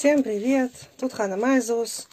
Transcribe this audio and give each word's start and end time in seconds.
Всем 0.00 0.22
привет! 0.22 0.72
Тут 0.96 1.12
Хана 1.12 1.36
Майзус. 1.36 2.08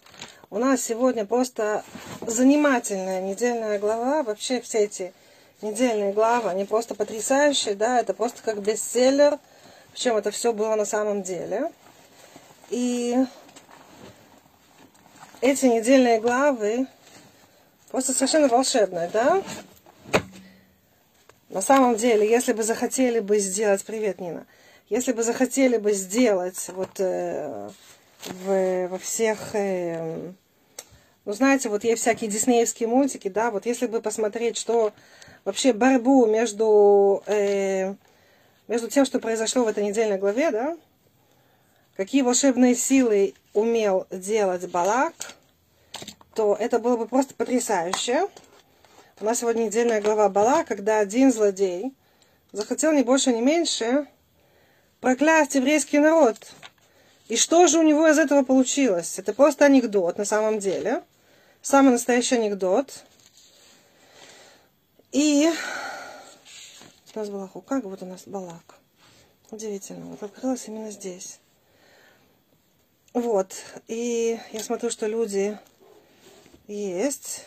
У 0.49 0.57
нас 0.57 0.81
сегодня 0.81 1.25
просто 1.25 1.85
занимательная 2.19 3.21
недельная 3.21 3.79
глава. 3.79 4.23
Вообще 4.23 4.59
все 4.59 4.79
эти 4.79 5.13
недельные 5.61 6.11
главы, 6.11 6.49
они 6.49 6.65
просто 6.65 6.95
потрясающие, 6.95 7.75
да, 7.75 8.01
это 8.01 8.13
просто 8.13 8.43
как 8.43 8.61
бестселлер. 8.61 9.39
Причем 9.93 10.17
это 10.17 10.31
все 10.31 10.51
было 10.51 10.75
на 10.75 10.83
самом 10.83 11.23
деле. 11.23 11.71
И 12.71 13.15
эти 15.39 15.67
недельные 15.67 16.19
главы 16.19 16.87
просто 17.89 18.11
совершенно 18.11 18.49
волшебные, 18.49 19.09
да? 19.13 19.41
На 21.47 21.61
самом 21.61 21.95
деле, 21.95 22.29
если 22.29 22.51
бы 22.51 22.63
захотели 22.63 23.21
бы 23.21 23.39
сделать... 23.39 23.85
Привет, 23.85 24.19
Нина. 24.19 24.45
Если 24.89 25.11
бы 25.11 25.21
захотели 25.21 25.77
бы 25.77 25.91
сделать 25.91 26.69
вот 26.69 26.99
э, 26.99 27.69
в, 28.25 28.87
во 28.87 28.97
всех... 28.97 29.53
Э, 29.53 30.31
ну, 31.25 31.33
знаете, 31.33 31.67
вот 31.67 31.83
есть 31.83 32.01
всякие 32.01 32.29
диснеевские 32.29 32.87
мультики, 32.87 33.27
да, 33.27 33.51
вот 33.51 33.65
если 33.65 33.87
бы 33.87 34.01
посмотреть, 34.01 34.55
что 34.55 34.93
вообще 35.43 35.73
борьбу 35.73 36.25
между, 36.25 37.21
э, 37.25 37.95
между 38.69 38.89
тем, 38.89 39.03
что 39.03 39.19
произошло 39.19 39.65
в 39.65 39.67
этой 39.67 39.83
недельной 39.83 40.17
главе, 40.17 40.51
да, 40.51 40.77
какие 41.97 42.21
волшебные 42.21 42.73
силы 42.73 43.33
умел 43.53 44.07
делать 44.09 44.69
Балак, 44.71 45.13
то 46.33 46.55
это 46.57 46.79
было 46.79 46.95
бы 46.95 47.07
просто 47.07 47.33
потрясающе. 47.33 48.29
У 49.19 49.25
нас 49.25 49.39
сегодня 49.39 49.63
недельная 49.63 49.99
глава 49.99 50.29
Бала, 50.29 50.63
когда 50.63 50.99
один 50.99 51.33
злодей 51.33 51.93
захотел 52.53 52.93
не 52.93 53.03
больше, 53.03 53.33
не 53.33 53.41
меньше 53.41 54.07
проклясть 55.01 55.55
еврейский 55.55 55.99
народ. 55.99 56.37
И 57.27 57.35
что 57.35 57.67
же 57.67 57.79
у 57.79 57.83
него 57.83 58.07
из 58.07 58.17
этого 58.17 58.43
получилось? 58.43 59.19
Это 59.19 59.33
просто 59.33 59.65
анекдот 59.65 60.17
на 60.17 60.25
самом 60.25 60.59
деле. 60.59 61.03
Самый 61.61 61.91
настоящий 61.91 62.35
анекдот. 62.35 63.03
И 65.11 65.51
у 67.15 67.19
нас 67.19 67.29
Балаху. 67.29 67.61
Как 67.61 67.83
вот 67.83 68.01
у 68.01 68.05
нас 68.05 68.23
Балак? 68.25 68.75
Удивительно. 69.51 70.05
Вот 70.05 70.23
открылось 70.23 70.67
именно 70.67 70.91
здесь. 70.91 71.39
Вот. 73.13 73.55
И 73.87 74.39
я 74.51 74.63
смотрю, 74.63 74.89
что 74.89 75.07
люди 75.07 75.57
есть 76.67 77.45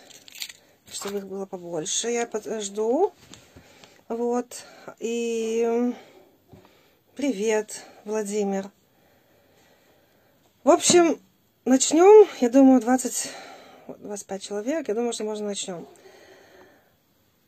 чтобы 0.93 1.19
их 1.19 1.27
было 1.27 1.47
побольше. 1.47 2.11
Я 2.11 2.29
жду. 2.61 3.13
Вот. 4.09 4.65
И 4.99 5.95
привет, 7.21 7.83
Владимир. 8.07 8.71
В 10.65 10.71
общем, 10.71 11.21
начнем. 11.67 12.27
Я 12.41 12.49
думаю, 12.49 12.81
20, 12.81 13.31
25 13.99 14.43
человек. 14.43 14.89
Я 14.89 14.95
думаю, 14.95 15.13
что 15.13 15.25
можно 15.25 15.49
начнем. 15.49 15.87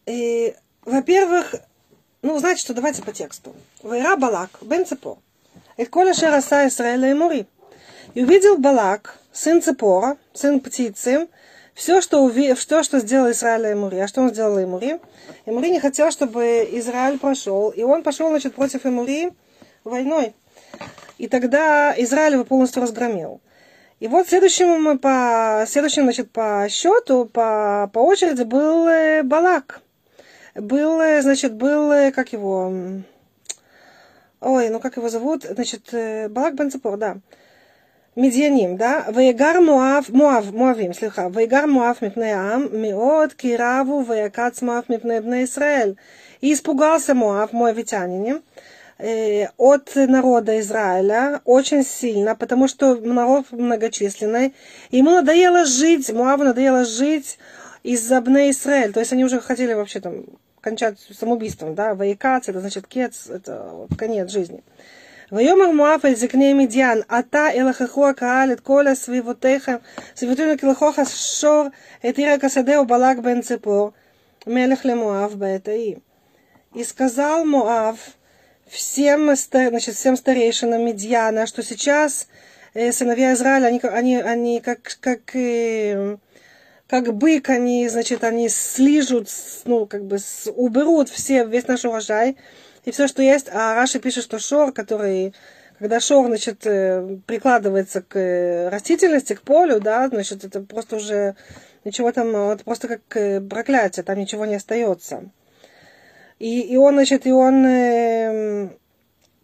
И, 0.04 0.54
во-первых, 0.84 1.54
ну, 2.20 2.38
значит, 2.38 2.60
что 2.60 2.74
давайте 2.74 3.02
по 3.02 3.14
тексту. 3.14 3.54
Вайра 3.82 4.16
Балак, 4.16 4.50
бен. 4.60 4.84
Et 5.78 5.88
коля 5.88 6.12
шераса 6.12 6.68
Исраэля 6.68 7.10
и 7.10 7.14
Мури. 7.14 7.46
И 8.12 8.22
увидел 8.22 8.58
Балак, 8.58 9.18
сын 9.32 9.62
Цепора, 9.62 10.18
сын 10.34 10.60
птицы, 10.60 11.28
все, 11.72 12.02
что, 12.02 12.22
уви... 12.22 12.52
все, 12.52 12.82
что 12.82 12.98
сделал 12.98 13.30
Израиль 13.30 13.68
и 13.68 13.72
Эмури. 13.72 13.96
А 14.00 14.06
что 14.06 14.20
он 14.20 14.34
сделал 14.34 14.62
Эмури? 14.62 15.00
Эмури 15.46 15.70
не 15.70 15.80
хотел, 15.80 16.10
чтобы 16.10 16.68
Израиль 16.72 17.18
прошел. 17.18 17.70
И 17.70 17.82
он 17.82 18.02
пошел, 18.02 18.28
значит, 18.28 18.54
против 18.54 18.84
Эмури 18.84 19.32
войной. 19.84 20.34
И 21.18 21.28
тогда 21.28 21.94
Израиль 21.96 22.34
его 22.34 22.44
полностью 22.44 22.82
разгромил. 22.82 23.40
И 24.00 24.08
вот 24.08 24.28
следующим, 24.28 24.98
по, 24.98 25.64
следующим 25.68 26.02
значит, 26.02 26.32
по 26.32 26.66
счету, 26.68 27.26
по, 27.26 27.88
по 27.92 28.00
очереди 28.00 28.42
был 28.42 28.88
э, 28.88 29.22
Балак. 29.22 29.80
Был, 30.56 31.00
э, 31.00 31.22
значит, 31.22 31.54
был, 31.54 31.92
э, 31.92 32.10
как 32.10 32.32
его, 32.32 32.72
ой, 34.40 34.68
ну 34.70 34.80
как 34.80 34.96
его 34.96 35.08
зовут, 35.08 35.44
значит, 35.44 35.94
Балак 36.32 36.56
Бенцепор, 36.56 36.96
да. 36.96 37.18
Медианим, 38.14 38.76
да? 38.76 39.06
Вейгар 39.08 39.60
Муав, 39.60 40.10
Муав, 40.10 40.52
Муавим, 40.52 40.92
слыха 40.92 41.30
Вейгар 41.34 41.66
Муав 41.66 42.02
мипней 42.02 42.32
Ам, 42.32 42.68
Миот, 42.76 43.34
Кираву, 43.34 44.02
Вейкац 44.02 44.60
Муав 44.60 44.88
мипней 44.88 45.20
Бне 45.20 45.44
Исраэль. 45.44 45.96
И 46.42 46.52
испугался 46.52 47.14
Муав, 47.14 47.52
муавитянин, 47.52 48.42
Э, 49.04 49.48
от 49.56 49.96
народа 49.96 50.60
Израиля 50.60 51.40
очень 51.44 51.82
сильно, 51.82 52.36
потому 52.36 52.68
что 52.68 52.94
народ 52.94 53.46
многочисленный. 53.50 54.54
Ему 54.92 55.10
надоело 55.10 55.64
жить, 55.64 56.08
Муаву 56.12 56.44
надоело 56.44 56.84
жить 56.84 57.36
из-за 57.82 58.20
Израиль. 58.20 58.92
То 58.92 59.00
есть 59.00 59.12
они 59.12 59.24
уже 59.24 59.40
хотели 59.40 59.72
вообще 59.72 59.98
там 59.98 60.26
кончать 60.60 61.00
самоубийством, 61.18 61.74
да, 61.74 61.96
воекац, 61.96 62.48
это 62.48 62.60
значит 62.60 62.86
кец, 62.86 63.28
это 63.28 63.88
конец 63.98 64.30
жизни. 64.30 64.62
Вайомар 65.30 65.72
Муав 65.72 66.04
эль 66.04 66.14
зикне 66.14 66.54
Медиан, 66.54 67.04
ата 67.08 67.50
элахахуа 67.52 68.14
каалит 68.14 68.60
коля 68.60 68.94
свивутеха, 68.94 69.80
свивутуна 70.14 70.56
килахоха 70.56 71.04
шор, 71.06 71.72
этира 72.02 72.38
касадеу 72.38 72.84
балак 72.84 73.20
бен 73.20 73.42
цепор, 73.42 73.94
мелех 74.46 74.84
ле 74.84 74.94
Муав 74.94 75.34
бетаи. 75.36 76.00
И 76.72 76.84
сказал 76.84 77.44
Муав, 77.44 77.98
всем, 78.72 79.36
значит, 79.36 79.94
всем 79.94 80.16
старейшинам 80.16 80.84
Медьяна, 80.84 81.46
что 81.46 81.62
сейчас 81.62 82.26
э, 82.74 82.90
сыновья 82.90 83.34
Израиля, 83.34 83.66
они, 83.66 83.80
они, 83.82 84.16
они 84.16 84.60
как, 84.60 84.96
как, 85.00 85.36
э, 85.36 86.16
как 86.88 87.14
бык, 87.14 87.50
они, 87.50 87.86
значит, 87.88 88.24
они 88.24 88.48
слижут, 88.48 89.28
ну, 89.66 89.86
как 89.86 90.04
бы 90.04 90.16
уберут 90.56 91.10
все, 91.10 91.44
весь 91.44 91.68
наш 91.68 91.84
урожай, 91.84 92.38
и 92.84 92.90
все, 92.90 93.06
что 93.06 93.22
есть. 93.22 93.48
А 93.52 93.74
Раши 93.74 94.00
пишет, 94.00 94.24
что 94.24 94.38
шор, 94.38 94.72
который, 94.72 95.34
когда 95.78 96.00
шор, 96.00 96.26
значит, 96.26 96.66
э, 96.66 97.18
прикладывается 97.26 98.00
к 98.00 98.70
растительности, 98.70 99.34
к 99.34 99.42
полю, 99.42 99.80
да, 99.80 100.08
значит, 100.08 100.44
это 100.44 100.60
просто 100.60 100.96
уже 100.96 101.36
ничего 101.84 102.10
там, 102.10 102.34
это 102.34 102.64
просто 102.64 102.88
как 102.88 103.48
проклятие, 103.48 104.02
там 104.02 104.18
ничего 104.18 104.46
не 104.46 104.54
остается. 104.54 105.30
И, 106.42 106.60
и 106.72 106.76
он, 106.76 106.94
значит, 106.94 107.24
и 107.24 107.30
он... 107.30 107.64
Э, 107.64 108.68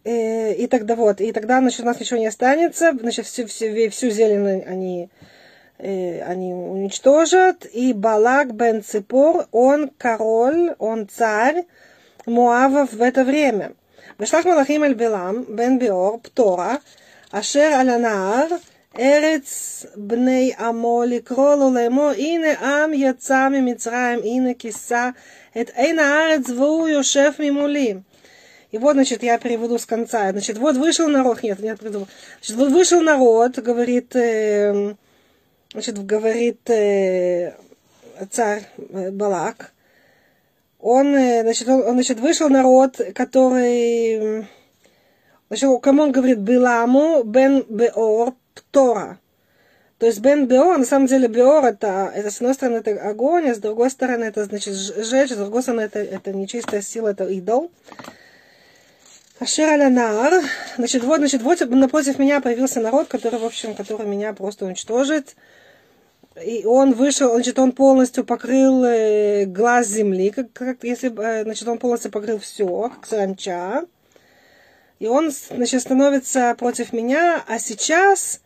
э, 0.03 0.53
и 0.53 0.67
тогда 0.67 0.95
вот, 0.95 1.21
и 1.21 1.31
тогда, 1.31 1.59
значит, 1.59 1.79
у 1.79 1.85
нас 1.85 1.97
ничего 1.97 2.19
не 2.19 2.27
останется, 2.27 2.91
значит, 2.91 3.25
всю, 3.25 3.47
всю, 3.47 3.89
всю 3.89 4.09
зелень 4.09 4.63
они, 4.67 5.09
э, 5.77 6.21
они 6.23 6.53
уничтожат, 6.53 7.65
и 7.71 7.93
Балак 7.93 8.53
бен 8.53 8.83
Ципор, 8.83 9.47
он 9.53 9.91
король, 9.97 10.75
он 10.77 11.07
царь 11.07 11.67
Муавов 12.25 12.91
в 12.91 13.01
это 13.01 13.23
время. 13.23 13.71
Вешлах 14.17 14.43
Малахим 14.43 14.83
эль 14.83 14.93
Белам, 14.93 15.43
бен 15.43 15.79
Биор, 15.79 16.17
Птора, 16.17 16.81
Ашер 17.31 17.79
алянаар, 17.79 18.59
Эрец 18.93 19.85
бней 19.95 20.53
Амоли, 20.57 21.19
кролу 21.19 21.71
лемо, 21.71 22.11
ине 22.11 22.57
ам 22.61 22.91
яцами 22.91 23.59
мицраем, 23.59 24.19
ине 24.19 24.53
киса, 24.53 25.13
это 25.53 25.73
Эйн 25.75 25.99
Аарец 25.99 26.49
Ву 26.49 27.03
шеф 27.03 27.39
Мимули. 27.39 28.03
И 28.71 28.77
вот, 28.77 28.93
значит, 28.93 29.23
я 29.23 29.37
переведу 29.39 29.77
с 29.77 29.85
конца. 29.85 30.31
Значит, 30.31 30.57
вот 30.59 30.77
вышел 30.77 31.07
народ, 31.07 31.41
нет, 31.41 31.59
нет, 31.59 31.79
придумал. 31.79 32.07
Значит, 32.39 32.55
вот 32.55 32.71
вышел 32.71 33.01
народ, 33.01 33.57
говорит, 33.57 34.15
э, 34.15 34.93
значит, 35.71 36.05
говорит 36.05 36.69
э, 36.69 37.55
царь 38.29 38.67
э, 38.77 39.09
Балак. 39.09 39.71
Он, 40.79 41.15
э, 41.15 41.41
значит, 41.41 41.67
он, 41.67 41.81
он, 41.81 41.93
значит, 41.93 42.19
вышел 42.19 42.47
народ, 42.49 43.01
который, 43.15 44.47
значит, 45.47 45.81
кому 45.81 46.03
он 46.03 46.11
говорит, 46.11 46.37
Биламу 46.37 47.23
бен 47.23 47.65
Беор 47.67 48.35
Птора. 48.53 49.19
То 49.99 50.05
есть 50.05 50.19
Бен 50.19 50.47
Беор, 50.47 50.77
на 50.77 50.85
самом 50.85 51.07
деле 51.07 51.27
Беор 51.27 51.65
это, 51.65 52.11
это 52.15 52.31
с 52.31 52.37
одной 52.37 52.53
стороны 52.53 52.77
это 52.77 52.91
огонь, 53.01 53.49
а 53.49 53.55
с 53.55 53.59
другой 53.59 53.89
стороны 53.89 54.23
это 54.23 54.45
значит 54.45 54.73
жечь, 54.73 55.31
с 55.31 55.35
другой 55.35 55.61
стороны 55.61 55.81
это, 55.81 55.99
это 55.99 56.31
нечистая 56.31 56.81
сила, 56.81 57.09
это 57.09 57.25
идол. 57.25 57.69
Ашер 59.39 59.69
Алянар, 59.69 60.41
значит, 60.77 61.03
вот, 61.03 61.19
значит, 61.19 61.41
вот 61.41 61.59
напротив 61.69 62.17
меня 62.17 62.41
появился 62.41 62.81
народ, 62.81 63.07
который, 63.07 63.39
в 63.39 63.45
общем, 63.45 63.75
который 63.75 64.07
меня 64.07 64.33
просто 64.33 64.65
уничтожит 64.65 65.35
и 66.43 66.65
он 66.65 66.93
вышел, 66.93 67.33
значит, 67.33 67.59
он 67.59 67.71
полностью 67.71 68.23
покрыл 68.23 68.83
э, 68.83 69.45
глаз 69.45 69.87
земли, 69.87 70.29
как, 70.29 70.51
как 70.53 70.83
если, 70.83 71.11
э, 71.21 71.43
значит, 71.43 71.67
он 71.67 71.77
полностью 71.77 72.11
покрыл 72.11 72.39
все, 72.39 72.89
как 72.89 73.05
саранча. 73.05 73.85
И 74.99 75.07
он, 75.07 75.31
значит, 75.31 75.81
становится 75.81 76.55
против 76.57 76.93
меня, 76.93 77.43
а 77.47 77.59
сейчас 77.59 78.41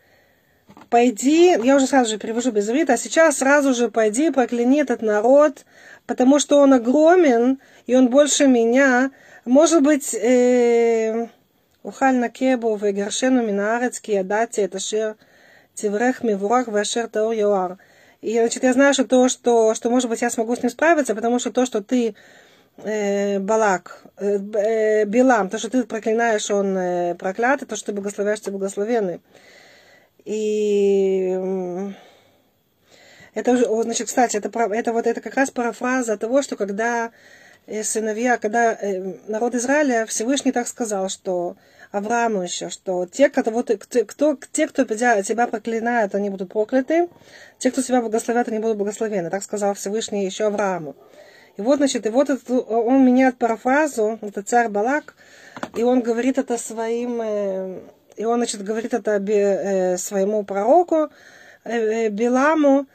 пойди, 0.90 1.58
я 1.64 1.76
уже 1.76 1.88
сразу 1.88 2.12
же 2.12 2.18
перевожу 2.18 2.52
без 2.52 2.70
иврита, 2.70 2.94
а 2.94 2.98
сейчас 2.98 3.38
сразу 3.38 3.74
же 3.74 3.90
пойди, 3.90 4.32
прокляни 4.32 4.82
этот 4.82 5.02
народ, 5.02 5.66
потому 6.06 6.40
что 6.40 6.60
он 6.60 6.74
огромен, 6.74 7.60
и 7.88 7.96
он 7.96 8.10
больше 8.10 8.48
меня. 8.48 9.12
Может 9.46 9.84
быть, 9.84 10.14
э, 10.14 11.28
ухаль 11.84 12.16
на 12.16 12.30
кебу 12.30 12.76
в 12.76 12.92
горшену 12.92 13.46
минаарец 13.46 14.00
киядати, 14.00 14.62
а 14.62 14.66
это 14.66 14.80
шир 14.80 15.16
тиврех 15.74 16.24
мивурах 16.24 16.68
вашер 16.68 17.08
таур 17.08 17.34
юар. 17.34 17.78
И, 18.22 18.40
значит, 18.40 18.64
я 18.64 18.74
знаю, 18.74 18.94
что 18.94 19.06
то, 19.06 19.28
что, 19.28 19.74
что, 19.74 19.90
может 19.90 20.10
быть, 20.10 20.22
я 20.22 20.30
смогу 20.30 20.56
с 20.56 20.64
ним 20.64 20.70
справиться, 20.70 21.14
потому 21.14 21.40
что 21.40 21.52
то, 21.52 21.66
что 21.66 21.82
ты 21.82 22.16
э, 22.78 23.40
Балак, 23.40 24.04
э, 24.18 25.06
Билам, 25.06 25.48
э, 25.48 25.50
то, 25.50 25.58
что 25.58 25.70
ты 25.70 25.84
проклинаешь, 25.84 26.50
он 26.50 26.78
э, 26.78 27.16
проклятый, 27.16 27.68
то, 27.68 27.76
что 27.76 27.88
ты 27.88 27.92
благословляешь, 27.92 28.40
ты 28.40 28.52
благословенный. 28.52 29.20
И 30.26 31.38
это 33.34 33.52
уже, 33.52 33.66
значит, 33.84 34.08
кстати, 34.08 34.38
это, 34.38 34.50
это 34.74 34.94
вот 34.94 35.08
это 35.08 35.22
как 35.22 35.36
раз 35.36 35.52
парафраза 35.52 36.18
того, 36.18 36.42
что 36.42 36.56
когда 36.56 37.12
э, 37.66 37.84
сыновья, 37.84 38.38
когда 38.38 38.74
э, 38.74 39.16
народ 39.28 39.56
Израиля, 39.56 40.06
Всевышний 40.06 40.52
так 40.52 40.68
сказал, 40.68 41.10
что 41.10 41.58
Аврааму 41.92 42.42
еще, 42.42 42.70
что 42.70 43.06
те, 43.06 43.30
кто, 43.30 43.50
вот, 43.52 43.70
кто, 43.70 44.38
те, 44.52 44.68
кто 44.68 44.84
тебя 44.84 45.48
проклинают, 45.48 46.16
они 46.16 46.30
будут 46.30 46.52
прокляты, 46.52 47.08
те, 47.60 47.72
кто 47.72 47.82
тебя 47.82 48.02
благословят, 48.02 48.48
они 48.48 48.60
будут 48.60 48.78
благословены. 48.78 49.30
Так 49.30 49.44
сказал 49.44 49.74
Всевышний 49.74 50.26
еще 50.26 50.46
Аврааму. 50.46 50.96
И 51.58 51.62
вот, 51.62 51.78
значит, 51.78 52.06
и 52.06 52.10
вот 52.10 52.30
это, 52.30 52.54
он 52.54 53.06
меняет 53.06 53.38
парафразу, 53.38 54.18
это 54.22 54.42
царь 54.42 54.70
Балак, 54.70 55.16
и 55.76 55.84
он 55.84 56.02
говорит 56.02 56.40
это 56.40 56.58
своим, 56.58 57.22
э, 57.22 57.80
и 58.16 58.26
он, 58.26 58.38
значит, 58.38 58.64
говорит 58.64 58.94
это 58.94 59.18
своему 59.98 60.44
пророку 60.44 61.10
Биламу, 61.66 62.88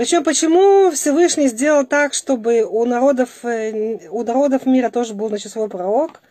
причем 0.00 0.24
почему 0.24 0.90
Всевышний 0.92 1.48
сделал 1.48 1.84
так, 1.84 2.14
чтобы 2.14 2.64
у 2.64 2.86
народов, 2.86 3.44
э, 3.44 4.08
у 4.08 4.22
народов 4.24 4.64
мира 4.64 4.88
тоже 4.88 5.12
был 5.12 5.28
значит, 5.28 5.52
свой 5.52 5.68
пророк? 5.68 6.22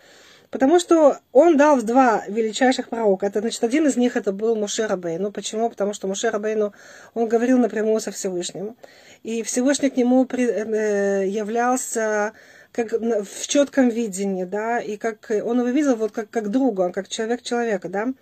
Потому 0.49 0.79
что 0.79 1.19
он 1.31 1.55
дал 1.55 1.79
два 1.83 2.23
величайших 2.27 2.89
пророка. 2.89 3.27
Это, 3.27 3.41
значит, 3.41 3.63
один 3.63 3.85
из 3.85 3.95
них 3.95 4.17
это 4.17 4.31
был 4.31 4.55
Муше 4.55 4.87
Рабейну. 4.87 5.25
Ну, 5.25 5.31
почему? 5.31 5.69
Потому 5.69 5.93
что 5.93 6.07
Муше 6.07 6.31
Рабейну, 6.31 6.73
он 7.13 7.27
говорил 7.27 7.59
напрямую 7.59 7.99
со 7.99 8.09
Всевышним. 8.11 8.75
И 9.21 9.43
Всевышний 9.43 9.91
к 9.91 9.97
нему 9.97 10.25
э, 10.25 11.27
являлся 11.27 12.33
как 12.71 12.91
в 12.91 13.47
четком 13.47 13.89
видении, 13.89 14.43
да, 14.43 14.79
и 14.79 14.97
как 14.97 15.31
он 15.31 15.59
его 15.59 15.69
видел 15.69 15.95
вот 15.95 16.11
как, 16.11 16.29
как 16.29 16.49
друга, 16.49 16.91
как 16.91 17.07
человек 17.07 17.41
человека, 17.41 17.89
да. 17.89 18.13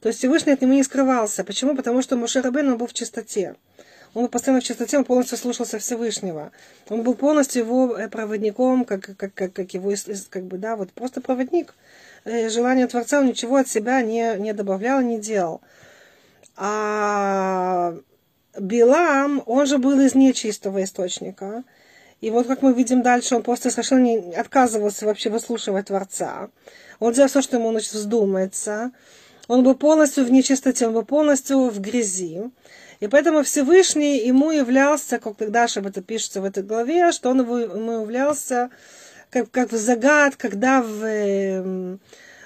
То 0.00 0.08
есть 0.08 0.18
Всевышний 0.18 0.52
от 0.52 0.60
него 0.60 0.74
не 0.74 0.82
скрывался. 0.82 1.44
Почему? 1.44 1.74
Потому 1.74 2.02
что 2.02 2.16
Муше 2.16 2.42
Рабейну 2.42 2.76
был 2.76 2.86
в 2.86 2.92
чистоте. 2.92 3.56
Он 4.12 4.22
был 4.22 4.28
постоянно 4.28 4.60
в 4.60 4.64
чистоте, 4.64 4.98
он 4.98 5.04
полностью 5.04 5.36
слушался 5.36 5.78
Всевышнего. 5.78 6.52
Он 6.88 7.02
был 7.02 7.14
полностью 7.14 7.62
его 7.62 7.96
э, 7.96 8.08
проводником, 8.08 8.84
как, 8.84 9.16
как, 9.16 9.34
как, 9.34 9.52
как 9.52 9.74
его, 9.74 9.92
как 10.30 10.44
бы, 10.44 10.58
да, 10.58 10.76
вот 10.76 10.92
просто 10.92 11.20
проводник. 11.20 11.74
Э, 12.24 12.48
желание 12.48 12.86
Творца, 12.86 13.18
он 13.18 13.26
ничего 13.26 13.56
от 13.56 13.68
себя 13.68 14.02
не, 14.02 14.36
не 14.38 14.52
добавлял, 14.52 15.00
не 15.00 15.18
делал. 15.18 15.62
А 16.56 17.96
Билам, 18.58 19.42
он 19.46 19.66
же 19.66 19.78
был 19.78 19.98
из 19.98 20.14
нечистого 20.14 20.84
источника. 20.84 21.64
И 22.24 22.30
вот 22.30 22.46
как 22.46 22.62
мы 22.62 22.72
видим 22.72 23.02
дальше, 23.02 23.36
он 23.36 23.42
просто 23.42 23.70
совершенно 23.70 24.04
не 24.04 24.34
отказывался 24.34 25.04
вообще 25.04 25.28
выслушивать 25.28 25.88
Творца. 25.88 26.48
Он 26.98 27.12
делал 27.12 27.28
все, 27.28 27.42
что 27.42 27.58
ему 27.58 27.70
значит, 27.70 27.92
вздумается. 27.92 28.92
Он 29.46 29.62
был 29.62 29.74
полностью 29.74 30.24
в 30.24 30.32
нечистоте, 30.32 30.86
он 30.86 30.94
был 30.94 31.04
полностью 31.04 31.68
в 31.68 31.78
грязи. 31.80 32.50
И 33.00 33.08
поэтому 33.08 33.42
Всевышний 33.42 34.26
ему 34.26 34.50
являлся, 34.52 35.18
как 35.18 35.36
тогда 35.36 35.66
об 35.76 35.86
это 35.86 36.00
пишется 36.00 36.40
в 36.40 36.46
этой 36.46 36.62
главе, 36.62 37.12
что 37.12 37.28
он 37.28 37.40
ему 37.40 38.00
являлся 38.00 38.70
как, 39.28 39.50
как 39.50 39.70
в 39.70 39.76
загад, 39.76 40.36
когда 40.36 40.80
в, 40.80 41.04
эм, 41.04 42.00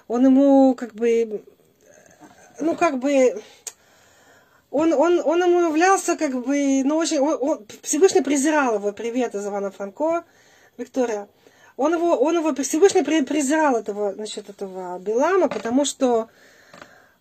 он 0.08 0.24
ему 0.24 0.74
как 0.74 0.92
бы, 0.92 1.44
ну 2.58 2.74
как 2.74 2.98
бы, 2.98 3.40
он, 4.70 4.92
он, 4.92 5.20
он 5.24 5.42
ему 5.42 5.68
являлся 5.68 6.16
как 6.16 6.32
бы, 6.44 6.82
ну 6.84 6.96
очень, 6.96 7.18
он, 7.20 7.38
он, 7.40 7.66
Всевышний 7.82 8.22
презирал 8.22 8.76
его, 8.76 8.92
привет 8.92 9.34
из 9.34 9.46
Ивана 9.46 9.70
Франко, 9.70 10.24
Виктория, 10.76 11.28
он 11.76 11.94
его, 11.94 12.16
он 12.16 12.36
его, 12.36 12.54
Всевышний 12.54 13.02
презирал 13.02 13.76
этого, 13.76 14.12
значит, 14.12 14.48
этого 14.50 14.98
Белама, 14.98 15.48
потому 15.48 15.84
что 15.84 16.28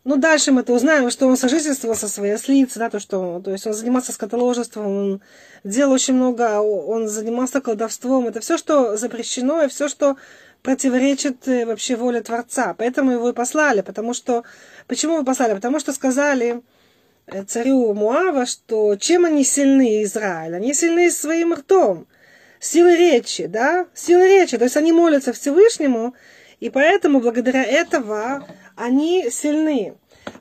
ну, 0.07 0.15
дальше 0.15 0.53
мы 0.53 0.61
это 0.61 0.71
узнаем, 0.71 1.09
что 1.11 1.27
он 1.27 1.35
сожительствовал 1.35 1.93
со 1.93 2.07
своей 2.07 2.35
ослицей, 2.35 2.79
да, 2.79 2.89
то, 2.89 2.97
что, 2.97 3.41
то 3.43 3.51
есть 3.51 3.67
он 3.67 3.73
занимался 3.73 4.13
скотоложеством, 4.13 4.87
он 4.87 5.21
делал 5.65 5.91
очень 5.91 6.13
много, 6.13 6.61
он 6.61 7.09
занимался 7.09 7.59
колдовством. 7.59 8.25
Это 8.25 8.39
все, 8.39 8.57
что 8.57 8.95
запрещено, 8.95 9.63
и 9.63 9.67
все, 9.67 9.89
что 9.89 10.15
противоречит 10.63 11.45
э, 11.49 11.65
вообще 11.65 11.97
воле 11.97 12.21
Творца. 12.21 12.73
Поэтому 12.77 13.11
его 13.11 13.27
и 13.27 13.33
послали, 13.33 13.81
потому 13.81 14.13
что... 14.13 14.45
Почему 14.87 15.15
его 15.15 15.25
послали? 15.25 15.53
Потому 15.53 15.77
что 15.81 15.91
сказали 15.91 16.61
царю 17.47 17.93
Муава, 17.93 18.45
что 18.45 18.95
чем 18.95 19.25
они 19.25 19.43
сильны, 19.43 20.03
Израиль? 20.03 20.55
Они 20.55 20.73
сильны 20.73 21.11
своим 21.11 21.53
ртом, 21.53 22.07
силой 22.59 22.95
речи, 22.95 23.47
да, 23.47 23.87
силой 23.93 24.39
речи. 24.39 24.57
То 24.57 24.63
есть 24.63 24.77
они 24.77 24.91
молятся 24.91 25.33
Всевышнему, 25.33 26.13
и 26.59 26.69
поэтому 26.69 27.19
благодаря 27.19 27.63
этого 27.63 28.47
они 28.75 29.29
сильны. 29.29 29.95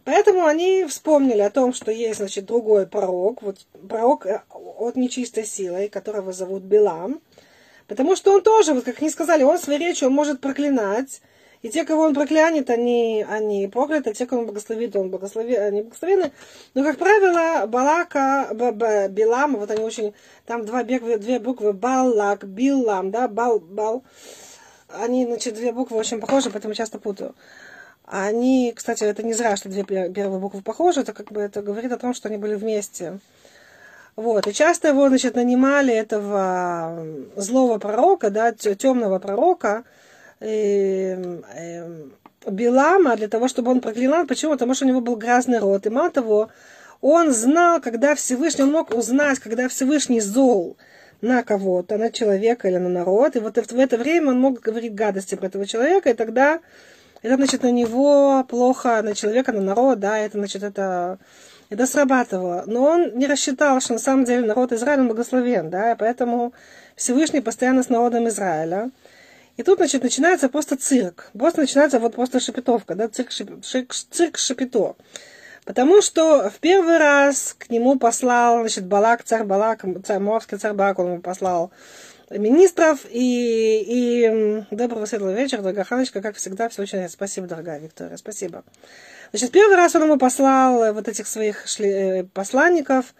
Поэтому 0.04 0.46
они 0.46 0.84
вспомнили 0.84 1.40
о 1.40 1.50
том, 1.50 1.72
что 1.72 1.90
есть, 1.90 2.18
значит, 2.18 2.46
другой 2.46 2.86
пророк, 2.86 3.42
вот 3.42 3.58
пророк 3.88 4.26
э, 4.26 4.42
от 4.50 4.96
нечистой 4.96 5.44
силы, 5.44 5.88
которого 5.88 6.32
зовут 6.32 6.62
Билам, 6.62 7.20
потому 7.86 8.16
что 8.16 8.32
он 8.32 8.42
тоже, 8.42 8.72
вот 8.74 8.84
как 8.84 9.00
они 9.00 9.10
сказали, 9.10 9.42
он 9.42 9.58
своей 9.58 9.80
речью 9.80 10.10
может 10.10 10.40
проклинать, 10.40 11.20
и 11.62 11.68
те, 11.68 11.84
кого 11.84 12.02
он 12.02 12.14
проклянет, 12.14 12.70
они, 12.70 13.24
они 13.28 13.66
прокляты, 13.68 14.10
а 14.10 14.14
те, 14.14 14.26
кого 14.26 14.42
он 14.42 14.46
благословит, 14.46 14.94
он 14.96 15.10
благослови, 15.10 15.54
они 15.54 15.82
благословены. 15.82 16.32
Но, 16.74 16.84
как 16.84 16.98
правило, 16.98 17.66
Балака, 17.66 18.48
Б, 18.52 18.72
Б, 18.72 19.08
Билам, 19.08 19.56
вот 19.56 19.70
они 19.70 19.82
очень, 19.82 20.14
там 20.44 20.64
два, 20.64 20.82
две 20.82 21.38
буквы, 21.38 21.72
Балак, 21.72 22.44
Билам, 22.44 23.10
да, 23.10 23.28
Бал, 23.28 23.60
Бал, 23.60 24.04
они, 24.88 25.26
значит, 25.26 25.54
две 25.54 25.72
буквы 25.72 25.96
очень 25.96 26.20
похожи, 26.20 26.50
поэтому 26.50 26.74
часто 26.74 26.98
путаю. 26.98 27.34
Они, 28.04 28.72
кстати, 28.74 29.02
это 29.02 29.24
не 29.24 29.32
зря, 29.32 29.56
что 29.56 29.68
две 29.68 29.82
первые 29.82 30.38
буквы 30.38 30.62
похожи, 30.62 31.00
это 31.00 31.12
как 31.12 31.32
бы 31.32 31.40
это 31.40 31.60
говорит 31.60 31.90
о 31.90 31.98
том, 31.98 32.14
что 32.14 32.28
они 32.28 32.38
были 32.38 32.54
вместе. 32.54 33.18
Вот. 34.14 34.46
И 34.46 34.54
часто 34.54 34.88
его, 34.88 35.08
значит, 35.08 35.34
нанимали 35.34 35.92
этого 35.92 37.04
злого 37.34 37.78
пророка, 37.78 38.30
да, 38.30 38.52
темного 38.52 39.18
пророка, 39.18 39.84
э, 40.40 41.40
э, 41.54 42.06
Билама, 42.50 43.16
для 43.16 43.28
того, 43.28 43.48
чтобы 43.48 43.70
он 43.70 43.80
проклинал. 43.80 44.26
Почему? 44.26 44.52
Потому 44.52 44.74
что 44.74 44.84
у 44.84 44.88
него 44.88 45.00
был 45.00 45.16
грязный 45.16 45.58
рот. 45.58 45.86
И 45.86 45.90
мало 45.90 46.10
того, 46.10 46.50
он 47.00 47.32
знал, 47.32 47.80
когда 47.80 48.14
Всевышний, 48.14 48.64
он 48.64 48.72
мог 48.72 48.94
узнать, 48.94 49.38
когда 49.38 49.68
Всевышний 49.68 50.20
зол 50.20 50.76
на 51.20 51.42
кого-то, 51.42 51.96
на 51.96 52.10
человека 52.10 52.68
или 52.68 52.78
на 52.78 52.88
народ. 52.88 53.36
И 53.36 53.40
вот 53.40 53.56
в 53.56 53.78
это 53.78 53.96
время 53.96 54.30
он 54.30 54.40
мог 54.40 54.60
говорить 54.60 54.94
гадости 54.94 55.34
про 55.34 55.46
этого 55.46 55.66
человека, 55.66 56.10
и 56.10 56.14
тогда 56.14 56.60
это, 57.22 57.36
значит, 57.36 57.62
на 57.62 57.70
него 57.70 58.44
плохо, 58.44 59.02
на 59.02 59.14
человека, 59.14 59.52
на 59.52 59.60
народ, 59.60 59.98
да, 59.98 60.18
это, 60.18 60.38
значит, 60.38 60.62
это, 60.62 61.18
это 61.70 61.86
срабатывало. 61.86 62.64
Но 62.66 62.84
он 62.84 63.16
не 63.16 63.26
рассчитал, 63.26 63.80
что 63.80 63.94
на 63.94 63.98
самом 63.98 64.24
деле 64.24 64.46
народ 64.46 64.72
Израиля 64.72 65.04
благословен, 65.04 65.70
да, 65.70 65.92
и 65.92 65.96
поэтому 65.96 66.52
Всевышний 66.94 67.40
постоянно 67.40 67.82
с 67.82 67.88
народом 67.88 68.28
Израиля. 68.28 68.90
И 69.56 69.62
тут, 69.62 69.78
значит, 69.78 70.02
начинается 70.02 70.48
просто 70.48 70.76
цирк. 70.76 71.30
Просто 71.36 71.62
начинается 71.62 71.98
вот 71.98 72.14
просто 72.14 72.40
шепетовка, 72.40 72.94
да, 72.94 73.08
цирк, 73.08 73.30
шеп, 73.30 73.92
цирк, 73.92 74.38
шепето. 74.38 74.96
Потому 75.64 76.00
что 76.00 76.48
в 76.48 76.58
первый 76.60 76.98
раз 76.98 77.56
к 77.58 77.70
нему 77.70 77.98
послал, 77.98 78.60
значит, 78.60 78.86
Балак, 78.86 79.24
царь 79.24 79.44
Балак, 79.44 79.84
царь 80.04 80.20
Моавский 80.20 80.58
царь 80.58 80.74
Балак, 80.74 80.98
он 81.00 81.06
ему 81.06 81.20
послал 81.20 81.72
министров. 82.30 83.00
И, 83.10 83.84
и 83.86 84.64
доброго 84.70 85.06
светлого 85.06 85.32
вечера, 85.32 85.62
дорогая 85.62 85.84
Ханочка, 85.84 86.22
как 86.22 86.36
всегда, 86.36 86.68
все 86.68 86.82
очень 86.82 87.08
спасибо, 87.08 87.46
дорогая 87.46 87.80
Виктория, 87.80 88.16
спасибо. 88.16 88.62
Значит, 89.30 89.50
первый 89.50 89.76
раз 89.76 89.94
он 89.96 90.04
ему 90.04 90.18
послал 90.18 90.94
вот 90.94 91.08
этих 91.08 91.26
своих 91.26 91.66
шли, 91.66 91.88
э, 91.88 92.24
посланников, 92.24 93.14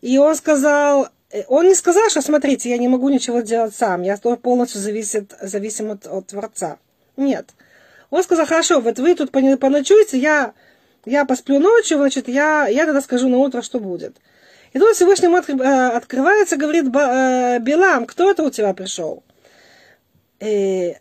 и 0.00 0.16
он 0.18 0.34
сказал, 0.34 1.08
он 1.48 1.66
не 1.66 1.74
сказал, 1.74 2.08
что 2.08 2.22
смотрите, 2.22 2.70
я 2.70 2.78
не 2.78 2.88
могу 2.88 3.08
ничего 3.08 3.40
делать 3.40 3.74
сам, 3.74 4.02
я 4.02 4.16
полностью 4.16 4.80
зависит, 4.80 5.34
зависим 5.40 5.90
от, 5.90 6.06
от 6.06 6.28
Творца. 6.28 6.78
Нет. 7.16 7.50
Он 8.10 8.22
сказал, 8.22 8.46
хорошо, 8.46 8.80
вот 8.80 8.98
вы 8.98 9.14
тут 9.14 9.32
поночуете, 9.32 10.18
я, 10.18 10.54
я 11.04 11.24
посплю 11.24 11.58
ночью, 11.58 11.98
значит, 11.98 12.28
я, 12.28 12.68
я 12.68 12.86
тогда 12.86 13.00
скажу 13.00 13.28
на 13.28 13.38
утро, 13.38 13.62
что 13.62 13.80
будет. 13.80 14.16
И 14.72 14.78
тут 14.78 14.94
Всевышнему 14.94 15.38
э, 15.38 15.86
открывается, 15.88 16.56
говорит 16.56 16.84
э, 16.94 17.58
Билам, 17.60 18.06
кто 18.06 18.30
это 18.30 18.42
у 18.42 18.50
тебя 18.50 18.74
пришел? 18.74 19.22
И 20.40 20.96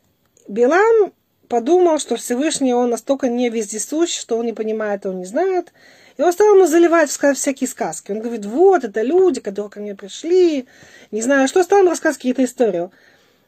Билам 0.47 1.11
подумал, 1.47 1.99
что 1.99 2.15
Всевышний 2.15 2.73
он 2.73 2.89
настолько 2.89 3.27
не 3.27 3.49
вездесущ, 3.49 4.17
что 4.17 4.37
он 4.37 4.45
не 4.45 4.53
понимает, 4.53 5.05
он 5.05 5.19
не 5.19 5.25
знает. 5.25 5.73
И 6.17 6.21
он 6.21 6.31
стал 6.31 6.55
ему 6.55 6.65
заливать 6.65 7.09
всякие 7.09 7.67
сказки. 7.67 8.11
Он 8.11 8.19
говорит, 8.19 8.45
вот, 8.45 8.83
это 8.83 9.01
люди, 9.01 9.41
которые 9.41 9.69
ко 9.69 9.79
мне 9.79 9.95
пришли, 9.95 10.65
не 11.11 11.21
знаю 11.21 11.47
что, 11.47 11.63
стал 11.63 11.79
ему 11.79 11.89
рассказывать 11.89 12.17
какие-то 12.17 12.43
истории. 12.43 12.89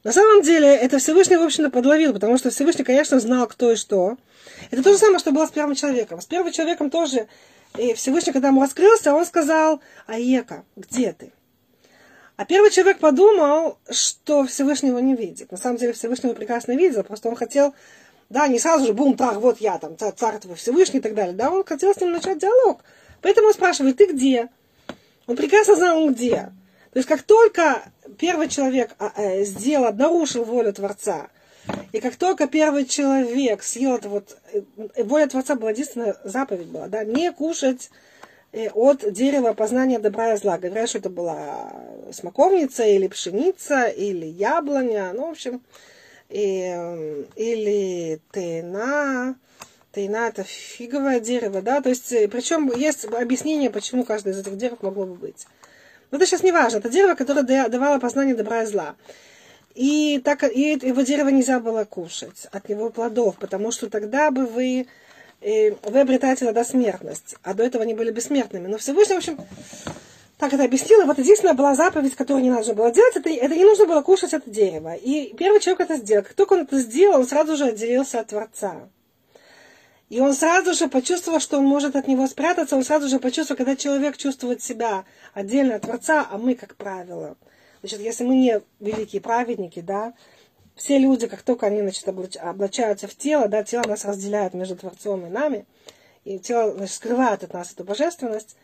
На 0.03 0.11
самом 0.11 0.41
деле, 0.41 0.67
это 0.75 0.99
Всевышний, 0.99 1.37
в 1.37 1.43
общем-то, 1.43 1.69
подловил, 1.69 2.13
потому 2.13 2.37
что 2.37 2.49
Всевышний, 2.49 2.83
конечно, 2.83 3.19
знал, 3.19 3.47
кто 3.47 3.71
и 3.71 3.75
что. 3.75 4.17
Это 4.71 4.83
то 4.83 4.91
же 4.91 4.97
самое, 4.97 5.19
что 5.19 5.31
было 5.31 5.45
с 5.45 5.51
первым 5.51 5.75
человеком. 5.75 6.21
С 6.21 6.25
первым 6.25 6.51
человеком 6.51 6.89
тоже 6.89 7.27
и 7.77 7.93
Всевышний, 7.93 8.33
когда 8.33 8.49
ему 8.49 8.61
раскрылся, 8.61 9.13
он 9.13 9.25
сказал, 9.25 9.81
Аека, 10.07 10.63
где 10.75 11.13
ты? 11.13 11.31
А 12.35 12.45
первый 12.45 12.69
человек 12.69 12.99
подумал, 12.99 13.79
что 13.89 14.45
Всевышний 14.45 14.89
его 14.89 14.99
не 14.99 15.15
видит. 15.15 15.51
На 15.51 15.57
самом 15.57 15.77
деле 15.77 15.93
Всевышний 15.93 16.29
его 16.29 16.37
прекрасно 16.37 16.73
видел, 16.73 17.03
просто 17.03 17.29
он 17.29 17.35
хотел, 17.35 17.73
да, 18.29 18.47
не 18.47 18.59
сразу 18.59 18.85
же, 18.85 18.93
бум, 18.93 19.15
трах, 19.15 19.37
вот 19.37 19.59
я 19.59 19.77
там, 19.77 19.97
царь, 19.97 20.13
царь 20.15 20.39
твой 20.39 20.55
Всевышний 20.55 20.99
и 20.99 21.01
так 21.01 21.13
далее. 21.13 21.33
Да, 21.33 21.49
он 21.49 21.63
хотел 21.63 21.93
с 21.93 22.01
ним 22.01 22.11
начать 22.11 22.39
диалог. 22.39 22.81
Поэтому 23.21 23.47
он 23.47 23.53
спрашивает, 23.53 23.97
ты 23.97 24.07
где? 24.07 24.49
Он 25.27 25.35
прекрасно 25.35 25.75
знал, 25.75 26.09
где. 26.09 26.51
То 26.91 26.99
есть 26.99 27.07
как 27.07 27.21
только 27.21 27.91
первый 28.17 28.47
человек 28.47 28.91
а, 28.99 29.11
э, 29.15 29.43
сделал, 29.43 29.93
нарушил 29.93 30.43
волю 30.43 30.73
Творца, 30.73 31.27
и 31.91 31.99
как 31.99 32.15
только 32.15 32.47
первый 32.47 32.85
человек 32.85 33.63
съел 33.63 33.95
это 33.95 34.09
вот, 34.09 34.37
э, 34.53 34.61
воля 35.03 35.27
Творца 35.27 35.55
была 35.55 35.71
единственная 35.71 36.15
заповедь 36.23 36.67
была, 36.67 36.87
да, 36.87 37.03
не 37.03 37.31
кушать 37.31 37.91
э, 38.51 38.69
от 38.69 39.11
дерева 39.11 39.53
познания 39.53 39.99
добра 39.99 40.33
и 40.33 40.37
зла. 40.37 40.57
Говорят, 40.57 40.89
что 40.89 40.99
это 40.99 41.09
была 41.09 41.73
смоковница 42.11 42.85
или 42.85 43.07
пшеница, 43.07 43.87
или 43.87 44.25
яблоня, 44.25 45.11
ну, 45.13 45.27
в 45.27 45.31
общем, 45.31 45.61
и, 46.29 47.25
или 47.35 48.19
тена, 48.31 49.35
тена 49.93 50.27
это 50.27 50.43
фиговое 50.43 51.19
дерево, 51.19 51.61
да, 51.61 51.81
то 51.81 51.89
есть, 51.89 52.09
причем 52.31 52.71
есть 52.75 53.05
объяснение, 53.05 53.69
почему 53.69 54.03
каждое 54.03 54.33
из 54.33 54.39
этих 54.39 54.57
дерев 54.57 54.81
могло 54.81 55.05
бы 55.05 55.15
быть. 55.15 55.47
Но 56.11 56.17
это 56.17 56.25
сейчас 56.25 56.43
не 56.43 56.51
важно. 56.51 56.77
Это 56.77 56.89
дерево, 56.89 57.15
которое 57.15 57.43
давало 57.67 57.99
познание 57.99 58.35
добра 58.35 58.63
и 58.63 58.65
зла. 58.65 58.95
И, 59.75 60.19
так, 60.23 60.43
и 60.43 60.71
его 60.81 61.01
дерево 61.01 61.29
нельзя 61.29 61.59
было 61.59 61.83
кушать 61.83 62.47
от 62.51 62.67
него 62.69 62.89
плодов, 62.89 63.35
потому 63.37 63.71
что 63.71 63.89
тогда 63.89 64.31
бы 64.31 64.45
вы, 64.45 64.87
э, 65.41 65.71
вы 65.83 65.99
обретаете 65.99 66.45
тогда 66.45 66.63
смертность. 66.63 67.35
А 67.43 67.53
до 67.53 67.63
этого 67.63 67.83
они 67.83 67.93
были 67.93 68.11
бессмертными. 68.11 68.67
Но 68.67 68.77
Всевышний, 68.77 69.15
в 69.15 69.17
общем, 69.19 69.37
так 70.37 70.53
это 70.53 70.63
объяснил. 70.63 71.01
И 71.01 71.05
вот 71.05 71.17
единственная 71.17 71.55
была 71.55 71.75
заповедь, 71.75 72.15
которую 72.15 72.43
не 72.43 72.51
нужно 72.51 72.73
было 72.73 72.91
делать, 72.91 73.15
это, 73.15 73.29
это 73.29 73.55
не 73.55 73.65
нужно 73.65 73.85
было 73.85 74.01
кушать 74.01 74.33
это 74.33 74.49
дерево. 74.49 74.93
И 74.93 75.33
первый 75.35 75.59
человек 75.59 75.81
это 75.81 75.97
сделал. 75.97 76.23
Как 76.23 76.33
только 76.33 76.53
он 76.53 76.59
это 76.61 76.79
сделал, 76.79 77.19
он 77.19 77.27
сразу 77.27 77.55
же 77.57 77.65
отделился 77.65 78.19
от 78.19 78.27
Творца. 78.27 78.89
И 80.09 80.21
он 80.21 80.33
сразу 80.33 80.73
же 80.73 80.87
почувствовал, 80.87 81.39
что 81.39 81.57
он 81.57 81.65
может 81.65 81.95
от 81.95 82.07
него 82.07 82.27
спрятаться, 82.27 82.77
он 82.77 82.83
сразу 82.83 83.09
же 83.09 83.19
почувствовал, 83.19 83.57
когда 83.57 83.75
человек 83.75 84.15
чувствует 84.15 84.61
себя 84.61 85.03
отдельно 85.33 85.75
от 85.75 85.81
Творца, 85.81 86.25
а 86.31 86.37
мы, 86.37 86.55
как 86.55 86.75
правило, 86.75 87.35
значит, 87.81 87.99
если 87.99 88.23
мы 88.23 88.35
не 88.35 88.61
великие 88.79 89.21
праведники, 89.21 89.81
да, 89.81 90.13
все 90.75 90.97
люди, 90.97 91.27
как 91.27 91.41
только 91.41 91.65
они, 91.65 91.81
значит, 91.81 92.07
облачаются 92.07 93.07
в 93.09 93.17
тело, 93.17 93.49
да, 93.49 93.63
тело 93.63 93.83
нас 93.85 94.05
разделяет 94.05 94.53
между 94.53 94.77
Творцом 94.77 95.25
и 95.25 95.29
нами, 95.29 95.65
и 96.23 96.39
тело, 96.39 96.71
значит, 96.73 96.95
скрывает 96.95 97.43
от 97.43 97.51
нас 97.51 97.73
эту 97.73 97.83
божественность, 97.83 98.55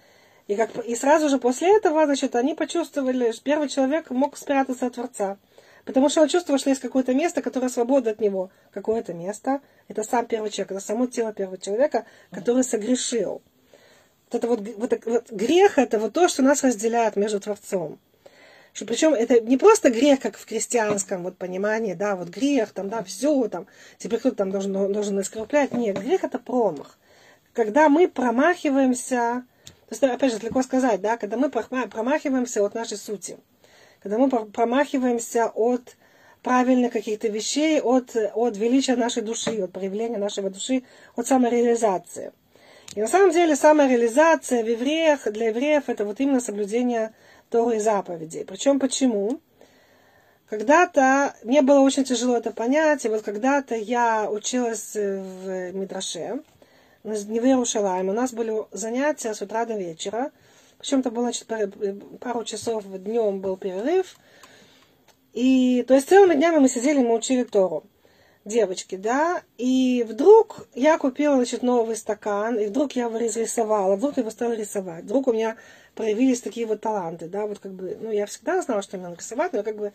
и, 0.47 0.55
как, 0.55 0.75
и 0.85 0.95
сразу 0.95 1.29
же 1.29 1.37
после 1.37 1.75
этого, 1.77 2.05
значит, 2.05 2.35
они 2.35 2.53
почувствовали, 2.53 3.31
что 3.31 3.43
первый 3.43 3.69
человек 3.69 4.09
мог 4.09 4.37
спрятаться 4.37 4.87
от 4.87 4.93
Творца. 4.95 5.37
Потому 5.85 6.09
что 6.09 6.21
он 6.21 6.29
чувствовал, 6.29 6.59
что 6.59 6.69
есть 6.69 6.81
какое-то 6.81 7.13
место, 7.13 7.41
которое 7.41 7.69
свободно 7.69 8.11
от 8.11 8.21
него. 8.21 8.49
Какое-то 8.71 9.13
место. 9.13 9.61
Это 9.87 10.03
сам 10.03 10.25
первый 10.25 10.49
человек, 10.49 10.71
это 10.71 10.79
само 10.79 11.07
тело 11.07 11.33
первого 11.33 11.57
человека, 11.57 12.05
который 12.31 12.63
согрешил. 12.63 13.41
Вот 14.31 14.35
это 14.35 14.47
вот, 14.47 14.61
вот, 14.77 15.05
вот 15.05 15.31
грех 15.31 15.77
это 15.77 15.99
вот 15.99 16.13
то, 16.13 16.27
что 16.27 16.41
нас 16.41 16.63
разделяет 16.63 17.15
между 17.15 17.39
Творцом. 17.39 17.99
Что, 18.73 18.85
причем 18.85 19.13
это 19.13 19.39
не 19.39 19.57
просто 19.57 19.91
грех, 19.91 20.19
как 20.19 20.37
в 20.37 20.45
крестьянском 20.45 21.23
вот, 21.23 21.37
понимании, 21.37 21.93
да, 21.93 22.15
вот 22.15 22.29
грех, 22.29 22.71
там, 22.71 22.89
да, 22.89 23.03
все, 23.03 23.47
там, 23.47 23.67
теперь 23.99 24.19
кто-то 24.19 24.37
там 24.37 24.51
должен, 24.51 24.73
должен 24.91 25.21
искруплять. 25.21 25.73
Нет, 25.73 25.99
грех 25.99 26.23
это 26.23 26.39
промах. 26.39 26.97
Когда 27.53 27.87
мы 27.87 28.07
промахиваемся, 28.07 29.45
то 29.99 30.07
есть, 30.07 30.15
опять 30.15 30.33
же, 30.33 30.39
легко 30.39 30.61
сказать, 30.63 31.01
да, 31.01 31.17
когда 31.17 31.37
мы 31.37 31.49
промахиваемся 31.49 32.63
от 32.63 32.75
нашей 32.75 32.97
сути 32.97 33.37
когда 34.03 34.17
мы 34.17 34.29
промахиваемся 34.29 35.47
от 35.47 35.95
правильных 36.41 36.91
каких-то 36.91 37.29
вещей, 37.29 37.79
от, 37.79 38.15
от 38.35 38.57
величия 38.57 38.97
нашей 38.97 39.23
души, 39.23 39.63
от 39.63 39.71
проявления 39.71 40.17
нашей 40.17 40.43
души, 40.49 40.83
от 41.15 41.25
самореализации. 41.25 42.33
И 42.95 43.01
на 43.01 43.07
самом 43.07 43.31
деле 43.31 43.55
самореализация 43.55 44.61
в 44.61 44.67
евреях, 44.67 45.31
для 45.31 45.47
евреев 45.47 45.87
это 45.87 46.03
вот 46.03 46.19
именно 46.19 46.41
соблюдение 46.41 47.13
Торы 47.49 47.77
и 47.77 47.79
заповедей. 47.79 48.43
Причем 48.43 48.77
почему? 48.77 49.39
Когда-то 50.49 51.33
мне 51.43 51.61
было 51.61 51.79
очень 51.79 52.03
тяжело 52.03 52.35
это 52.35 52.51
понять, 52.51 53.05
и 53.05 53.09
вот 53.09 53.23
когда-то 53.23 53.75
я 53.75 54.29
училась 54.29 54.95
в 54.95 55.71
Мидраше, 55.71 56.41
не 57.03 57.39
в 57.39 57.45
Иерушалайме, 57.45 58.11
у 58.11 58.13
нас 58.13 58.33
были 58.33 58.53
занятия 58.71 59.33
с 59.33 59.41
утра 59.41 59.65
до 59.65 59.75
вечера– 59.75 60.31
причем 60.83 60.99
это 60.99 61.11
было 61.11 61.31
значит, 61.31 61.47
пару 62.19 62.43
часов 62.43 62.83
днем 62.85 63.39
был 63.39 63.55
перерыв. 63.55 64.17
И, 65.31 65.85
то 65.87 65.93
есть 65.93 66.09
целыми 66.09 66.33
днями 66.35 66.57
мы 66.57 66.67
сидели, 66.67 66.99
мы 66.99 67.15
учили 67.15 67.45
Тору. 67.45 67.85
Девочки, 68.43 68.97
да. 68.97 69.43
И 69.57 70.05
вдруг 70.05 70.67
я 70.75 70.97
купила, 70.97 71.37
значит, 71.37 71.63
новый 71.63 71.95
стакан, 71.95 72.59
и 72.59 72.65
вдруг 72.65 72.91
я 72.97 73.03
его 73.05 73.17
разрисовала, 73.17 73.95
вдруг 73.95 74.17
я 74.17 74.21
его 74.23 74.29
стала 74.29 74.51
рисовать. 74.51 75.05
Вдруг 75.05 75.29
у 75.29 75.31
меня 75.31 75.55
проявились 75.95 76.41
такие 76.41 76.65
вот 76.65 76.81
таланты, 76.81 77.29
да, 77.29 77.45
вот 77.45 77.59
как 77.59 77.71
бы, 77.71 77.97
ну, 78.01 78.11
я 78.11 78.25
всегда 78.25 78.61
знала, 78.61 78.81
что 78.81 78.97
мне 78.97 79.07
надо 79.07 79.21
рисовать, 79.21 79.53
но 79.53 79.59
я 79.59 79.63
как 79.63 79.77
бы, 79.77 79.93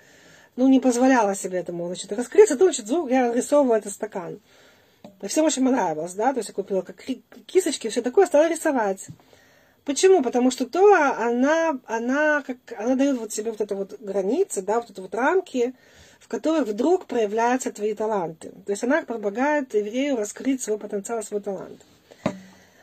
ну, 0.57 0.69
не 0.69 0.81
позволяла 0.81 1.35
себе 1.35 1.59
этому, 1.59 1.87
значит, 1.88 2.11
раскрыться, 2.12 2.57
то, 2.57 2.65
значит, 2.65 2.87
вдруг 2.87 3.11
я 3.11 3.31
рисовывала 3.31 3.77
этот 3.77 3.93
стакан. 3.93 4.41
И 5.21 5.27
всем 5.27 5.45
очень 5.45 5.65
понравилось, 5.65 6.15
да, 6.15 6.33
то 6.33 6.39
есть 6.39 6.49
я 6.49 6.55
купила 6.55 6.83
как 6.83 7.03
кисочки, 7.47 7.89
все 7.89 8.03
такое, 8.03 8.27
стала 8.27 8.49
рисовать. 8.49 9.07
Почему? 9.85 10.23
Потому 10.23 10.51
что 10.51 10.67
Тора, 10.67 11.17
она, 11.19 11.79
она, 11.87 12.43
как, 12.43 12.59
она 12.79 12.95
дает 12.95 13.19
вот 13.19 13.33
себе 13.33 13.51
вот 13.51 13.61
это 13.61 13.75
вот 13.75 13.99
границы, 14.01 14.63
да, 14.63 14.81
вот 14.81 14.91
это 14.91 15.03
вот 15.03 15.15
рамки, 15.15 15.75
в 16.21 16.29
которых 16.29 16.69
вдруг 16.69 17.07
проявляются 17.07 17.73
твои 17.73 17.95
таланты. 17.95 18.51
То 18.67 18.73
есть 18.73 18.85
она 18.85 19.03
помогает 19.03 19.75
еврею 19.75 20.17
раскрыть 20.17 20.63
свой 20.63 20.79
потенциал, 20.79 21.23
свой 21.23 21.41
талант. 21.41 21.81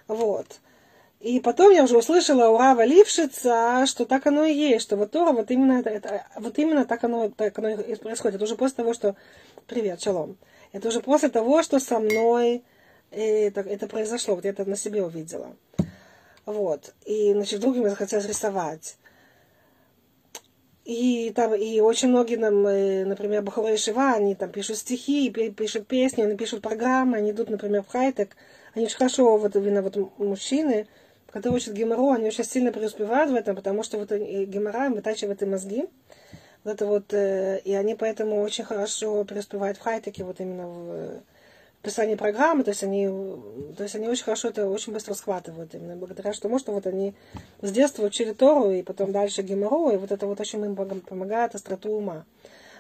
Вот. 0.08 0.48
И 1.20 1.40
потом 1.40 1.72
я 1.72 1.84
уже 1.84 1.98
услышала 1.98 2.50
у 2.50 2.58
Рава 2.58 2.86
что 3.86 4.06
так 4.06 4.28
оно 4.28 4.44
и 4.44 4.54
есть, 4.54 4.84
что 4.84 4.98
вот 4.98 5.12
Тора, 5.12 5.32
вот 5.32 5.50
именно, 5.52 5.80
это, 5.80 5.90
это, 5.90 6.28
вот 6.38 6.58
именно 6.60 6.86
так, 6.86 7.04
оно, 7.04 7.30
так 7.30 7.58
оно 7.60 7.70
и 7.70 7.96
происходит. 7.96 8.36
Это 8.36 8.44
уже 8.44 8.56
после 8.56 8.78
того, 8.78 8.94
что... 8.94 9.16
Привет, 9.68 10.02
шалом. 10.02 10.38
Это 10.76 10.90
уже 10.90 11.00
после 11.00 11.30
того, 11.30 11.64
что 11.64 11.80
со 11.80 12.00
мной 12.00 12.62
это, 13.10 13.62
это 13.62 13.88
произошло. 13.88 14.36
Вот 14.36 14.44
я 14.44 14.50
это 14.50 14.66
на 14.66 14.76
себе 14.76 15.06
увидела. 15.06 15.56
Вот. 16.46 16.94
И, 17.06 17.32
значит, 17.32 17.60
вдруг 17.60 17.78
мне 17.78 17.90
захотелось 17.90 18.28
рисовать. 18.28 18.98
И 20.84 21.32
там, 21.34 21.56
и 21.56 21.80
очень 21.80 22.10
многие 22.10 22.36
нам, 22.36 22.68
э, 22.68 23.06
например, 23.06 23.42
Бахура 23.42 23.74
и 23.74 23.78
Шива, 23.78 24.16
они 24.16 24.36
там 24.36 24.50
пишут 24.50 24.76
стихи, 24.76 25.30
пишут 25.30 25.88
песни, 25.88 26.24
они 26.24 26.36
пишут 26.36 26.62
программы, 26.62 27.20
они 27.20 27.32
идут, 27.32 27.50
например, 27.50 27.82
в 27.82 27.88
хайтек. 27.88 28.36
Они 28.74 28.86
очень 28.86 28.98
хорошо, 28.98 29.38
вот 29.38 29.56
именно 29.56 29.82
вот 29.82 29.96
мужчины, 30.18 30.88
которые 31.32 31.56
учат 31.56 31.74
геморрой, 31.74 32.18
они 32.18 32.28
очень 32.28 32.44
сильно 32.44 32.74
преуспевают 32.74 33.32
в 33.32 33.36
этом, 33.36 33.56
потому 33.56 33.82
что 33.82 33.98
вот 33.98 34.12
геморрой 34.12 34.90
вытачивает 34.90 35.42
и 35.42 35.46
мозги. 35.46 35.88
Вот 36.66 36.74
это 36.74 36.86
вот, 36.88 37.14
э, 37.14 37.62
и 37.64 37.74
они 37.76 37.94
поэтому 37.94 38.42
очень 38.42 38.64
хорошо 38.64 39.24
преуспевают 39.24 39.78
в 39.78 39.82
хайтеке, 39.82 40.24
вот 40.24 40.40
именно 40.40 40.68
в 40.68 41.22
писание 41.84 42.18
программы, 42.18 42.64
то 42.64 42.72
есть 42.72 42.82
они, 42.82 43.08
то 43.78 43.84
есть 43.84 43.94
они 43.94 44.08
очень 44.08 44.24
хорошо 44.24 44.48
это 44.48 44.68
очень 44.68 44.92
быстро 44.92 45.14
схватывают, 45.14 45.76
именно 45.76 45.96
благодаря 45.96 46.34
тому, 46.34 46.58
что 46.58 46.72
вот 46.72 46.88
они 46.88 47.14
с 47.62 47.72
детства 47.72 48.04
учили 48.04 48.34
Тору, 48.34 48.72
и 48.72 48.82
потом 48.82 49.12
дальше 49.12 49.44
Геморру, 49.44 49.92
и 49.92 49.98
вот 49.98 50.12
это 50.12 50.26
вот 50.26 50.40
очень 50.40 50.66
им 50.66 50.76
помогает 50.76 51.54
остроту 51.54 51.92
ума. 51.92 52.26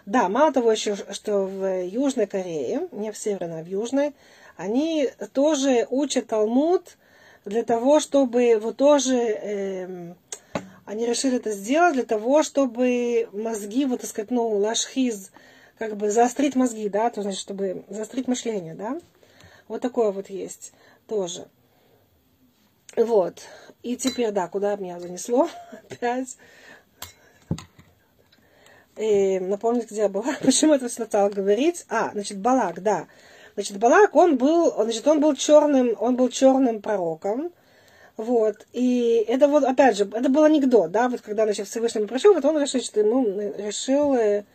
Да, 0.08 0.30
мало 0.30 0.51
того 0.51 0.72
еще, 0.72 0.96
что 0.96 1.46
в 1.46 1.86
Южной 1.86 2.25
Корее, 2.25 2.88
не 2.92 3.12
в 3.12 3.18
Северной, 3.18 3.62
а 3.62 3.63
в 3.63 3.68
Южной, 3.68 4.15
они 4.58 5.10
тоже 5.34 5.86
учат 5.92 6.25
Талмуд 6.25 6.98
для 7.46 7.63
того, 7.63 8.00
чтобы 8.00 8.58
вот 8.60 8.77
тоже 8.77 9.15
э, 9.15 10.13
они 10.86 11.06
решили 11.06 11.38
это 11.38 11.51
сделать 11.51 11.94
для 11.96 12.06
того, 12.06 12.44
чтобы 12.44 13.27
мозги, 13.34 13.86
вот 13.86 14.01
так 14.01 14.10
сказать, 14.10 14.32
ну, 14.32 14.48
лашхиз, 14.48 15.32
как 15.77 15.98
бы 15.98 16.12
заострить 16.12 16.56
мозги, 16.56 16.89
да, 16.89 17.10
то 17.10 17.22
значит, 17.22 17.42
чтобы 17.42 17.84
заострить 17.89 18.27
мышление, 18.27 18.75
да. 18.75 19.00
Вот 19.68 19.82
такое 19.82 20.12
вот 20.12 20.30
есть 20.30 20.74
тоже. 21.08 21.48
Вот. 22.96 23.42
И 23.84 23.98
теперь, 23.98 24.32
да, 24.32 24.48
куда 24.48 24.75
меня 24.75 25.00
занесло 25.00 25.50
опять. 25.89 26.38
И 28.96 29.39
напомнить, 29.39 29.89
где 29.89 30.01
я 30.01 30.10
была. 30.10 30.36
Почему 30.42 30.74
это 30.74 30.88
все 30.88 31.06
стала 31.06 31.30
говорить? 31.30 31.86
А, 31.89 32.12
значит, 32.12 32.39
Балак, 32.39 32.82
да. 32.82 33.08
Значит, 33.56 33.77
Балак, 33.77 34.15
он 34.15 34.38
был, 34.38 34.72
значит, 34.84 35.08
он 35.08 35.20
был 35.20 35.36
черным, 35.36 35.96
он 36.00 36.15
был 36.15 36.30
черным 36.30 36.82
пророком. 36.82 37.51
Вот. 38.18 38.66
И 38.74 39.26
это 39.28 39.48
вот, 39.48 39.64
опять 39.64 39.98
же, 39.98 40.10
это 40.14 40.30
был 40.30 40.44
анекдот, 40.44 40.92
да, 40.92 41.10
вот 41.10 41.22
когда, 41.22 41.44
значит, 41.44 41.68
Всевышний 41.68 42.06
пришел, 42.06 42.34
вот 42.34 42.46
он 42.46 42.62
решил, 42.62 42.82
что 42.82 43.02
ему 43.02 43.26
решил 43.58 44.14
э, 44.16 44.46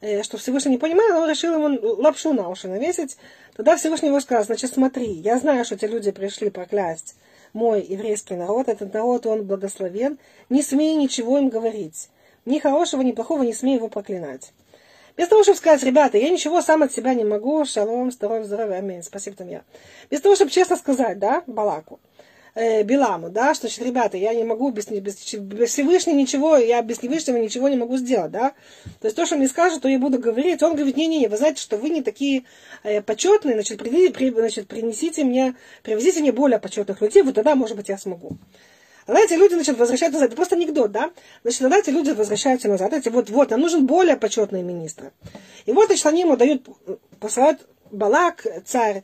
э, 0.00 0.22
что 0.22 0.38
Всевышний 0.38 0.72
не 0.72 0.78
понимает, 0.78 1.14
он 1.14 1.28
решил 1.28 1.54
ему 1.54 1.78
лапшу 2.00 2.32
на 2.32 2.48
уши 2.48 2.68
навесить. 2.68 3.18
Тогда 3.54 3.76
Всевышний 3.76 4.08
ему 4.08 4.20
сказал, 4.20 4.44
значит, 4.44 4.72
смотри, 4.72 5.12
я 5.12 5.38
знаю, 5.38 5.64
что 5.64 5.74
эти 5.74 5.84
люди 5.84 6.10
пришли 6.10 6.48
проклясть 6.48 7.14
мой 7.52 7.82
еврейский 7.82 8.34
народ, 8.34 8.68
этот 8.68 8.94
народ, 8.94 9.26
он 9.26 9.46
благословен, 9.46 10.18
не 10.48 10.62
смей 10.62 10.96
ничего 10.96 11.38
им 11.38 11.48
говорить. 11.48 12.08
Ни 12.44 12.58
хорошего, 12.58 13.02
ни 13.02 13.12
плохого, 13.12 13.42
не 13.42 13.52
смей 13.52 13.76
его 13.76 13.88
проклинать. 13.88 14.52
Без 15.16 15.28
того, 15.28 15.42
чтобы 15.42 15.58
сказать, 15.58 15.82
ребята, 15.82 16.16
я 16.16 16.30
ничего 16.30 16.62
сам 16.62 16.82
от 16.82 16.92
себя 16.92 17.12
не 17.12 17.24
могу, 17.24 17.64
шалом, 17.66 18.10
здоровья, 18.10 18.44
здоровья, 18.44 18.76
аминь, 18.76 19.02
спасибо 19.02 19.36
там 19.36 19.48
я. 19.48 19.62
Без 20.10 20.22
того, 20.22 20.34
чтобы 20.34 20.50
честно 20.50 20.76
сказать, 20.76 21.18
да, 21.18 21.42
Балаку, 21.46 22.00
э, 22.54 22.82
Биламу, 22.82 23.30
да, 23.30 23.54
что, 23.54 23.66
значит, 23.66 23.84
ребята, 23.84 24.16
я 24.16 24.34
не 24.34 24.44
могу 24.44 24.70
без, 24.70 24.86
без, 24.86 25.34
без 25.34 25.70
Всевышнего 25.70 26.16
ничего, 26.16 26.56
я 26.56 26.82
без 26.82 26.98
Всевышнего 26.98 27.36
ничего 27.36 27.68
не 27.68 27.76
могу 27.76 27.96
сделать, 27.96 28.30
да. 28.30 28.52
То 29.00 29.06
есть 29.06 29.16
то, 29.16 29.26
что 29.26 29.36
мне 29.36 29.48
скажет, 29.48 29.82
то 29.82 29.88
я 29.88 29.98
буду 29.98 30.18
говорить. 30.18 30.62
Он 30.62 30.74
говорит, 30.74 30.96
не-не-не, 30.96 31.28
вы 31.28 31.36
знаете, 31.36 31.60
что 31.60 31.76
вы 31.76 31.90
не 31.90 32.02
такие 32.02 32.44
э, 32.82 33.00
почетные, 33.00 33.54
значит, 33.54 33.78
при, 33.78 34.08
при, 34.10 34.30
значит, 34.30 34.68
принесите 34.68 35.24
мне, 35.24 35.54
привезите 35.82 36.20
мне 36.20 36.32
более 36.32 36.58
почетных 36.58 37.00
людей, 37.00 37.22
вот 37.22 37.34
тогда, 37.34 37.54
может 37.54 37.76
быть, 37.76 37.88
я 37.88 37.98
смогу. 37.98 38.36
Тогда 39.06 39.20
эти 39.20 39.34
люди, 39.34 39.54
значит, 39.54 39.76
возвращаются 39.78 40.18
назад. 40.18 40.28
Это 40.28 40.36
просто 40.36 40.54
анекдот, 40.54 40.92
да? 40.92 41.10
Значит, 41.42 41.60
тогда 41.60 41.78
эти 41.78 41.90
люди 41.90 42.10
возвращаются 42.10 42.68
назад. 42.68 42.92
Эти 42.92 43.08
вот, 43.08 43.30
вот, 43.30 43.50
нам 43.50 43.60
нужен 43.60 43.86
более 43.86 44.16
почетный 44.16 44.62
министр. 44.62 45.12
И 45.66 45.72
вот, 45.72 45.86
значит, 45.86 46.06
они 46.06 46.20
ему 46.20 46.36
дают, 46.36 46.68
посылают 47.18 47.66
Балак, 47.90 48.46
царь, 48.64 49.02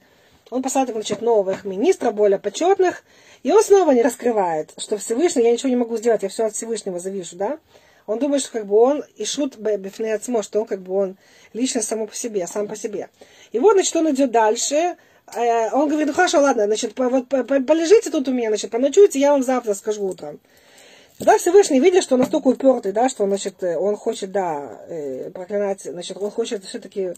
он 0.50 0.62
посылает 0.62 0.90
значит, 0.90 1.20
новых 1.20 1.64
министров, 1.64 2.14
более 2.14 2.38
почетных, 2.38 3.02
и 3.42 3.52
он 3.52 3.62
снова 3.62 3.92
не 3.92 4.02
раскрывает, 4.02 4.72
что 4.78 4.98
Всевышний, 4.98 5.44
я 5.44 5.52
ничего 5.52 5.68
не 5.68 5.76
могу 5.76 5.96
сделать, 5.96 6.22
я 6.22 6.28
все 6.28 6.46
от 6.46 6.54
Всевышнего 6.54 6.98
завишу, 6.98 7.36
да? 7.36 7.58
Он 8.06 8.18
думает, 8.18 8.42
что 8.42 8.52
как 8.52 8.66
бы 8.66 8.76
он 8.76 9.04
и 9.16 9.24
шут 9.24 9.58
бифнеацмо, 9.58 10.42
что 10.42 10.60
он 10.60 10.66
как 10.66 10.80
бы 10.80 10.94
он 10.94 11.16
лично 11.52 11.82
само 11.82 12.06
по 12.06 12.14
себе, 12.14 12.46
сам 12.46 12.66
по 12.66 12.76
себе. 12.76 13.10
И 13.52 13.58
вот, 13.58 13.74
значит, 13.74 13.94
он 13.96 14.10
идет 14.10 14.30
дальше, 14.30 14.96
Э, 15.34 15.70
он 15.72 15.88
говорит, 15.88 16.08
ну 16.08 16.14
хорошо, 16.14 16.40
ладно, 16.40 16.66
значит, 16.66 16.92
вот, 16.96 17.28
полежите 17.28 18.10
тут 18.10 18.28
у 18.28 18.32
меня, 18.32 18.48
значит, 18.48 18.70
поночуйте, 18.70 19.18
я 19.18 19.32
вам 19.32 19.42
завтра 19.42 19.74
скажу 19.74 20.06
утром. 20.06 20.40
Тогда 21.18 21.36
Всевышний 21.36 21.80
видит, 21.80 22.04
что 22.04 22.14
он 22.14 22.20
настолько 22.20 22.48
упертый, 22.48 22.92
да, 22.92 23.08
что, 23.08 23.26
значит, 23.26 23.62
э, 23.62 23.76
он 23.76 23.96
хочет, 23.96 24.32
да, 24.32 24.80
э, 24.88 25.30
проклинать, 25.30 25.82
значит, 25.82 26.16
он 26.16 26.30
хочет 26.30 26.64
все-таки 26.64 27.14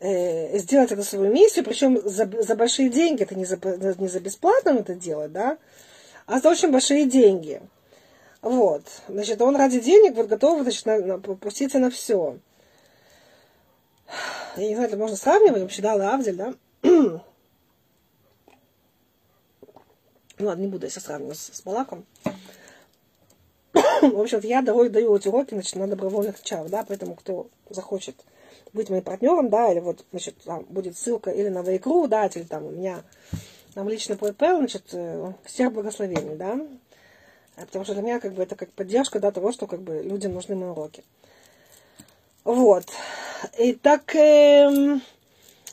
э, 0.00 0.58
сделать 0.58 0.92
эту 0.92 1.02
свою 1.02 1.32
миссию, 1.32 1.64
причем 1.64 2.00
за, 2.04 2.30
за 2.42 2.54
большие 2.54 2.88
деньги, 2.88 3.22
это 3.22 3.34
не 3.34 3.44
за, 3.44 3.56
не 3.98 4.08
за 4.08 4.20
бесплатно 4.20 4.70
это 4.70 4.94
делает, 4.94 5.32
да, 5.32 5.58
а 6.26 6.40
за 6.40 6.50
очень 6.50 6.70
большие 6.70 7.06
деньги. 7.06 7.60
Вот. 8.42 8.84
Значит, 9.08 9.40
он 9.40 9.56
ради 9.56 9.80
денег 9.80 10.14
вот 10.14 10.28
готов, 10.28 10.62
значит, 10.62 10.86
на, 10.86 10.98
на, 10.98 11.18
пуститься 11.18 11.78
на 11.78 11.90
все. 11.90 12.38
Я 14.56 14.68
не 14.68 14.74
знаю, 14.74 14.88
это 14.88 14.96
можно 14.96 15.16
сравнивать, 15.16 15.62
вообще, 15.62 15.82
да, 15.82 15.94
Лавдель, 15.94 16.36
да? 16.36 16.54
ну 16.82 17.20
ладно, 20.38 20.62
не 20.62 20.68
буду 20.68 20.86
я 20.86 20.90
сравнивать 20.90 21.38
с, 21.38 21.56
с 21.56 21.62
Балаком. 21.62 22.06
В 23.72 24.20
общем, 24.20 24.40
я 24.42 24.62
даю, 24.62 24.88
даю 24.88 25.16
эти 25.16 25.28
уроки 25.28 25.54
значит, 25.54 25.74
на 25.76 25.88
добровольных 25.88 26.38
началах, 26.38 26.70
да, 26.70 26.84
поэтому 26.86 27.14
кто 27.14 27.48
захочет 27.68 28.16
быть 28.72 28.90
моим 28.90 29.02
партнером, 29.02 29.48
да, 29.48 29.70
или 29.72 29.80
вот, 29.80 30.04
значит, 30.10 30.36
там 30.44 30.64
будет 30.68 30.96
ссылка 30.96 31.30
или 31.30 31.48
на 31.48 31.62
Вайкру, 31.62 32.06
да, 32.06 32.26
или 32.26 32.42
там 32.42 32.66
у 32.66 32.70
меня 32.70 33.02
там 33.74 33.88
лично 33.88 34.14
PayPal, 34.14 34.58
значит, 34.58 34.84
э, 34.92 35.32
всех 35.44 35.72
благословений, 35.72 36.36
да, 36.36 36.58
потому 37.56 37.84
что 37.84 37.94
для 37.94 38.02
меня 38.02 38.20
как 38.20 38.32
бы 38.34 38.42
это 38.42 38.56
как 38.56 38.70
поддержка, 38.72 39.20
да, 39.20 39.30
того, 39.30 39.52
что 39.52 39.66
как 39.66 39.82
бы 39.82 40.02
людям 40.02 40.34
нужны 40.34 40.54
мои 40.54 40.68
уроки. 40.70 41.04
Вот. 42.44 42.84
И 43.58 43.72
так, 43.74 44.14
эм, 44.14 45.02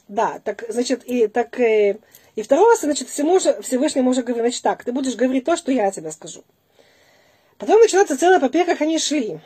да, 0.07 0.39
так, 0.43 0.65
значит, 0.69 1.03
и 1.05 1.27
так, 1.27 1.59
э, 1.59 1.97
и 2.35 2.41
второй 2.41 2.71
раз, 2.71 2.81
значит, 2.81 3.09
всему 3.09 3.39
же, 3.39 3.61
Всевышнему 3.61 4.09
уже 4.09 4.23
говорит, 4.23 4.43
значит, 4.43 4.63
так, 4.63 4.83
ты 4.83 4.91
будешь 4.91 5.15
говорить 5.15 5.45
то, 5.45 5.55
что 5.55 5.71
я 5.71 5.91
тебе 5.91 6.11
скажу. 6.11 6.43
Потом 7.57 7.79
начинается 7.79 8.17
целая 8.17 8.39
попер, 8.39 8.65
как 8.65 8.81
они 8.81 8.97
шли. 8.97 9.39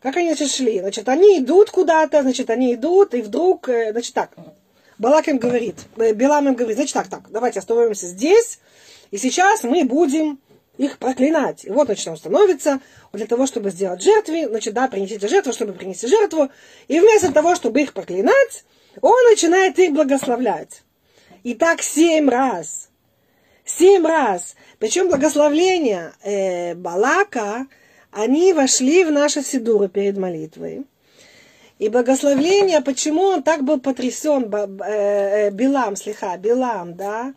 Как 0.00 0.16
они, 0.16 0.28
значит, 0.28 0.50
шли? 0.50 0.80
Значит, 0.80 1.08
они 1.08 1.40
идут 1.40 1.70
куда-то, 1.70 2.22
значит, 2.22 2.48
они 2.48 2.74
идут, 2.74 3.14
и 3.14 3.20
вдруг, 3.20 3.68
э, 3.68 3.92
значит, 3.92 4.14
так, 4.14 4.30
Балак 4.98 5.28
им 5.28 5.38
говорит, 5.38 5.76
э, 5.96 6.12
Белам 6.12 6.48
им 6.48 6.54
говорит, 6.54 6.76
значит, 6.76 6.94
так, 6.94 7.08
так, 7.08 7.30
давайте 7.30 7.58
остановимся 7.58 8.06
здесь, 8.06 8.60
и 9.10 9.18
сейчас 9.18 9.62
мы 9.62 9.84
будем 9.84 10.38
их 10.78 10.96
проклинать. 10.98 11.64
И 11.66 11.70
вот, 11.70 11.86
значит, 11.86 12.08
он 12.08 12.16
становится 12.16 12.80
для 13.12 13.26
того, 13.26 13.46
чтобы 13.46 13.70
сделать 13.70 14.02
жертвы, 14.02 14.46
значит, 14.48 14.72
да, 14.72 14.88
принесите 14.88 15.28
жертву, 15.28 15.52
чтобы 15.52 15.74
принести 15.74 16.06
жертву, 16.06 16.48
и 16.88 16.98
вместо 16.98 17.32
того, 17.32 17.54
чтобы 17.54 17.82
их 17.82 17.92
проклинать, 17.92 18.64
он 19.02 19.16
начинает 19.28 19.78
их 19.78 19.92
благословлять. 19.92 20.82
И 21.42 21.54
так 21.54 21.82
семь 21.82 22.28
раз. 22.28 22.88
Семь 23.66 24.06
раз. 24.06 24.56
Причем 24.78 25.08
благословления 25.08 26.14
э, 26.22 26.74
Балака, 26.74 27.66
они 28.10 28.52
вошли 28.52 29.04
в 29.04 29.10
наши 29.10 29.42
сидуры 29.42 29.88
перед 29.88 30.16
молитвой. 30.16 30.86
И 31.78 31.88
благословление, 31.88 32.82
почему 32.82 33.22
он 33.22 33.42
так 33.42 33.64
был 33.64 33.80
потрясен, 33.80 34.52
э, 34.52 34.66
э, 34.86 35.50
Билам, 35.50 35.96
слегка, 35.96 36.36
Билам, 36.36 36.94
да, 36.94 37.32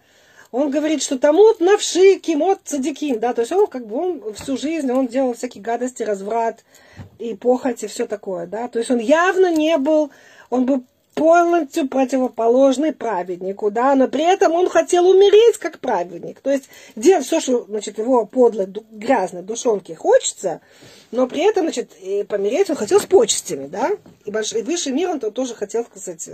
он 0.51 0.69
говорит, 0.69 1.01
что 1.01 1.17
тому 1.17 1.45
навши 1.59 2.19
кимот 2.19 2.59
цадиким, 2.63 3.19
да, 3.19 3.33
то 3.33 3.41
есть 3.41 3.51
он 3.51 3.67
как 3.67 3.87
бы 3.87 3.95
он 3.95 4.33
всю 4.35 4.55
жизнь 4.55 4.91
он 4.91 5.07
делал 5.07 5.33
всякие 5.33 5.63
гадости, 5.63 6.03
разврат 6.03 6.63
и 7.19 7.33
похоть 7.33 7.83
и 7.83 7.87
все 7.87 8.05
такое, 8.05 8.45
да, 8.45 8.67
то 8.67 8.79
есть 8.79 8.91
он 8.91 8.99
явно 8.99 9.51
не 9.51 9.77
был, 9.77 10.11
он 10.49 10.65
был 10.65 10.83
полностью 11.13 11.87
противоположный 11.87 12.93
праведнику, 12.93 13.71
да, 13.71 13.95
но 13.95 14.07
при 14.07 14.23
этом 14.23 14.53
он 14.53 14.69
хотел 14.69 15.07
умереть 15.07 15.57
как 15.57 15.79
праведник. 15.79 16.39
То 16.41 16.51
есть 16.51 16.69
делать 16.95 17.25
все, 17.25 17.39
что, 17.39 17.65
значит, 17.67 17.97
его 17.97 18.25
подлой, 18.25 18.67
грязной 18.91 19.43
душонке 19.43 19.95
хочется, 19.95 20.61
но 21.11 21.27
при 21.27 21.41
этом, 21.47 21.63
значит, 21.63 21.91
и 22.01 22.23
помереть 22.23 22.69
он 22.69 22.75
хотел 22.75 22.99
с 22.99 23.05
почестями, 23.05 23.67
да, 23.67 23.91
и, 24.25 24.31
большой, 24.31 24.61
и 24.61 24.63
высший 24.63 24.91
мир 24.91 25.09
он 25.09 25.19
тоже 25.19 25.55
хотел, 25.55 25.85
сказать, 25.85 26.29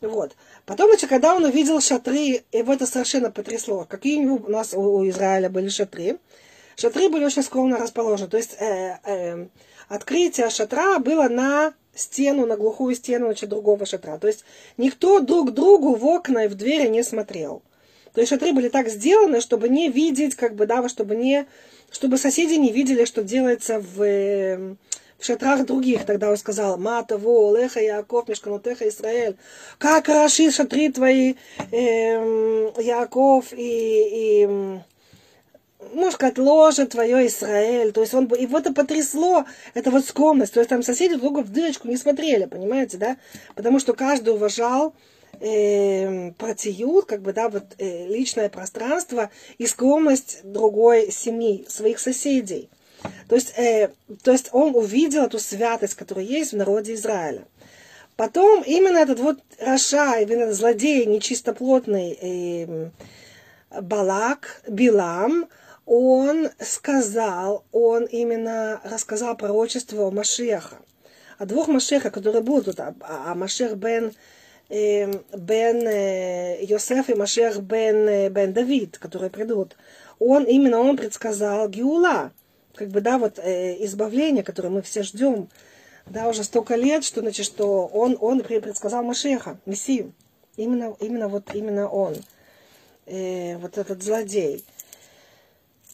вот. 0.00 0.32
Потом, 0.64 0.88
значит, 0.88 1.10
когда 1.10 1.34
он 1.34 1.44
увидел 1.44 1.80
шатры, 1.80 2.42
его 2.52 2.72
это 2.72 2.86
совершенно 2.86 3.30
потрясло. 3.30 3.84
Какие 3.84 4.24
у 4.24 4.48
нас 4.48 4.72
у 4.72 5.06
Израиля 5.08 5.50
были 5.50 5.68
шатры? 5.68 6.18
Шатры 6.76 7.10
были 7.10 7.24
очень 7.24 7.42
скромно 7.42 7.76
расположены. 7.76 8.30
То 8.30 8.38
есть 8.38 8.56
э, 8.58 8.98
э, 9.04 9.46
открытие 9.88 10.48
шатра 10.48 10.98
было 10.98 11.28
на 11.28 11.74
стену, 12.00 12.46
на 12.46 12.56
глухую 12.56 12.94
стену 12.94 13.26
значит, 13.26 13.48
другого 13.48 13.86
шатра. 13.86 14.18
То 14.18 14.26
есть 14.26 14.44
никто 14.76 15.20
друг 15.20 15.52
другу 15.52 15.94
в 15.94 16.04
окна 16.06 16.44
и 16.44 16.48
в 16.48 16.54
двери 16.54 16.88
не 16.88 17.02
смотрел. 17.02 17.62
То 18.12 18.20
есть 18.20 18.30
шатры 18.30 18.52
были 18.52 18.68
так 18.68 18.88
сделаны, 18.88 19.40
чтобы 19.40 19.68
не 19.68 19.88
видеть, 19.88 20.34
как 20.34 20.54
бы, 20.54 20.66
да, 20.66 20.88
чтобы 20.88 21.14
не, 21.14 21.46
чтобы 21.90 22.18
соседи 22.18 22.54
не 22.54 22.72
видели, 22.72 23.04
что 23.04 23.22
делается 23.22 23.78
в, 23.78 24.02
эм, 24.02 24.78
в 25.18 25.24
шатрах 25.24 25.64
других. 25.64 26.04
Тогда 26.04 26.30
он 26.30 26.36
сказал, 26.36 26.76
Мата, 26.76 27.18
Во, 27.18 27.56
Леха, 27.56 27.80
Яков, 27.80 28.28
Мешканутеха, 28.28 28.88
Израиль. 28.88 29.36
Как 29.78 30.06
хороши 30.06 30.50
шатры 30.50 30.90
твои, 30.90 31.34
э, 31.70 32.72
Яков 32.78 33.52
и, 33.52 34.42
и 34.42 34.80
сказать, 36.20 36.38
ложе 36.38 36.86
твое, 36.86 37.26
Израиль. 37.26 37.92
То 37.92 38.00
есть 38.02 38.14
он, 38.14 38.24
его 38.38 38.58
это 38.58 38.72
потрясло, 38.72 39.44
это 39.74 39.90
вот 39.90 40.04
скромность. 40.04 40.52
То 40.52 40.60
есть 40.60 40.70
там 40.70 40.82
соседи 40.82 41.16
друг 41.16 41.38
в 41.38 41.52
дырочку 41.52 41.88
не 41.88 41.96
смотрели, 41.96 42.44
понимаете, 42.44 42.98
да? 42.98 43.16
Потому 43.54 43.78
что 43.78 43.94
каждый 43.94 44.34
уважал 44.34 44.94
э, 45.40 46.32
протиют, 46.32 47.06
как 47.06 47.22
бы, 47.22 47.32
да, 47.32 47.48
вот 47.48 47.64
э, 47.78 48.06
личное 48.08 48.48
пространство 48.48 49.30
и 49.58 49.66
скромность 49.66 50.40
другой 50.44 51.10
семьи, 51.10 51.64
своих 51.68 51.98
соседей. 51.98 52.68
То 53.28 53.34
есть, 53.34 53.54
э, 53.56 53.90
то 54.22 54.32
есть 54.32 54.50
он 54.52 54.74
увидел 54.74 55.24
эту 55.24 55.38
святость, 55.38 55.94
которая 55.94 56.24
есть 56.24 56.52
в 56.52 56.56
народе 56.56 56.94
Израиля. 56.94 57.44
Потом 58.16 58.62
именно 58.66 58.98
этот 58.98 59.20
вот 59.20 59.38
Раша, 59.58 60.20
именно 60.20 60.42
этот 60.42 60.56
злодей, 60.56 61.06
нечистоплотный 61.06 62.18
э, 62.20 62.90
Балак, 63.80 64.62
Билам, 64.68 65.48
он 65.86 66.50
сказал, 66.58 67.64
он 67.72 68.04
именно 68.04 68.80
рассказал 68.84 69.36
пророчество 69.36 70.10
Машеха, 70.10 70.76
о 71.38 71.46
двух 71.46 71.68
Машеха, 71.68 72.10
которые 72.10 72.42
будут, 72.42 72.80
а, 72.80 72.94
а 73.00 73.34
Машех 73.34 73.76
бен, 73.76 74.12
э, 74.68 75.10
бен 75.36 75.86
э, 75.86 76.62
Йосеф 76.62 77.08
и 77.08 77.14
Машех 77.14 77.60
бен, 77.60 78.08
э, 78.08 78.28
бен 78.28 78.52
Давид, 78.52 78.98
которые 78.98 79.30
придут. 79.30 79.76
Он, 80.18 80.44
именно 80.44 80.80
он 80.80 80.96
предсказал 80.96 81.68
Гиула, 81.68 82.30
как 82.74 82.88
бы, 82.88 83.00
да, 83.00 83.18
вот 83.18 83.38
э, 83.38 83.84
избавление, 83.84 84.44
которое 84.44 84.68
мы 84.68 84.82
все 84.82 85.02
ждем, 85.02 85.48
да, 86.06 86.28
уже 86.28 86.44
столько 86.44 86.76
лет, 86.76 87.04
что, 87.04 87.20
значит, 87.20 87.46
что 87.46 87.86
он, 87.86 88.16
он 88.20 88.42
предсказал 88.42 89.02
Машеха, 89.02 89.58
Мессию. 89.64 90.12
Именно, 90.56 90.94
именно 91.00 91.28
вот, 91.28 91.54
именно 91.54 91.88
он, 91.88 92.16
э, 93.06 93.56
вот 93.58 93.78
этот 93.78 94.02
злодей. 94.02 94.64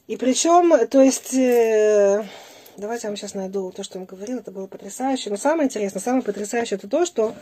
И 0.06 0.16
причем, 0.16 0.86
то 0.88 1.02
есть, 1.02 1.34
э, 1.34 2.24
давайте 2.76 3.06
я 3.06 3.10
вам 3.10 3.16
сейчас 3.16 3.34
найду 3.34 3.72
то, 3.72 3.82
что 3.82 3.98
он 3.98 4.04
говорил, 4.04 4.38
это 4.38 4.52
было 4.52 4.68
потрясающе. 4.68 5.30
Но 5.30 5.36
самое 5.36 5.66
интересное, 5.66 6.00
самое 6.00 6.22
потрясающее, 6.22 6.76
это 6.76 6.88
то, 6.88 7.04
что 7.04 7.34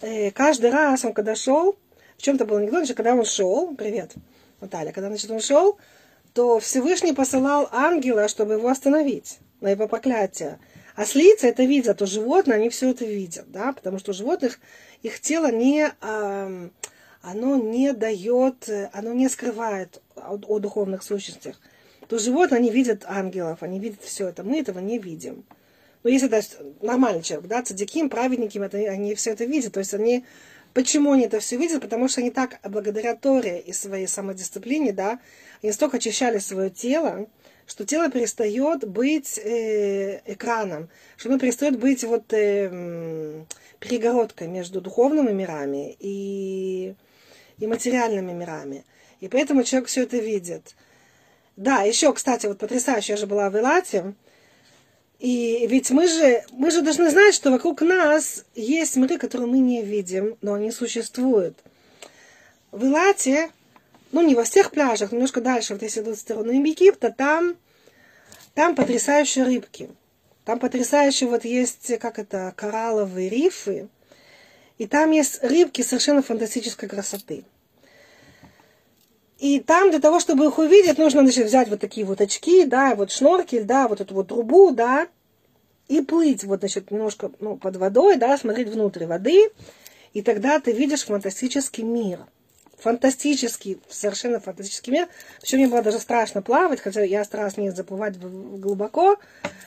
э, 0.00 0.30
каждый 0.30 0.70
раз 0.70 1.04
он 1.04 1.12
когда 1.12 1.34
шел, 1.34 1.76
в 2.16 2.22
чем-то 2.22 2.46
был 2.46 2.56
анекдот, 2.56 2.86
что 2.86 2.94
когда 2.94 3.14
он 3.14 3.26
шел, 3.26 3.74
привет, 3.76 4.14
Наталья, 4.62 4.92
когда 4.92 5.08
значит, 5.08 5.30
он 5.30 5.40
шел, 5.40 5.76
то 6.32 6.58
Всевышний 6.60 7.12
посылал 7.12 7.68
ангела, 7.72 8.26
чтобы 8.28 8.54
его 8.54 8.68
остановить 8.68 9.38
на 9.60 9.68
его 9.68 9.86
проклятие. 9.86 10.58
А 10.96 11.04
слицы 11.04 11.46
это 11.46 11.64
видят, 11.64 11.98
то 11.98 12.06
животные, 12.06 12.56
они 12.56 12.70
все 12.70 12.90
это 12.90 13.04
видят, 13.04 13.50
да, 13.52 13.72
потому 13.74 13.98
что 13.98 14.12
у 14.12 14.14
животных 14.14 14.58
их 15.02 15.20
тело 15.20 15.52
не, 15.52 15.92
а, 16.00 16.70
оно 17.22 17.56
не 17.56 17.92
дает, 17.92 18.68
оно 18.92 19.12
не 19.12 19.28
скрывает 19.28 20.00
о, 20.16 20.34
о 20.36 20.58
духовных 20.58 21.02
сущностях. 21.02 21.60
То 22.08 22.18
животные, 22.18 22.58
они 22.58 22.70
видят 22.70 23.04
ангелов, 23.06 23.62
они 23.62 23.78
видят 23.78 24.00
все 24.02 24.28
это, 24.28 24.42
мы 24.42 24.60
этого 24.60 24.78
не 24.78 24.98
видим. 24.98 25.44
Но 26.02 26.10
если 26.10 26.28
даже 26.28 26.48
нормальный 26.80 27.22
человек, 27.22 27.48
да, 27.48 27.62
цадиким, 27.62 28.08
праведники, 28.08 28.58
это, 28.58 28.78
они 28.78 29.14
все 29.14 29.32
это 29.32 29.44
видят, 29.44 29.74
то 29.74 29.80
есть 29.80 29.94
они 29.94 30.24
Почему 30.74 31.12
они 31.12 31.24
это 31.24 31.40
все 31.40 31.56
видят? 31.56 31.82
Потому 31.82 32.08
что 32.08 32.20
они 32.20 32.30
так, 32.30 32.60
благодаря 32.62 33.16
Торе 33.16 33.60
и 33.60 33.72
своей 33.72 34.06
самодисциплине, 34.06 34.92
да, 34.92 35.18
они 35.62 35.72
столько 35.72 35.96
очищали 35.96 36.38
свое 36.38 36.70
тело, 36.70 37.26
что 37.66 37.84
тело 37.84 38.10
перестает 38.10 38.88
быть 38.88 39.38
э, 39.38 40.20
экраном, 40.24 40.88
что 41.16 41.30
оно 41.30 41.38
перестает 41.38 41.78
быть 41.78 42.04
вот 42.04 42.32
э, 42.32 43.44
перегородкой 43.80 44.48
между 44.48 44.80
духовными 44.80 45.32
мирами 45.32 45.96
и, 45.98 46.94
и 47.58 47.66
материальными 47.66 48.32
мирами. 48.32 48.84
И 49.20 49.28
поэтому 49.28 49.64
человек 49.64 49.88
все 49.88 50.04
это 50.04 50.18
видит. 50.18 50.76
Да, 51.58 51.82
еще, 51.82 52.12
кстати, 52.12 52.46
вот 52.46 52.58
потрясающе, 52.58 53.14
я 53.14 53.16
же 53.16 53.26
была 53.26 53.50
в 53.50 53.58
Элате, 53.58 54.14
и 55.18 55.66
ведь 55.68 55.90
мы 55.90 56.06
же, 56.06 56.44
мы 56.52 56.70
же 56.70 56.82
должны 56.82 57.10
знать, 57.10 57.34
что 57.34 57.50
вокруг 57.50 57.80
нас 57.80 58.44
есть 58.54 58.94
миры, 58.94 59.18
которые 59.18 59.48
мы 59.48 59.58
не 59.58 59.82
видим, 59.82 60.36
но 60.40 60.54
они 60.54 60.70
существуют. 60.70 61.58
В 62.70 62.84
Илате, 62.84 63.50
ну 64.12 64.22
не 64.22 64.36
во 64.36 64.44
всех 64.44 64.70
пляжах, 64.70 65.10
немножко 65.10 65.40
дальше, 65.40 65.72
вот 65.72 65.82
если 65.82 66.00
идут 66.00 66.18
в 66.18 66.20
сторону 66.20 66.52
Египта, 66.52 67.10
там, 67.10 67.56
там 68.54 68.76
потрясающие 68.76 69.44
рыбки. 69.44 69.90
Там 70.44 70.60
потрясающие 70.60 71.28
вот 71.28 71.44
есть, 71.44 71.98
как 71.98 72.20
это, 72.20 72.54
коралловые 72.54 73.28
рифы. 73.28 73.88
И 74.78 74.86
там 74.86 75.10
есть 75.10 75.42
рыбки 75.42 75.82
совершенно 75.82 76.22
фантастической 76.22 76.88
красоты. 76.88 77.42
И 79.38 79.60
там 79.60 79.90
для 79.90 80.00
того, 80.00 80.18
чтобы 80.18 80.46
их 80.46 80.58
увидеть, 80.58 80.98
нужно 80.98 81.22
значит, 81.22 81.46
взять 81.46 81.68
вот 81.68 81.80
такие 81.80 82.04
вот 82.04 82.20
очки, 82.20 82.64
да, 82.64 82.96
вот 82.96 83.12
шноркель, 83.12 83.64
да, 83.64 83.86
вот 83.86 84.00
эту 84.00 84.14
вот 84.14 84.28
трубу, 84.28 84.72
да, 84.72 85.06
и 85.86 86.02
плыть 86.02 86.42
вот, 86.42 86.60
значит, 86.60 86.90
немножко 86.90 87.30
ну, 87.38 87.56
под 87.56 87.76
водой, 87.76 88.16
да, 88.16 88.36
смотреть 88.36 88.68
внутрь 88.68 89.06
воды, 89.06 89.50
и 90.12 90.22
тогда 90.22 90.58
ты 90.58 90.72
видишь 90.72 91.04
фантастический 91.04 91.84
мир. 91.84 92.20
Фантастический, 92.78 93.80
совершенно 93.88 94.38
фантастический 94.38 94.92
мир. 94.92 95.08
Причем 95.40 95.58
мне 95.58 95.66
было 95.66 95.82
даже 95.82 95.98
страшно 95.98 96.42
плавать, 96.42 96.80
хотя 96.80 97.02
я 97.02 97.24
старалась 97.24 97.56
не 97.56 97.70
заплывать 97.70 98.18
глубоко, 98.18 99.18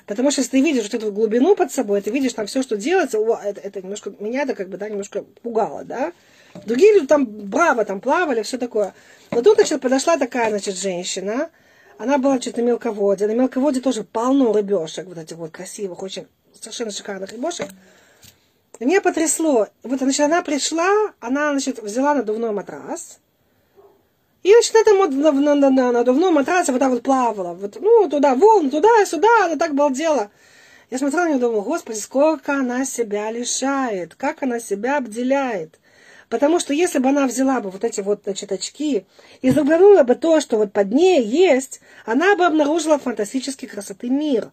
потому 0.06 0.32
что 0.32 0.42
если 0.42 0.52
ты 0.52 0.62
видишь 0.62 0.84
вот 0.84 0.94
эту 0.94 1.12
глубину 1.12 1.56
под 1.56 1.72
собой, 1.72 2.02
ты 2.02 2.10
видишь 2.10 2.34
там 2.34 2.48
все, 2.48 2.62
что 2.62 2.78
делается, 2.78 3.20
о, 3.20 3.38
это, 3.38 3.60
это 3.62 3.82
немножко, 3.82 4.14
меня 4.20 4.44
это 4.44 4.54
как 4.54 4.70
бы, 4.70 4.78
да, 4.78 4.90
немножко 4.90 5.24
пугало, 5.42 5.84
да. 5.84 6.14
Другие 6.66 6.94
люди 6.94 7.08
там 7.08 7.26
браво 7.26 7.86
там 7.86 8.02
плавали, 8.02 8.42
все 8.44 8.58
такое. 8.58 8.94
Но 9.32 9.42
тут, 9.42 9.56
значит, 9.56 9.82
подошла 9.82 10.18
такая, 10.18 10.50
значит, 10.50 10.76
женщина. 10.76 11.50
Она 11.98 12.18
была, 12.18 12.34
значит, 12.34 12.58
на 12.58 12.62
мелководье. 12.62 13.28
На 13.28 13.34
мелководье 13.34 13.82
тоже 13.82 14.04
полно 14.04 14.52
рыбешек, 14.54 15.06
вот 15.08 15.18
этих 15.18 15.38
вот 15.38 15.52
красивых, 15.52 16.02
очень 16.04 16.28
совершенно 16.60 16.92
шикарных 16.92 17.32
рыбешек. 17.32 17.70
Меня 18.80 19.00
потрясло. 19.00 19.68
Вот, 19.84 20.00
значит, 20.00 20.22
она 20.22 20.42
пришла, 20.42 20.90
она, 21.20 21.52
значит, 21.52 21.82
взяла 21.82 22.16
надувной 22.16 22.52
матрас. 22.52 23.20
И, 24.44 24.52
значит, 24.52 24.74
это 24.76 24.96
вот 24.96 25.12
на, 25.12 25.32
на, 25.32 25.56
на, 25.56 25.70
на 25.70 25.92
надувном 25.92 26.34
матрасе 26.34 26.72
вот 26.72 26.80
так 26.80 26.90
вот 26.90 27.04
плавала. 27.04 27.54
Вот, 27.54 27.78
ну, 27.80 28.10
туда, 28.10 28.34
волны, 28.34 28.72
туда, 28.72 29.06
сюда, 29.06 29.46
она 29.46 29.56
так 29.56 29.76
балдела. 29.76 30.32
Я 30.90 30.98
смотрела 30.98 31.26
на 31.26 31.28
нее 31.28 31.38
и 31.38 31.40
думала, 31.40 31.62
господи, 31.62 32.00
сколько 32.00 32.54
она 32.54 32.84
себя 32.84 33.32
лишает, 33.32 34.16
как 34.16 34.42
она 34.42 34.60
себя 34.60 34.98
обделяет. 34.98 35.80
Потому 36.32 36.62
что 36.62 36.74
если 36.74 37.00
бы 37.00 37.10
она 37.10 37.28
взяла 37.28 37.60
бы 37.60 37.70
вот 37.70 37.84
эти 37.84 38.00
вот, 38.00 38.22
значит, 38.24 38.54
очки 38.54 39.06
и 39.42 39.52
заглянула 39.52 40.04
бы 40.04 40.16
то, 40.16 40.40
что 40.40 40.56
вот 40.56 40.72
под 40.72 40.94
ней 40.94 41.22
есть, 41.22 41.82
она 42.06 42.38
бы 42.38 42.46
обнаружила 42.46 42.98
фантастический 42.98 43.68
красоты 43.68 44.10
мир. 44.10 44.52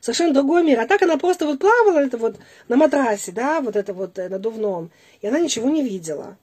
Совершенно 0.00 0.34
другой 0.34 0.64
мир. 0.64 0.80
А 0.80 0.88
так 0.88 1.02
она 1.02 1.16
просто 1.18 1.46
вот 1.46 1.60
плавала 1.60 2.00
это 2.00 2.18
вот 2.18 2.40
на 2.66 2.74
матрасе, 2.74 3.30
да, 3.30 3.60
вот 3.60 3.76
это 3.76 3.94
вот 3.94 4.18
э, 4.18 4.28
надувном, 4.28 4.90
и 5.20 5.28
она 5.28 5.38
ничего 5.38 5.70
не 5.70 5.84
видела. 5.84 6.36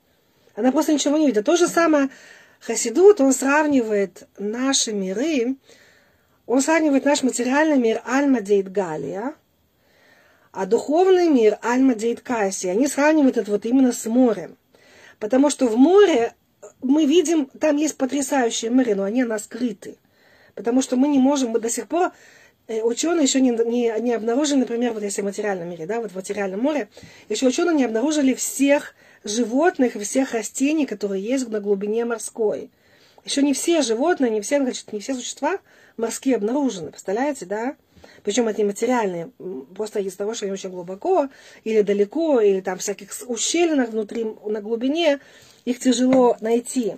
Она 0.56 0.72
просто 0.72 0.94
ничего 0.94 1.18
не 1.18 1.28
видела. 1.28 1.44
То 1.44 1.58
же 1.58 1.68
самое 1.68 2.10
Хасидут, 2.62 3.20
он 3.20 3.34
сравнивает 3.34 4.26
наши 4.38 4.94
миры, 4.94 5.58
он 6.46 6.62
сравнивает 6.62 7.04
наш 7.04 7.24
материальный 7.24 7.78
мир 7.78 8.02
Альма 8.06 8.40
Дейт 8.40 8.72
Галия, 8.72 9.34
а 10.54 10.66
духовный 10.66 11.28
мир 11.28 11.58
Альма 11.62 11.94
Дейт 11.94 12.22
Каси. 12.22 12.68
Они 12.68 12.88
сравнивают 12.88 13.36
это 13.36 13.52
вот 13.52 13.66
именно 13.66 13.92
с 13.92 14.06
морем. 14.06 14.56
Потому 15.20 15.50
что 15.50 15.68
в 15.68 15.78
море 15.78 16.34
мы 16.82 17.06
видим, 17.06 17.48
там 17.48 17.78
есть 17.78 17.98
потрясающие 17.98 18.72
моря, 18.72 18.96
но 18.96 19.04
они 19.04 19.24
нас 19.24 19.46
скрыты. 19.46 19.98
Потому 20.56 20.82
что 20.82 20.96
мы 20.96 21.08
не 21.08 21.20
можем, 21.20 21.50
мы 21.50 21.60
до 21.60 21.70
сих 21.70 21.88
пор, 21.88 22.12
э, 22.68 22.82
ученые 22.82 23.24
еще 23.24 23.42
не, 23.42 23.52
не, 23.52 23.94
не 24.00 24.14
обнаружили, 24.14 24.60
например, 24.60 24.94
вот 24.94 25.04
если 25.04 25.22
в 25.22 25.26
материальном 25.26 25.70
мире, 25.70 25.86
да, 25.86 26.02
вот 26.02 26.12
в 26.12 26.16
материальном 26.16 26.62
море, 26.62 26.90
еще 27.30 27.48
ученые 27.48 27.76
не 27.76 27.86
обнаружили 27.86 28.34
всех 28.34 28.96
животных 29.24 29.94
всех 29.96 30.34
растений, 30.34 30.86
которые 30.86 31.24
есть 31.24 31.48
на 31.50 31.60
глубине 31.60 32.06
морской. 32.06 32.70
Еще 33.26 33.42
не 33.42 33.54
все 33.54 33.82
животные, 33.82 34.32
не 34.32 34.42
все, 34.42 34.60
значит, 34.60 34.94
не 34.94 35.00
все 35.00 35.14
существа 35.14 35.60
морские 35.98 36.36
обнаружены, 36.36 36.92
представляете, 36.92 37.46
да? 37.46 37.76
Причем 38.24 38.48
это 38.48 38.62
не 38.62 38.66
материальные, 38.66 39.32
просто 39.76 40.00
из 40.00 40.16
того, 40.16 40.34
что 40.34 40.46
они 40.46 40.54
очень 40.54 40.70
глубоко 40.70 41.30
или 41.64 41.82
далеко, 41.82 42.42
или 42.42 42.62
там 42.62 42.78
всяких 42.78 43.12
ущельинах 43.28 43.90
внутри, 43.90 44.26
на 44.46 44.62
глубине, 44.62 45.20
их 45.66 45.80
тяжело 45.80 46.38
найти. 46.42 46.96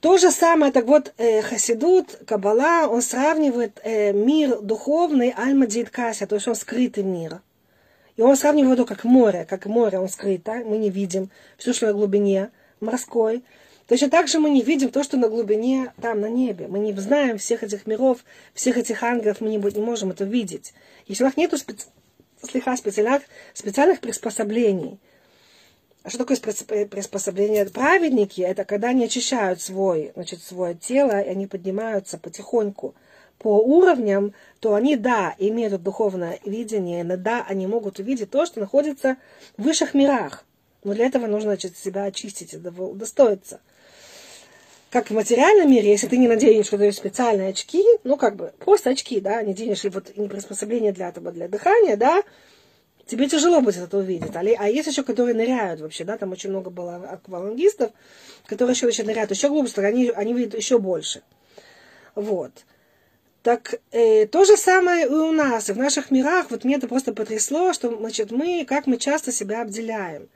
То 0.00 0.18
же 0.18 0.30
самое, 0.30 0.70
так 0.70 0.84
вот, 0.84 1.14
э, 1.16 1.40
Хасидут, 1.40 2.18
Кабала, 2.26 2.88
он 2.88 3.00
сравнивает 3.00 3.80
э, 3.84 4.12
мир 4.12 4.60
духовный 4.60 5.32
Альма 5.34 5.66
Кася, 5.90 6.26
то 6.26 6.34
есть 6.34 6.46
он 6.46 6.54
скрытый 6.54 7.02
мир. 7.02 7.40
И 8.16 8.20
он 8.22 8.36
сравнивает 8.36 8.78
его 8.78 8.86
как 8.86 9.04
море, 9.04 9.46
как 9.48 9.66
море 9.66 9.98
он 9.98 10.08
скрыто, 10.08 10.62
мы 10.66 10.76
не 10.76 10.90
видим 10.90 11.30
все, 11.56 11.72
что 11.72 11.86
на 11.86 11.94
глубине 11.94 12.50
морской. 12.80 13.42
Точно 13.86 14.08
так 14.08 14.28
же 14.28 14.38
мы 14.38 14.48
не 14.50 14.62
видим 14.62 14.90
то, 14.90 15.02
что 15.02 15.18
на 15.18 15.28
глубине 15.28 15.92
там, 16.00 16.20
на 16.20 16.30
небе. 16.30 16.68
Мы 16.68 16.78
не 16.78 16.92
знаем 16.94 17.36
всех 17.36 17.62
этих 17.62 17.86
миров, 17.86 18.24
всех 18.54 18.78
этих 18.78 19.02
ангелов, 19.02 19.40
мы 19.40 19.50
не, 19.50 19.58
не 19.58 19.82
можем 19.82 20.10
это 20.10 20.24
видеть. 20.24 20.72
Если 21.06 21.22
у 21.22 21.26
нас 21.26 21.36
нет 21.36 21.52
специ... 21.58 21.86
специальных, 22.42 23.22
специальных 23.52 24.00
приспособлений. 24.00 24.98
А 26.02 26.08
что 26.08 26.24
такое 26.24 26.38
приспособление? 26.86 27.66
Праведники– 27.66 28.40
это 28.42 28.64
когда 28.64 28.88
они 28.88 29.04
очищают 29.04 29.60
свой, 29.60 30.12
значит, 30.14 30.42
свое 30.42 30.74
тело, 30.74 31.20
и 31.20 31.28
они 31.28 31.46
поднимаются 31.46 32.16
потихоньку 32.16 32.94
по 33.38 33.58
уровням, 33.58 34.32
то 34.60 34.74
они, 34.74 34.96
да, 34.96 35.34
имеют 35.38 35.82
духовное 35.82 36.40
видение, 36.46 37.04
но 37.04 37.18
да, 37.18 37.44
они 37.46 37.66
могут 37.66 37.98
увидеть 37.98 38.30
то, 38.30 38.46
что 38.46 38.60
находится 38.60 39.18
в 39.58 39.62
высших 39.62 39.92
мирах. 39.92 40.44
Но 40.84 40.94
для 40.94 41.06
этого 41.06 41.26
нужно 41.26 41.50
значит, 41.50 41.76
себя 41.76 42.04
очистить, 42.04 42.54
удостоиться 42.54 43.60
как 44.94 45.10
в 45.10 45.14
материальном 45.14 45.72
мире, 45.72 45.90
если 45.90 46.06
ты 46.06 46.16
не 46.18 46.28
наденешь 46.28 46.70
вот 46.70 46.80
эти 46.80 46.94
специальные 46.94 47.48
очки, 47.48 47.82
ну, 48.04 48.16
как 48.16 48.36
бы, 48.36 48.52
просто 48.60 48.90
очки, 48.90 49.18
да, 49.18 49.42
не 49.42 49.52
денешь, 49.52 49.84
и 49.84 49.88
вот 49.88 50.16
не 50.16 50.28
приспособление 50.28 50.92
для 50.92 51.08
этого, 51.08 51.32
для 51.32 51.48
дыхания, 51.48 51.96
да, 51.96 52.22
тебе 53.04 53.28
тяжело 53.28 53.60
будет 53.60 53.78
это 53.78 53.98
увидеть. 53.98 54.30
А, 54.36 54.68
есть 54.68 54.86
еще, 54.86 55.02
которые 55.02 55.34
ныряют 55.34 55.80
вообще, 55.80 56.04
да, 56.04 56.16
там 56.16 56.30
очень 56.30 56.50
много 56.50 56.70
было 56.70 56.94
аквалангистов, 56.94 57.90
которые 58.46 58.74
еще, 58.76 58.86
еще 58.86 59.02
ныряют 59.02 59.32
еще 59.32 59.48
глубже, 59.48 59.74
они, 59.78 60.10
они 60.10 60.32
видят 60.32 60.54
еще 60.54 60.78
больше. 60.78 61.22
Вот. 62.14 62.52
Так 63.42 63.80
э, 63.90 64.28
то 64.28 64.44
же 64.44 64.56
самое 64.56 65.06
и 65.06 65.10
у 65.10 65.32
нас, 65.32 65.70
и 65.70 65.72
в 65.72 65.76
наших 65.76 66.12
мирах, 66.12 66.52
вот 66.52 66.62
мне 66.62 66.76
это 66.76 66.86
просто 66.86 67.12
потрясло, 67.12 67.72
что, 67.72 67.96
значит, 67.96 68.30
мы, 68.30 68.64
как 68.64 68.86
мы 68.86 68.98
часто 68.98 69.32
себя 69.32 69.62
обделяем. 69.62 70.28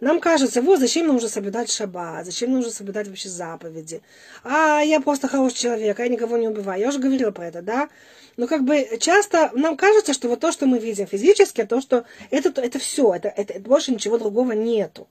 Нам 0.00 0.20
кажется, 0.20 0.60
вот 0.60 0.78
зачем 0.78 1.06
нужно 1.06 1.28
соблюдать 1.28 1.70
шаббат, 1.70 2.26
зачем 2.26 2.52
нужно 2.52 2.70
соблюдать 2.70 3.08
вообще 3.08 3.30
заповеди. 3.30 4.02
А 4.44 4.80
я 4.80 5.00
просто 5.00 5.26
хороший 5.26 5.56
человек, 5.56 5.98
а 5.98 6.02
я 6.02 6.08
никого 6.10 6.36
не 6.36 6.48
убиваю. 6.48 6.80
Я 6.80 6.88
уже 6.88 6.98
говорила 6.98 7.30
про 7.30 7.46
это, 7.46 7.62
да? 7.62 7.88
Но 8.36 8.46
как 8.46 8.64
бы 8.64 8.98
часто 9.00 9.50
нам 9.54 9.76
кажется, 9.78 10.12
что 10.12 10.28
вот 10.28 10.40
то, 10.40 10.52
что 10.52 10.66
мы 10.66 10.78
видим 10.78 11.06
физически, 11.06 11.64
то, 11.64 11.80
что 11.80 12.04
это, 12.30 12.60
это 12.60 12.78
все, 12.78 13.14
это, 13.14 13.28
это, 13.28 13.54
это 13.54 13.68
больше 13.68 13.92
ничего 13.92 14.18
другого 14.18 14.52
нету. 14.52 15.08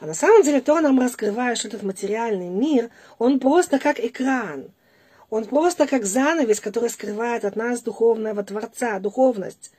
А 0.00 0.06
на 0.06 0.14
самом 0.14 0.42
деле 0.42 0.60
то 0.60 0.80
нам 0.80 1.00
раскрывает, 1.00 1.56
что 1.58 1.68
этот 1.68 1.84
материальный 1.84 2.48
мир, 2.48 2.90
он 3.18 3.38
просто 3.38 3.78
как 3.78 4.00
экран. 4.00 4.72
Он 5.30 5.44
просто 5.44 5.86
как 5.86 6.04
занавес, 6.04 6.58
который 6.58 6.90
скрывает 6.90 7.44
от 7.44 7.54
нас 7.54 7.82
духовного 7.82 8.42
Творца, 8.42 8.98
духовность. 8.98 9.70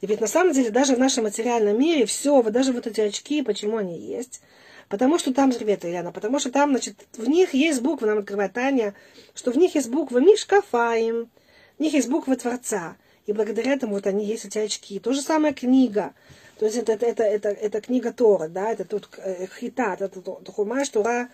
И 0.00 0.06
ведь 0.06 0.20
на 0.20 0.26
самом 0.26 0.52
деле 0.52 0.70
даже 0.70 0.94
в 0.94 0.98
нашем 0.98 1.24
материальном 1.24 1.78
мире 1.78 2.06
все, 2.06 2.40
вот 2.40 2.52
даже 2.52 2.72
вот 2.72 2.86
эти 2.86 3.00
очки, 3.00 3.42
почему 3.42 3.76
они 3.76 3.98
есть? 3.98 4.40
Потому 4.88 5.18
что 5.18 5.32
там, 5.32 5.50
ребята, 5.50 5.88
Ильяна, 5.88 6.10
потому 6.10 6.40
что 6.40 6.50
там, 6.50 6.70
значит, 6.70 6.96
в 7.16 7.28
них 7.28 7.54
есть 7.54 7.80
буквы, 7.80 8.08
нам 8.08 8.18
открывает 8.18 8.52
Таня, 8.52 8.94
что 9.34 9.52
в 9.52 9.56
них 9.56 9.74
есть 9.76 9.88
буквы 9.88 10.20
Мишкафаем, 10.20 11.30
в 11.78 11.80
них 11.80 11.92
есть 11.92 12.08
буквы 12.08 12.36
Творца. 12.36 12.96
И 13.26 13.32
благодаря 13.32 13.74
этому 13.74 13.94
вот 13.94 14.08
они 14.08 14.24
есть 14.24 14.46
эти 14.46 14.58
очки. 14.58 14.98
То 14.98 15.12
же 15.12 15.20
самое 15.20 15.54
книга. 15.54 16.12
То 16.58 16.66
есть 16.66 16.76
это, 16.76 16.92
это, 16.92 17.06
это, 17.06 17.22
это, 17.22 17.48
это 17.48 17.80
книга 17.80 18.12
Тора, 18.12 18.48
да, 18.48 18.72
это 18.72 18.84
тут 18.84 19.08
э, 19.16 19.46
хитат, 19.58 20.02
это, 20.02 20.18
это 20.18 20.52
хумаш 20.52 20.88
Тора, 20.88 21.28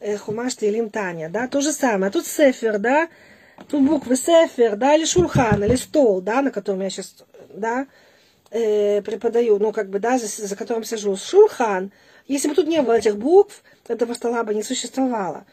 э, 0.00 0.16
хумаш 0.16 0.56
Тилим 0.56 0.90
Таня, 0.90 1.28
да, 1.28 1.46
то 1.46 1.60
же 1.60 1.72
самое. 1.72 2.08
А 2.08 2.10
тут 2.10 2.26
сефер, 2.26 2.78
да, 2.78 3.08
тут 3.68 3.86
буквы 3.86 4.16
сефер, 4.16 4.76
да, 4.76 4.96
или 4.96 5.04
шурхан, 5.04 5.62
или 5.62 5.76
стол, 5.76 6.22
да, 6.22 6.42
на 6.42 6.50
котором 6.50 6.80
я 6.80 6.90
сейчас, 6.90 7.24
да, 7.50 7.86
э, 8.54 9.02
преподаю, 9.02 9.58
ну, 9.58 9.72
как 9.72 9.90
бы, 9.90 9.98
да, 9.98 10.18
за, 10.18 10.26
за 10.26 10.56
которым 10.56 10.84
сижу. 10.84 11.16
Шурхан. 11.16 11.90
Если 12.26 12.48
бы 12.48 12.54
тут 12.54 12.68
не 12.68 12.80
было 12.80 12.94
этих 12.94 13.16
букв, 13.16 13.62
этого 13.88 14.14
стола 14.14 14.44
бы 14.44 14.54
не 14.54 14.62
существовало. 14.62 15.44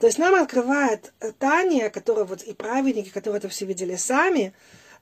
То 0.00 0.06
есть 0.06 0.18
нам 0.18 0.34
открывает 0.34 1.12
Таня, 1.38 1.90
которая 1.90 2.24
вот 2.24 2.42
и 2.42 2.52
праведники, 2.54 3.10
которые 3.10 3.38
это 3.38 3.48
все 3.48 3.64
видели 3.64 3.96
сами, 3.96 4.52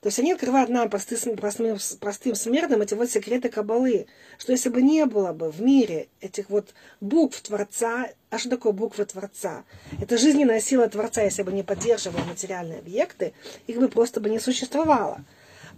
то 0.01 0.07
есть 0.07 0.19
они 0.19 0.33
открывают 0.33 0.69
нам, 0.69 0.89
простым, 0.89 1.35
простым, 1.35 1.77
простым 1.99 2.35
смертным, 2.35 2.81
эти 2.81 2.93
вот 2.93 3.09
секреты 3.09 3.49
Кабалы, 3.49 4.07
что 4.37 4.51
если 4.51 4.69
бы 4.69 4.81
не 4.81 5.05
было 5.05 5.33
бы 5.33 5.51
в 5.51 5.61
мире 5.61 6.09
этих 6.21 6.49
вот 6.49 6.73
букв 7.01 7.41
Творца, 7.41 8.09
а 8.29 8.37
что 8.37 8.51
такое 8.51 8.71
буквы 8.71 9.05
Творца? 9.05 9.63
Это 9.99 10.17
жизненная 10.17 10.59
сила 10.59 10.87
Творца, 10.87 11.23
если 11.23 11.43
бы 11.43 11.51
не 11.51 11.63
поддерживал 11.63 12.23
материальные 12.25 12.79
объекты, 12.79 13.33
их 13.65 13.79
бы 13.79 13.87
просто 13.87 14.19
бы 14.21 14.29
не 14.29 14.39
существовало. 14.39 15.25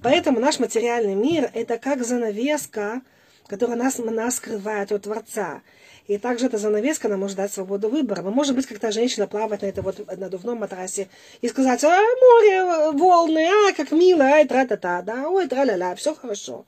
Поэтому 0.04 0.40
наш 0.40 0.60
материальный 0.60 1.16
мир– 1.16 1.50
это 1.54 1.78
как 1.78 2.06
занавеска, 2.06 3.02
которая 3.48 3.78
нас, 3.78 3.98
нас 3.98 4.36
скрывает 4.36 4.92
от 4.92 5.04
Творца. 5.04 5.62
И 6.08 6.18
также 6.18 6.46
эта 6.46 6.58
занавеска 6.58 7.10
нам 7.10 7.20
может 7.20 7.36
дать 7.38 7.52
свободу 7.52 7.90
выбора. 7.90 8.22
Мы, 8.22 8.32
может 8.32 8.56
быть, 8.56 8.66
когда 8.66 8.92
женщина 8.92 9.28
плавает 9.28 9.62
на 9.62 9.66
этом 9.66 9.84
вот 9.84 10.18
надувном 10.18 10.60
матрасе 10.60 11.10
и 11.42 11.50
сказать, 11.50 11.84
а, 11.84 12.00
море, 12.00 12.92
волны, 12.94 13.46
а, 13.46 13.74
как 13.74 13.92
мило, 13.92 14.24
ай, 14.24 14.48
тра-та-та, 14.48 15.02
да, 15.02 15.30
ой, 15.30 15.48
тра-ля-ля, 15.48 15.96
все 15.96 16.16
хорошо. 16.16 16.66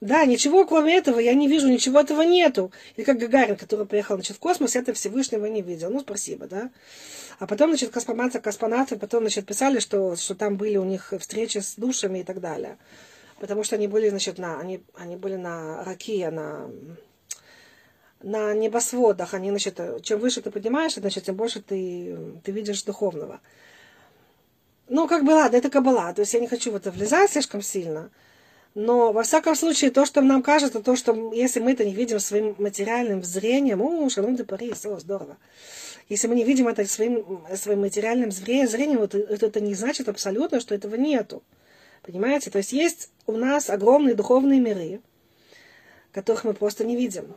Да, 0.00 0.24
ничего 0.24 0.64
кроме 0.64 0.96
этого 0.96 1.18
я 1.18 1.34
не 1.34 1.48
вижу, 1.48 1.68
ничего 1.68 2.00
этого 2.00 2.22
нету. 2.22 2.70
И 2.96 3.02
как 3.02 3.18
Гагарин, 3.18 3.56
который 3.56 3.84
приехал 3.84 4.14
значит, 4.14 4.36
в 4.36 4.40
космос, 4.40 4.76
это 4.76 4.92
Всевышнего 4.92 5.46
не 5.46 5.60
видел. 5.60 5.90
Ну, 5.90 6.00
спасибо, 6.00 6.46
да. 6.46 6.70
А 7.40 7.46
потом, 7.46 7.70
значит, 7.70 7.90
космонавты, 7.90 8.40
космонавты 8.40 8.96
потом, 8.96 9.22
значит, 9.22 9.46
писали, 9.46 9.80
что, 9.80 10.14
что 10.14 10.34
там 10.36 10.56
были 10.56 10.76
у 10.76 10.84
них 10.84 11.12
встречи 11.18 11.58
с 11.58 11.74
душами 11.74 12.20
и 12.20 12.24
так 12.24 12.40
далее. 12.40 12.78
Потому 13.40 13.64
что 13.64 13.76
они 13.76 13.88
были, 13.88 14.08
значит, 14.08 14.38
на, 14.38 14.60
они, 14.60 14.82
они 14.94 15.16
были 15.16 15.36
на 15.36 15.82
Ракия, 15.84 16.30
на 16.30 16.70
на 18.20 18.52
небосводах, 18.52 19.34
они, 19.34 19.50
значит, 19.50 19.80
чем 20.02 20.18
выше 20.18 20.42
ты 20.42 20.50
поднимаешься, 20.50 21.00
значит, 21.00 21.24
тем 21.24 21.36
больше 21.36 21.62
ты, 21.62 22.40
ты 22.42 22.50
видишь 22.50 22.82
духовного. 22.82 23.40
Ну, 24.88 25.06
как 25.06 25.24
бы, 25.24 25.30
ладно, 25.30 25.56
это 25.56 25.70
кабала, 25.70 26.12
то 26.12 26.22
есть 26.22 26.34
я 26.34 26.40
не 26.40 26.48
хочу 26.48 26.72
в 26.72 26.76
это 26.76 26.90
влезать 26.90 27.30
слишком 27.30 27.62
сильно, 27.62 28.10
но, 28.74 29.12
во 29.12 29.22
всяком 29.22 29.54
случае, 29.56 29.90
то, 29.90 30.04
что 30.04 30.20
нам 30.20 30.42
кажется, 30.42 30.80
то, 30.80 30.94
что 30.94 31.32
если 31.32 31.60
мы 31.60 31.72
это 31.72 31.84
не 31.84 31.94
видим 31.94 32.20
своим 32.20 32.54
материальным 32.58 33.24
зрением, 33.24 33.82
о, 33.82 34.08
шалом 34.08 34.36
де 34.36 34.44
Парис, 34.44 34.86
о, 34.86 34.98
здорово. 34.98 35.36
Если 36.08 36.26
мы 36.26 36.34
не 36.34 36.44
видим 36.44 36.68
это 36.68 36.86
своим, 36.86 37.42
своим 37.54 37.80
материальным 37.80 38.30
зрением, 38.30 39.02
это, 39.02 39.18
это 39.18 39.60
не 39.60 39.74
значит 39.74 40.08
абсолютно, 40.08 40.60
что 40.60 40.74
этого 40.74 40.94
нету. 40.94 41.42
Понимаете? 42.02 42.50
То 42.50 42.58
есть 42.58 42.72
есть 42.72 43.10
у 43.26 43.32
нас 43.32 43.68
огромные 43.68 44.14
духовные 44.14 44.60
миры, 44.60 45.00
которых 46.12 46.44
мы 46.44 46.54
просто 46.54 46.84
не 46.84 46.96
видим. 46.96 47.34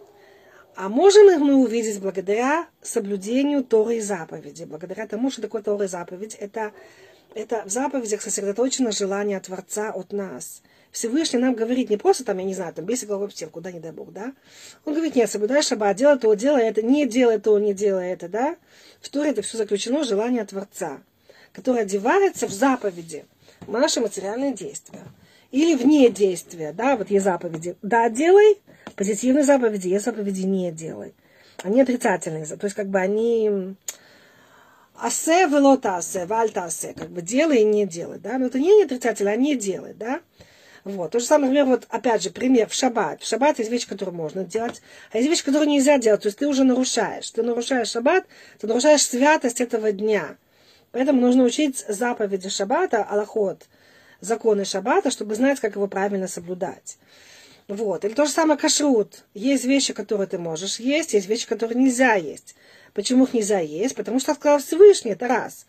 А 0.75 0.87
можем 0.87 1.29
их 1.29 1.39
мы 1.39 1.55
увидеть 1.55 1.99
благодаря 1.99 2.67
соблюдению 2.81 3.63
Торы 3.63 3.97
и 3.97 3.99
заповеди. 3.99 4.63
Благодаря 4.63 5.05
тому, 5.05 5.29
что 5.29 5.41
такое 5.41 5.61
Тора 5.61 5.85
и 5.85 5.87
заповедь, 5.87 6.35
это, 6.35 6.71
это 7.33 7.63
в 7.65 7.69
заповедях 7.69 8.21
сосредоточено 8.21 8.91
желание 8.91 9.39
Творца 9.41 9.91
от 9.91 10.13
нас. 10.13 10.61
Всевышний 10.91 11.39
нам 11.39 11.55
говорит 11.55 11.89
не 11.89 11.97
просто 11.97 12.25
там, 12.25 12.37
я 12.39 12.43
не 12.43 12.53
знаю, 12.53 12.73
там, 12.73 12.85
бейся 12.85 13.05
головой 13.05 13.29
в 13.29 13.31
стенку, 13.31 13.61
да, 13.61 13.71
не 13.71 13.79
дай 13.79 13.91
Бог, 13.91 14.11
да. 14.11 14.33
Он 14.85 14.93
говорит, 14.93 15.15
нет, 15.15 15.29
соблюдай 15.29 15.61
шаббат, 15.61 15.95
делай 15.95 16.19
то, 16.19 16.33
делай 16.33 16.63
это, 16.63 16.81
не 16.81 17.05
делай 17.05 17.39
то, 17.39 17.57
не 17.59 17.73
делай 17.73 18.11
это, 18.11 18.27
да. 18.27 18.57
В 18.99 19.09
Торе 19.09 19.31
это 19.31 19.41
все 19.41 19.57
заключено 19.57 20.03
желание 20.03 20.43
Творца, 20.43 20.99
которое 21.53 21.83
одевается 21.83 22.45
в 22.45 22.51
заповеди, 22.51 23.25
в 23.61 23.71
наши 23.71 24.01
материальные 24.01 24.53
действия. 24.53 25.03
Или 25.51 25.75
вне 25.75 26.09
действия, 26.09 26.73
да, 26.73 26.95
вот 26.95 27.09
есть 27.09 27.25
заповеди. 27.25 27.75
Да, 27.81 28.09
делай, 28.09 28.57
позитивные 28.95 29.43
заповеди, 29.43 29.87
есть 29.87 30.05
заповеди 30.05 30.41
не 30.41 30.71
делай. 30.71 31.13
Они 31.63 31.81
отрицательные, 31.81 32.45
то 32.45 32.65
есть 32.65 32.75
как 32.75 32.87
бы 32.87 32.99
они 32.99 33.75
асе 34.95 35.47
велотасе, 35.47 36.25
вальтасе, 36.25 36.93
как 36.93 37.09
бы 37.09 37.21
делай 37.21 37.61
и 37.61 37.65
не 37.65 37.85
делай, 37.85 38.19
да, 38.19 38.37
но 38.37 38.47
это 38.47 38.59
не 38.59 38.83
отрицательно, 38.83 39.31
а 39.31 39.35
не 39.35 39.55
делай, 39.55 39.93
да. 39.93 40.21
Вот. 40.83 41.11
То 41.11 41.19
же 41.19 41.25
самое, 41.25 41.51
например, 41.51 41.65
вот 41.65 41.85
опять 41.89 42.23
же, 42.23 42.31
пример 42.31 42.67
в 42.67 42.73
шаббат. 42.73 43.21
В 43.21 43.27
шаббат 43.27 43.59
есть 43.59 43.69
вещи, 43.69 43.87
которые 43.87 44.15
можно 44.15 44.43
делать, 44.43 44.81
а 45.11 45.17
есть 45.17 45.29
вещи, 45.29 45.45
которые 45.45 45.69
нельзя 45.69 45.97
делать. 45.97 46.21
То 46.21 46.27
есть 46.27 46.39
ты 46.39 46.47
уже 46.47 46.63
нарушаешь. 46.63 47.29
Ты 47.29 47.43
нарушаешь 47.43 47.89
шаббат, 47.89 48.25
ты 48.59 48.67
нарушаешь 48.67 49.05
святость 49.05 49.61
этого 49.61 49.91
дня. 49.91 50.37
Поэтому 50.91 51.21
нужно 51.21 51.43
учить 51.43 51.85
заповеди 51.87 52.49
шаббата, 52.49 53.03
аллахот, 53.03 53.67
законы 54.19 54.65
шаббата, 54.65 55.11
чтобы 55.11 55.35
знать, 55.35 55.59
как 55.59 55.75
его 55.75 55.87
правильно 55.87 56.27
соблюдать. 56.27 56.97
Вот. 57.67 58.03
Или 58.03 58.13
то 58.13 58.25
же 58.25 58.31
самое 58.31 58.59
кашрут. 58.59 59.23
Есть 59.33 59.65
вещи, 59.65 59.93
которые 59.93 60.27
ты 60.27 60.37
можешь 60.37 60.79
есть, 60.79 61.13
есть 61.13 61.27
вещи, 61.27 61.47
которые 61.47 61.79
нельзя 61.79 62.15
есть. 62.15 62.55
Почему 62.93 63.23
их 63.25 63.33
нельзя 63.33 63.59
есть? 63.59 63.95
Потому 63.95 64.19
что 64.19 64.33
сказал 64.33 64.59
Всевышний, 64.59 65.11
это 65.11 65.27
раз. 65.27 65.65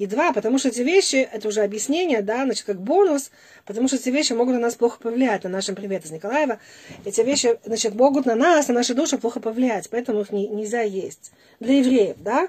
И 0.00 0.06
два, 0.06 0.32
потому 0.32 0.56
что 0.56 0.68
эти 0.68 0.80
вещи, 0.80 1.16
это 1.16 1.46
уже 1.46 1.60
объяснение, 1.60 2.22
да, 2.22 2.44
значит, 2.44 2.64
как 2.64 2.80
бонус, 2.80 3.30
потому 3.66 3.86
что 3.86 3.98
эти 3.98 4.08
вещи 4.08 4.32
могут 4.32 4.54
на 4.54 4.60
нас 4.60 4.74
плохо 4.74 4.98
повлиять, 4.98 5.44
на 5.44 5.50
нашем 5.50 5.74
привет 5.74 6.06
из 6.06 6.10
Николаева. 6.10 6.58
Эти 7.04 7.20
вещи, 7.20 7.60
значит, 7.66 7.94
могут 7.94 8.24
на 8.24 8.34
нас, 8.34 8.68
на 8.68 8.74
наши 8.74 8.94
души 8.94 9.18
плохо 9.18 9.40
повлиять, 9.40 9.90
поэтому 9.90 10.22
их 10.22 10.32
не, 10.32 10.48
нельзя 10.48 10.80
есть. 10.80 11.32
Для 11.60 11.80
евреев, 11.80 12.16
да? 12.18 12.48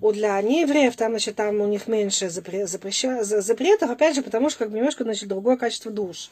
У 0.00 0.12
для 0.12 0.40
неевреев 0.40 0.96
там, 0.96 1.10
значит, 1.10 1.36
там 1.36 1.60
у 1.60 1.66
них 1.66 1.86
меньше 1.86 2.30
запре, 2.30 2.66
запреща, 2.66 3.22
запретов, 3.22 3.90
опять 3.90 4.14
же, 4.14 4.22
потому 4.22 4.48
что 4.48 4.60
как 4.60 4.70
бы 4.70 4.78
немножко, 4.78 5.04
значит, 5.04 5.28
другое 5.28 5.58
качество 5.58 5.92
душ 5.92 6.30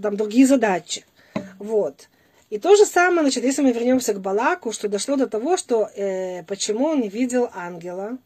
там 0.00 0.16
другие 0.16 0.46
задачи. 0.46 1.04
Вот. 1.58 2.08
И 2.48 2.58
то 2.58 2.76
же 2.76 2.84
самое, 2.84 3.22
значит, 3.22 3.42
если 3.42 3.62
мы 3.62 3.72
вернемся 3.72 4.14
к 4.14 4.20
Балаку, 4.20 4.72
что 4.72 4.88
дошло 4.88 5.16
до 5.16 5.26
того, 5.26 5.56
что 5.56 5.90
э, 5.96 6.44
почему 6.44 6.86
он 6.86 7.00
не 7.00 7.08
видел 7.08 7.50
ангела, 7.52 8.18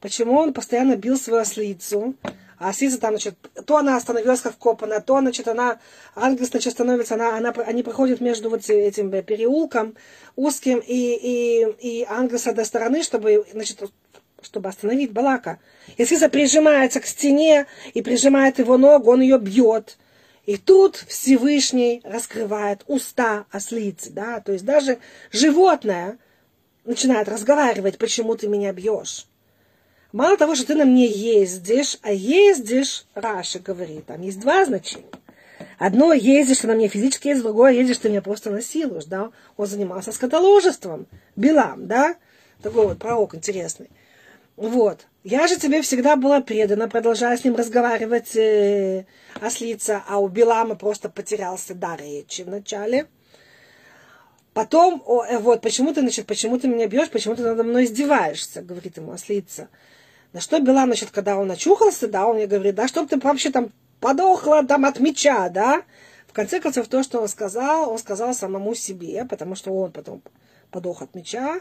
почему 0.00 0.36
он 0.38 0.52
постоянно 0.52 0.96
бил 0.96 1.16
свою 1.16 1.40
ослицу, 1.40 2.14
а 2.58 2.70
ослица 2.70 2.98
там, 2.98 3.10
значит, 3.10 3.34
то 3.66 3.76
она 3.76 3.96
остановилась 3.96 4.40
как 4.40 4.54
вкопанная, 4.54 5.00
то, 5.00 5.20
значит, 5.20 5.46
она, 5.46 5.78
ангел, 6.14 6.46
значит, 6.46 6.72
становится, 6.72 7.14
она, 7.14 7.36
она, 7.36 7.50
они 7.50 7.82
проходят 7.82 8.20
между 8.20 8.48
вот 8.48 8.68
этим 8.68 9.10
переулком 9.22 9.94
узким, 10.36 10.78
и, 10.78 10.86
и, 10.90 12.00
и 12.00 12.06
ангел 12.08 12.38
с 12.38 12.46
одной 12.46 12.64
стороны, 12.64 13.02
чтобы, 13.02 13.44
значит, 13.52 13.82
чтобы 14.42 14.68
остановить 14.68 15.12
Балака. 15.12 15.58
Если 15.98 16.26
прижимается 16.28 17.00
к 17.00 17.06
стене 17.06 17.66
и 17.92 18.00
прижимает 18.00 18.58
его 18.58 18.78
ногу, 18.78 19.12
он 19.12 19.20
ее 19.20 19.38
бьет. 19.38 19.98
И 20.46 20.56
тут 20.56 20.96
Всевышний 21.08 22.00
раскрывает 22.04 22.84
уста 22.86 23.46
ослицы, 23.50 24.10
да, 24.10 24.40
то 24.40 24.52
есть 24.52 24.64
даже 24.64 24.98
животное 25.32 26.18
начинает 26.84 27.28
разговаривать, 27.28 27.98
почему 27.98 28.36
ты 28.36 28.46
меня 28.46 28.72
бьешь. 28.72 29.26
Мало 30.16 30.38
того, 30.38 30.54
что 30.54 30.68
ты 30.68 30.74
на 30.74 30.86
мне 30.86 31.06
ездишь, 31.06 31.98
а 32.00 32.10
ездишь, 32.10 33.04
Раша 33.14 33.58
говорит, 33.58 34.06
там 34.06 34.22
есть 34.22 34.40
два 34.40 34.64
значения. 34.64 35.04
Одно 35.78 36.14
ездишь, 36.14 36.60
ты 36.60 36.68
на 36.68 36.74
мне 36.74 36.88
физически 36.88 37.28
ездишь, 37.28 37.44
другое 37.44 37.72
ездишь, 37.72 37.98
ты 37.98 38.08
меня 38.08 38.22
просто 38.22 38.48
насилуешь, 38.48 39.04
да. 39.04 39.30
Он 39.58 39.66
занимался 39.66 40.12
скотоложеством, 40.12 41.06
Билам, 41.36 41.86
да. 41.86 42.16
Такой 42.62 42.86
вот 42.86 42.98
пророк 42.98 43.34
интересный. 43.34 43.90
Вот. 44.56 45.00
Я 45.22 45.46
же 45.48 45.56
тебе 45.56 45.82
всегда 45.82 46.16
была 46.16 46.40
предана, 46.40 46.88
продолжая 46.88 47.36
с 47.36 47.44
ним 47.44 47.54
разговаривать, 47.54 48.34
э, 48.36 49.04
ослица, 49.42 50.02
а 50.08 50.18
у 50.18 50.28
Билама 50.28 50.76
просто 50.76 51.10
потерялся 51.10 51.74
дар 51.74 52.00
речи 52.00 52.40
вначале. 52.40 53.06
Потом, 54.54 55.02
о, 55.04 55.26
э, 55.26 55.36
вот, 55.36 55.60
почему 55.60 55.92
ты, 55.92 56.00
значит, 56.00 56.24
почему 56.24 56.58
ты 56.58 56.68
меня 56.68 56.86
бьешь, 56.86 57.10
почему 57.10 57.36
ты 57.36 57.42
надо 57.42 57.64
мной 57.64 57.84
издеваешься, 57.84 58.62
говорит 58.62 58.96
ему 58.96 59.12
ослица. 59.12 59.68
На 60.36 60.42
что 60.42 60.60
Билам, 60.60 60.88
значит, 60.88 61.12
когда 61.12 61.38
он 61.38 61.50
очухался, 61.50 62.08
да, 62.08 62.26
он 62.26 62.36
мне 62.36 62.46
говорит, 62.46 62.74
да, 62.74 62.86
чтоб 62.88 63.08
ты 63.08 63.18
вообще 63.18 63.48
там 63.48 63.72
подохла 64.00 64.62
там 64.66 64.84
от 64.84 65.00
меча, 65.00 65.48
да. 65.48 65.82
В 66.26 66.34
конце 66.34 66.60
концов, 66.60 66.88
то, 66.88 67.02
что 67.02 67.22
он 67.22 67.28
сказал, 67.28 67.90
он 67.90 67.98
сказал 67.98 68.34
самому 68.34 68.74
себе, 68.74 69.24
потому 69.24 69.54
что 69.54 69.72
он 69.72 69.92
потом 69.92 70.20
подох 70.70 71.00
от 71.00 71.14
меча. 71.14 71.60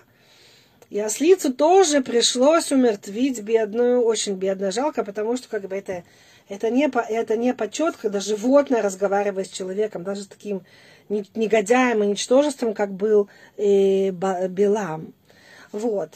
И 0.89 0.99
ослицу 0.99 1.53
тоже 1.53 2.01
пришлось 2.01 2.73
умертвить 2.73 3.41
бедную, 3.41 4.01
очень 4.01 4.33
бедно, 4.33 4.71
жалко, 4.71 5.05
потому 5.05 5.37
что 5.37 5.47
как 5.47 5.69
бы 5.69 5.73
это, 5.77 6.03
это, 6.49 6.69
не, 6.69 6.91
это 6.91 7.37
не 7.37 7.53
почет, 7.53 7.95
когда 7.95 8.19
животное 8.19 8.81
разговаривает 8.81 9.47
с 9.47 9.51
человеком, 9.51 10.03
даже 10.03 10.23
с 10.23 10.27
таким 10.27 10.63
негодяем 11.07 12.03
и 12.03 12.07
ничтожеством, 12.07 12.73
как 12.73 12.91
был 12.91 13.29
э, 13.55 14.09
Белам. 14.09 15.13
Вот. 15.71 16.09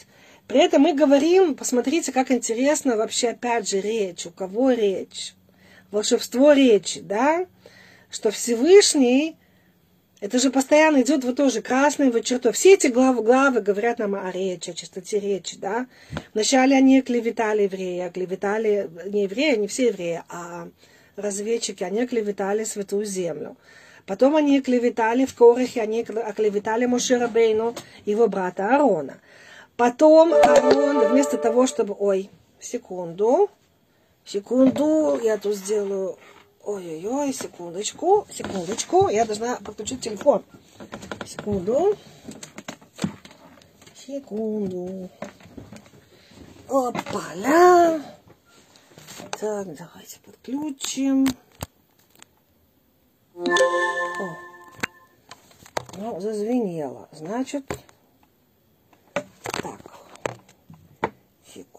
При 0.50 0.62
этом 0.62 0.82
мы 0.82 0.96
говорим, 0.96 1.54
посмотрите, 1.54 2.12
как 2.12 2.32
интересно 2.32 2.98
вообще, 2.98 3.30
опять 3.30 3.70
же, 3.70 3.80
речь, 3.82 4.26
у 4.26 4.32
кого 4.32 4.72
речь, 4.72 5.36
волшебство 5.92 6.54
речи, 6.54 7.02
да, 7.02 7.46
что 8.10 8.32
Всевышний, 8.32 9.38
это 10.22 10.40
же 10.40 10.50
постоянно 10.50 11.04
идет 11.04 11.24
вот 11.24 11.36
тоже 11.36 11.62
красной 11.62 12.10
вот 12.10 12.26
чертой. 12.26 12.52
Все 12.54 12.74
эти 12.74 12.88
главы, 12.88 13.22
главы 13.22 13.62
говорят 13.62 14.00
нам 14.00 14.16
о 14.16 14.32
речи, 14.32 14.72
о 14.72 14.74
чистоте 14.74 15.20
речи, 15.20 15.56
да. 15.56 15.86
Вначале 16.34 16.76
они 16.76 17.04
клеветали 17.04 17.64
еврея, 17.64 18.10
клеветали 18.10 18.90
не 19.06 19.26
евреи, 19.26 19.56
не 19.56 19.68
все 19.68 19.90
евреи, 19.90 20.24
а 20.30 20.68
разведчики, 21.16 21.84
они 21.84 22.08
клеветали 22.08 22.64
святую 22.64 23.06
землю. 23.06 23.56
Потом 24.08 24.36
они 24.36 24.60
клеветали 24.62 25.26
в 25.26 25.36
Корахе, 25.36 25.82
они 25.82 26.02
оклеветали 26.02 26.88
Мошерабейну, 26.88 27.76
его 28.06 28.28
брата 28.28 28.66
Аарона. 28.66 29.20
Потом 29.80 30.34
Аарон, 30.34 31.08
вместо 31.08 31.38
того, 31.38 31.66
чтобы... 31.66 31.96
Ой, 31.98 32.30
секунду. 32.60 33.50
Секунду, 34.26 35.18
я 35.24 35.38
тут 35.38 35.56
сделаю... 35.56 36.18
Ой-ой-ой, 36.66 37.32
секундочку, 37.32 38.28
секундочку. 38.30 39.08
Я 39.08 39.24
должна 39.24 39.56
подключить 39.64 40.02
телефон. 40.02 40.44
Секунду. 41.26 41.96
Секунду. 43.96 45.10
Опа-ля. 46.68 48.02
Так, 49.40 49.66
давайте 49.78 50.20
подключим. 50.26 51.26
О. 53.34 53.46
Ну, 55.96 56.20
зазвенело. 56.20 57.08
Значит, 57.14 57.64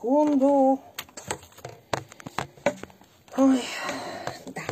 секунду. 0.00 0.80
Ой, 3.36 3.62
да. 4.46 4.62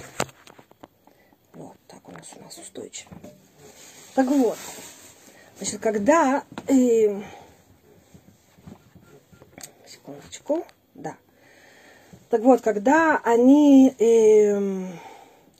Вот, 1.53 1.77
так 1.87 2.09
у 2.09 2.13
нас 2.13 2.27
у 2.39 2.43
нас 2.43 2.59
устойчиво. 2.59 3.11
Так 4.15 4.27
вот, 4.27 4.59
значит, 5.57 5.81
когда... 5.81 6.45
Э, 6.67 7.23
секундочку, 9.87 10.67
да. 10.95 11.17
Так 12.31 12.41
вот, 12.43 12.61
когда 12.63 13.21
они... 13.23 13.95
Э, 13.99 14.87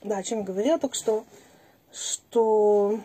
да, 0.03 0.17
о 0.17 0.23
чем 0.23 0.39
я 0.39 0.45
говорила 0.45 0.79
только 0.79 0.95
что, 0.95 1.25
что... 1.91 2.99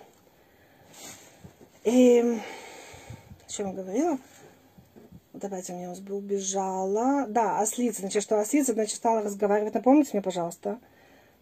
Э, 1.85 2.39
о 2.39 3.49
чем 3.49 3.69
я 3.69 3.73
говорила? 3.75 4.19
Давайте, 5.45 5.75
у 5.75 5.77
меня 5.77 5.93
убежала. 6.09 7.27
Да, 7.29 7.61
ослица. 7.61 8.01
Значит, 8.01 8.23
что 8.23 8.41
ослица, 8.41 8.73
значит, 8.73 8.97
стала 8.97 9.21
разговаривать. 9.21 9.75
Напомните 9.75 10.09
мне, 10.15 10.23
пожалуйста, 10.23 10.79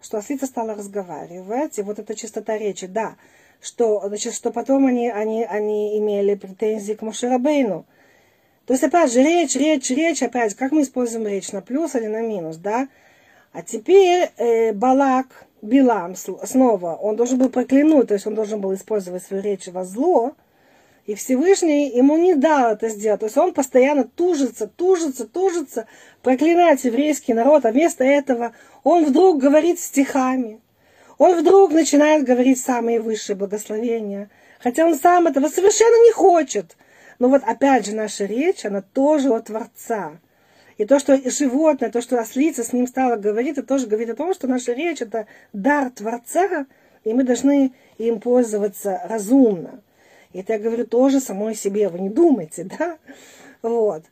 что 0.00 0.18
ослица 0.18 0.46
стала 0.46 0.74
разговаривать. 0.74 1.78
И 1.78 1.82
вот 1.82 2.00
эта 2.00 2.16
чистота 2.16 2.58
речи, 2.58 2.88
да. 2.88 3.14
Что, 3.60 4.02
значит, 4.08 4.34
что 4.34 4.50
потом 4.50 4.86
они, 4.86 5.08
они, 5.08 5.44
они 5.44 5.96
имели 5.98 6.34
претензии 6.34 6.94
к 6.94 7.02
Мушерабейну. 7.02 7.86
То 8.66 8.72
есть, 8.72 8.82
опять 8.82 9.12
же, 9.12 9.22
речь, 9.22 9.54
речь, 9.54 9.88
речь, 9.90 10.20
опять, 10.20 10.54
как 10.54 10.72
мы 10.72 10.82
используем 10.82 11.28
речь, 11.28 11.52
на 11.52 11.62
плюс 11.62 11.94
или 11.94 12.08
на 12.08 12.22
минус, 12.22 12.56
да? 12.56 12.88
А 13.52 13.62
теперь 13.62 14.32
э, 14.36 14.72
Балак, 14.72 15.46
Билам 15.62 16.16
снова, 16.16 16.96
он 16.96 17.14
должен 17.14 17.38
был 17.38 17.50
проклянуть, 17.50 18.08
то 18.08 18.14
есть 18.14 18.26
он 18.26 18.34
должен 18.34 18.60
был 18.60 18.74
использовать 18.74 19.22
свою 19.22 19.44
речь 19.44 19.68
во 19.68 19.84
зло, 19.84 20.34
и 21.04 21.14
Всевышний 21.14 21.88
ему 21.90 22.16
не 22.16 22.34
дал 22.34 22.72
это 22.72 22.88
сделать. 22.88 23.20
То 23.20 23.26
есть 23.26 23.36
он 23.36 23.52
постоянно 23.52 24.04
тужится, 24.04 24.68
тужится, 24.68 25.26
тужится, 25.26 25.86
проклинает 26.22 26.84
еврейский 26.84 27.34
народ, 27.34 27.66
а 27.66 27.72
вместо 27.72 28.04
этого 28.04 28.52
он 28.84 29.04
вдруг 29.04 29.40
говорит 29.40 29.80
стихами. 29.80 30.60
Он 31.18 31.40
вдруг 31.40 31.72
начинает 31.72 32.24
говорить 32.24 32.60
самые 32.60 33.00
высшие 33.00 33.36
благословения. 33.36 34.30
Хотя 34.60 34.86
он 34.86 34.94
сам 34.94 35.26
этого 35.26 35.48
совершенно 35.48 36.04
не 36.06 36.12
хочет. 36.12 36.76
Но 37.18 37.28
вот 37.28 37.42
опять 37.44 37.86
же 37.86 37.94
наша 37.94 38.24
речь, 38.24 38.64
она 38.64 38.80
тоже 38.80 39.30
от 39.30 39.46
Творца. 39.46 40.12
И 40.78 40.84
то, 40.84 40.98
что 40.98 41.16
животное, 41.30 41.90
то, 41.90 42.00
что 42.00 42.18
ослица 42.18 42.64
с 42.64 42.72
ним 42.72 42.86
стала 42.86 43.16
говорить, 43.16 43.58
это 43.58 43.66
тоже 43.66 43.86
говорит 43.86 44.10
о 44.10 44.16
том, 44.16 44.34
что 44.34 44.46
наша 44.46 44.72
речь– 44.72 45.00
это 45.00 45.26
дар 45.52 45.90
Творца, 45.90 46.66
и 47.04 47.12
мы 47.12 47.24
должны 47.24 47.72
им 47.98 48.20
пользоваться 48.20 49.00
разумно. 49.04 49.80
Это 50.34 50.54
я 50.54 50.58
говорю 50.58 50.86
тоже 50.86 51.20
самой 51.20 51.54
себе, 51.54 51.88
вы 51.88 52.00
не 52.00 52.10
думайте, 52.10 52.64
да? 52.78 52.98
Вот. 53.62 54.04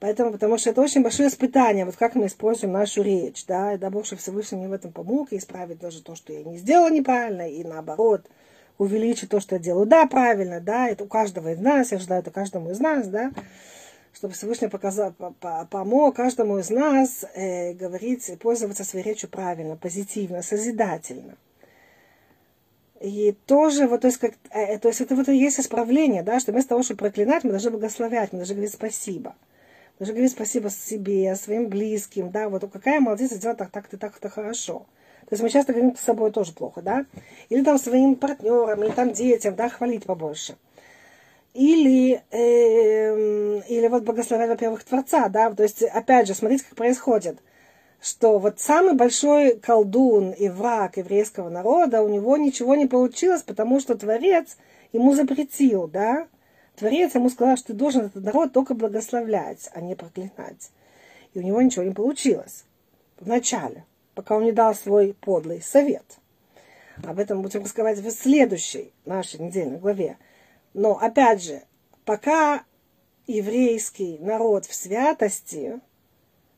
Поэтому, 0.00 0.32
потому 0.32 0.56
что 0.56 0.70
это 0.70 0.80
очень 0.80 1.02
большое 1.02 1.28
испытание, 1.28 1.84
вот 1.84 1.96
как 1.96 2.14
мы 2.14 2.26
используем 2.26 2.72
нашу 2.72 3.02
речь, 3.02 3.44
да, 3.46 3.74
и 3.74 3.78
дай 3.78 3.90
Бог, 3.90 4.06
чтобы 4.06 4.22
Всевышний 4.22 4.56
мне 4.56 4.68
в 4.68 4.72
этом 4.72 4.92
помог 4.92 5.30
и 5.30 5.36
исправить 5.36 5.78
даже 5.78 6.02
то, 6.02 6.14
что 6.14 6.32
я 6.32 6.42
не 6.42 6.56
сделала 6.56 6.88
неправильно, 6.88 7.46
и 7.46 7.62
наоборот, 7.64 8.22
увеличить 8.78 9.28
то, 9.28 9.40
что 9.40 9.56
я 9.56 9.60
делаю, 9.60 9.84
да, 9.84 10.06
правильно, 10.06 10.58
да, 10.58 10.88
это 10.88 11.04
у 11.04 11.06
каждого 11.06 11.52
из 11.52 11.58
нас, 11.58 11.92
я 11.92 11.98
желаю 11.98 12.22
это 12.22 12.30
каждому 12.30 12.70
из 12.70 12.80
нас, 12.80 13.08
да, 13.08 13.30
чтобы 14.14 14.32
Всевышний 14.32 14.68
показал, 14.68 15.12
помог 15.68 16.16
каждому 16.16 16.58
из 16.58 16.70
нас 16.70 17.26
э, 17.34 17.74
говорить, 17.74 18.38
пользоваться 18.40 18.84
своей 18.84 19.04
речью 19.04 19.28
правильно, 19.28 19.76
позитивно, 19.76 20.40
созидательно. 20.40 21.36
И 23.00 23.34
тоже, 23.46 23.86
вот, 23.86 24.02
то 24.02 24.08
есть, 24.08 24.18
как, 24.18 24.34
э, 24.50 24.78
то 24.78 24.88
есть 24.88 25.00
это 25.00 25.14
вот 25.14 25.26
и 25.30 25.34
есть 25.34 25.58
исправление, 25.58 26.22
да, 26.22 26.38
что 26.38 26.52
вместо 26.52 26.70
того, 26.70 26.82
чтобы 26.82 26.98
проклинать, 26.98 27.44
мы 27.44 27.50
должны 27.50 27.70
благословлять, 27.70 28.32
мы 28.32 28.40
должны 28.40 28.54
говорить 28.56 28.74
спасибо. 28.74 29.34
Мы 29.98 30.00
должны 30.00 30.14
говорить 30.14 30.32
спасибо 30.32 30.68
себе, 30.68 31.34
своим 31.34 31.68
близким, 31.68 32.30
да, 32.30 32.50
вот 32.50 32.70
какая 32.70 33.00
молодец, 33.00 33.32
сделала 33.32 33.56
так, 33.56 33.70
так, 33.70 33.88
ты 33.88 33.96
так, 33.96 34.18
это 34.18 34.28
хорошо. 34.28 34.86
То 35.20 35.32
есть 35.32 35.42
мы 35.42 35.48
часто 35.48 35.72
говорим 35.72 35.96
с 35.96 36.00
собой 36.00 36.30
тоже 36.30 36.52
плохо, 36.52 36.82
да, 36.82 37.06
или 37.48 37.64
там 37.64 37.78
своим 37.78 38.16
партнерам, 38.16 38.84
или 38.84 38.90
там 38.90 39.12
детям, 39.12 39.54
да, 39.54 39.70
хвалить 39.70 40.04
побольше. 40.04 40.56
Или, 41.54 42.22
э, 42.30 43.60
или 43.66 43.88
вот 43.88 44.04
благословлять, 44.04 44.50
во-первых, 44.50 44.84
Творца, 44.84 45.30
да, 45.30 45.50
то 45.50 45.62
есть, 45.62 45.82
опять 45.82 46.28
же, 46.28 46.34
смотрите, 46.34 46.64
как 46.68 46.76
происходит– 46.76 47.38
что 48.00 48.38
вот 48.38 48.60
самый 48.60 48.94
большой 48.94 49.58
колдун 49.58 50.30
и 50.30 50.48
враг 50.48 50.96
еврейского 50.96 51.50
народа, 51.50 52.02
у 52.02 52.08
него 52.08 52.36
ничего 52.36 52.74
не 52.74 52.86
получилось, 52.86 53.42
потому 53.42 53.78
что 53.78 53.94
Творец 53.94 54.56
ему 54.92 55.14
запретил, 55.14 55.86
да? 55.86 56.26
Творец 56.76 57.14
ему 57.14 57.28
сказал, 57.28 57.56
что 57.56 57.68
ты 57.68 57.72
должен 57.74 58.06
этот 58.06 58.24
народ 58.24 58.52
только 58.52 58.74
благословлять, 58.74 59.68
а 59.74 59.82
не 59.82 59.94
проклинать. 59.94 60.70
И 61.34 61.38
у 61.38 61.42
него 61.42 61.60
ничего 61.60 61.84
не 61.84 61.92
получилось. 61.92 62.64
Вначале, 63.18 63.84
пока 64.14 64.36
он 64.36 64.44
не 64.44 64.52
дал 64.52 64.74
свой 64.74 65.14
подлый 65.20 65.60
совет. 65.60 66.18
Об 67.04 67.18
этом 67.18 67.42
будем 67.42 67.62
разговаривать 67.62 68.04
в 68.04 68.10
следующей 68.10 68.92
нашей 69.04 69.40
недельной 69.40 69.78
главе. 69.78 70.16
Но, 70.72 70.98
опять 70.98 71.42
же, 71.42 71.62
пока 72.04 72.64
еврейский 73.26 74.18
народ 74.18 74.64
в 74.64 74.74
святости, 74.74 75.80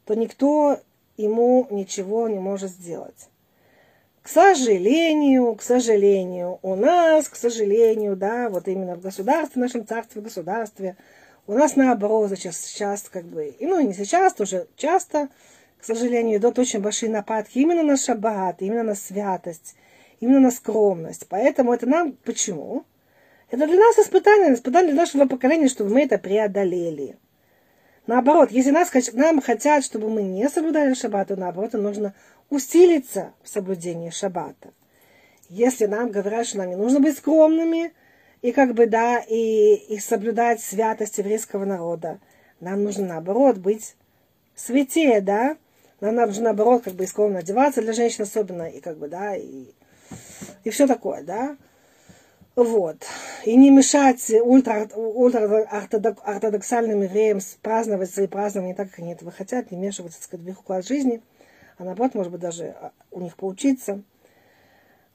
то 0.04 0.14
никто 0.14 0.80
ему 1.16 1.66
ничего 1.70 2.28
не 2.28 2.38
может 2.38 2.70
сделать. 2.70 3.28
К 4.22 4.28
сожалению, 4.28 5.54
к 5.56 5.62
сожалению, 5.62 6.60
у 6.62 6.76
нас, 6.76 7.28
к 7.28 7.34
сожалению, 7.34 8.16
да, 8.16 8.48
вот 8.50 8.68
именно 8.68 8.94
в 8.94 9.00
государстве, 9.00 9.60
в 9.60 9.64
нашем 9.64 9.86
царстве, 9.86 10.20
в 10.20 10.24
государстве, 10.24 10.96
у 11.48 11.54
нас 11.54 11.74
наоборот 11.74 12.30
сейчас, 12.36 12.58
сейчас 12.58 13.08
как 13.08 13.24
бы, 13.24 13.54
ну 13.58 13.80
не 13.80 13.92
сейчас, 13.94 14.32
тоже 14.34 14.68
часто, 14.76 15.28
к 15.80 15.84
сожалению, 15.84 16.38
идут 16.38 16.60
очень 16.60 16.80
большие 16.80 17.10
нападки 17.10 17.58
именно 17.58 17.82
на 17.82 17.96
шаббат, 17.96 18.62
именно 18.62 18.84
на 18.84 18.94
святость, 18.94 19.74
именно 20.20 20.38
на 20.38 20.50
скромность. 20.52 21.26
Поэтому 21.28 21.72
это 21.72 21.88
нам, 21.88 22.12
почему? 22.12 22.84
Это 23.50 23.66
для 23.66 23.76
нас 23.76 23.98
испытание, 23.98 24.54
испытание 24.54 24.92
для 24.92 25.02
нашего 25.02 25.26
поколения, 25.26 25.68
чтобы 25.68 25.90
мы 25.90 26.02
это 26.02 26.16
преодолели. 26.16 27.18
Наоборот, 28.06 28.50
если 28.50 28.70
нас, 28.70 28.90
нам 29.12 29.40
хотят, 29.40 29.84
чтобы 29.84 30.10
мы 30.10 30.22
не 30.22 30.48
соблюдали 30.48 30.94
шаббат, 30.94 31.28
то 31.28 31.36
наоборот, 31.36 31.72
нужно 31.74 32.14
усилиться 32.50 33.32
в 33.42 33.48
соблюдении 33.48 34.10
шаббата. 34.10 34.72
Если 35.48 35.86
нам 35.86 36.10
говорят, 36.10 36.46
что 36.46 36.58
нам 36.58 36.70
не 36.70 36.76
нужно 36.76 36.98
быть 36.98 37.16
скромными, 37.16 37.92
и 38.40 38.50
как 38.50 38.74
бы, 38.74 38.86
да, 38.86 39.18
и, 39.20 39.74
и 39.74 39.98
соблюдать 39.98 40.60
святость 40.60 41.18
еврейского 41.18 41.64
народа, 41.64 42.18
нам 42.58 42.82
нужно, 42.82 43.06
наоборот, 43.06 43.58
быть 43.58 43.94
святее, 44.56 45.20
да, 45.20 45.56
нам 46.00 46.16
нужно, 46.16 46.44
наоборот, 46.44 46.82
как 46.82 46.94
бы 46.94 47.06
скромно 47.06 47.38
одеваться 47.38 47.82
для 47.82 47.92
женщин 47.92 48.24
особенно, 48.24 48.64
и 48.64 48.80
как 48.80 48.98
бы, 48.98 49.08
да, 49.08 49.36
и, 49.36 49.66
и 50.64 50.70
все 50.70 50.88
такое, 50.88 51.22
да. 51.22 51.56
Вот. 52.54 52.98
И 53.46 53.56
не 53.56 53.70
мешать 53.70 54.30
ультра, 54.30 54.86
ультраортодоксальным 54.94 57.02
евреям 57.02 57.40
праздновать 57.62 58.10
свои 58.10 58.26
празднования 58.26 58.74
так, 58.74 58.90
как 58.90 58.98
они 58.98 59.12
этого 59.12 59.30
хотят, 59.30 59.70
не 59.70 59.78
вмешиваться, 59.78 60.18
так 60.18 60.26
сказать, 60.26 60.44
в 60.44 60.48
их 60.50 60.60
уклад 60.60 60.86
жизни, 60.86 61.22
а 61.78 61.84
наоборот, 61.84 62.14
может 62.14 62.30
быть, 62.30 62.42
даже 62.42 62.76
а, 62.78 62.92
у 63.10 63.20
них 63.20 63.36
поучиться. 63.36 64.02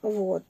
Вот. 0.01 0.43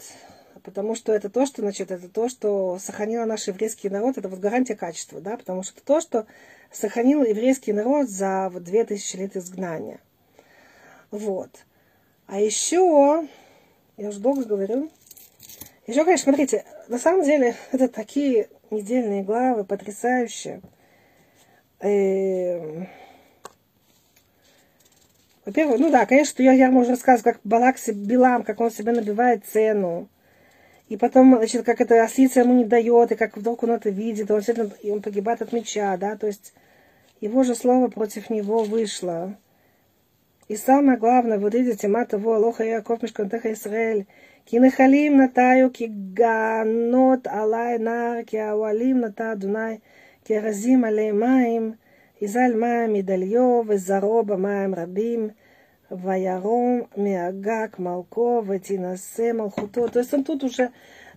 Потому 0.64 0.96
что 0.96 1.14
это 1.14 1.30
то, 1.30 1.46
что, 1.46 1.62
значит, 1.62 1.92
это 1.92 2.08
то, 2.08 2.30
что 2.30 2.80
сохранило 2.80 3.26
наш 3.26 3.48
еврейский 3.48 3.90
народ, 3.90 4.18
это 4.18 4.30
вот 4.30 4.40
гарантия 4.40 4.76
качества, 4.76 5.20
да, 5.20 5.36
потому 5.36 5.64
что 5.64 5.74
это 5.76 5.86
то, 5.86 6.00
что 6.00 6.26
сохранил 6.72 7.24
еврейский 7.24 7.74
народ 7.74 8.10
за 8.10 8.50
вот 8.52 8.64
две 8.64 8.86
тысячи 8.86 9.18
лет 9.18 9.36
изгнания. 9.36 10.00
Вот. 11.12 11.50
А 12.28 12.40
еще, 12.40 13.28
я 13.98 14.10
уже 14.10 14.20
долго 14.20 14.46
говорю, 14.46 14.90
еще, 15.86 16.04
конечно, 16.04 16.26
смотрите, 16.26 16.66
на 16.88 16.98
самом 16.98 17.24
деле, 17.24 17.56
это 17.72 17.88
такие 17.88 18.50
недельные 18.72 19.24
главы, 19.24 19.64
потрясающие. 19.64 20.62
Эм, 21.80 22.88
во-первых, 25.46 25.80
ну 25.80 25.90
да, 25.92 26.06
конечно, 26.06 26.42
я, 26.44 26.52
я 26.54 26.72
могу 26.72 26.90
рассказывать, 26.90 27.24
как 27.36 27.40
Балак 27.44 27.78
Билам, 27.88 28.44
как 28.44 28.60
он 28.60 28.72
себе 28.72 28.92
набивает 28.92 29.46
цену. 29.46 30.10
И 30.90 30.98
потом, 30.98 31.36
значит, 31.36 31.66
как 31.66 31.82
это 31.82 32.04
ослица 32.04 32.42
ему 32.42 32.54
не 32.54 32.66
дает, 32.66 33.12
и 33.12 33.16
как 33.16 33.36
вдруг 33.36 33.64
он 33.64 33.72
это 33.72 33.90
видит, 33.90 34.32
он, 34.32 34.42
и 34.82 34.92
он 34.92 35.02
погибает 35.02 35.42
от 35.42 35.52
меча, 35.52 35.98
да, 35.98 36.16
то 36.16 36.28
есть 36.28 36.54
его 37.20 37.44
же 37.44 37.56
слово 37.56 37.90
против 37.90 38.30
него 38.30 38.64
вышло. 38.64 39.36
И 40.48 40.56
самое 40.56 40.98
главное, 40.98 41.40
вот 41.40 41.54
видите, 41.54 41.90
мата 41.90 42.18
во 42.18 42.38
лоха 42.38 42.64
Яков 42.64 43.02
Мишкантеха 43.02 43.52
Израиль, 43.52 44.06
כי 44.50 44.60
נחלים 44.60 45.22
נטע 45.22 45.50
היו, 45.50 45.68
כי 45.74 45.90
גענות 46.14 47.28
עלי 47.28 47.78
נער, 47.80 48.14
כי 48.28 48.40
האוהלים 48.40 49.06
נטע 49.06 49.32
אדוני, 49.32 49.78
כי 50.26 50.38
ארזים 50.38 50.84
עלי 50.84 51.12
מים, 51.12 51.74
יזל 52.22 52.54
מים 52.56 52.94
מדליו, 52.94 53.62
וזרעו 53.68 54.24
במים 54.24 54.76
רבים, 54.76 55.30
וירום 55.92 56.82
מהגג 56.98 57.68
מלכו, 57.80 58.44
ותינשא 58.48 59.32
מלכותו. 59.32 59.88
То 59.90 60.00
есть 60.00 60.14
он 60.14 60.24
тут 60.24 60.44
уже... 60.44 60.70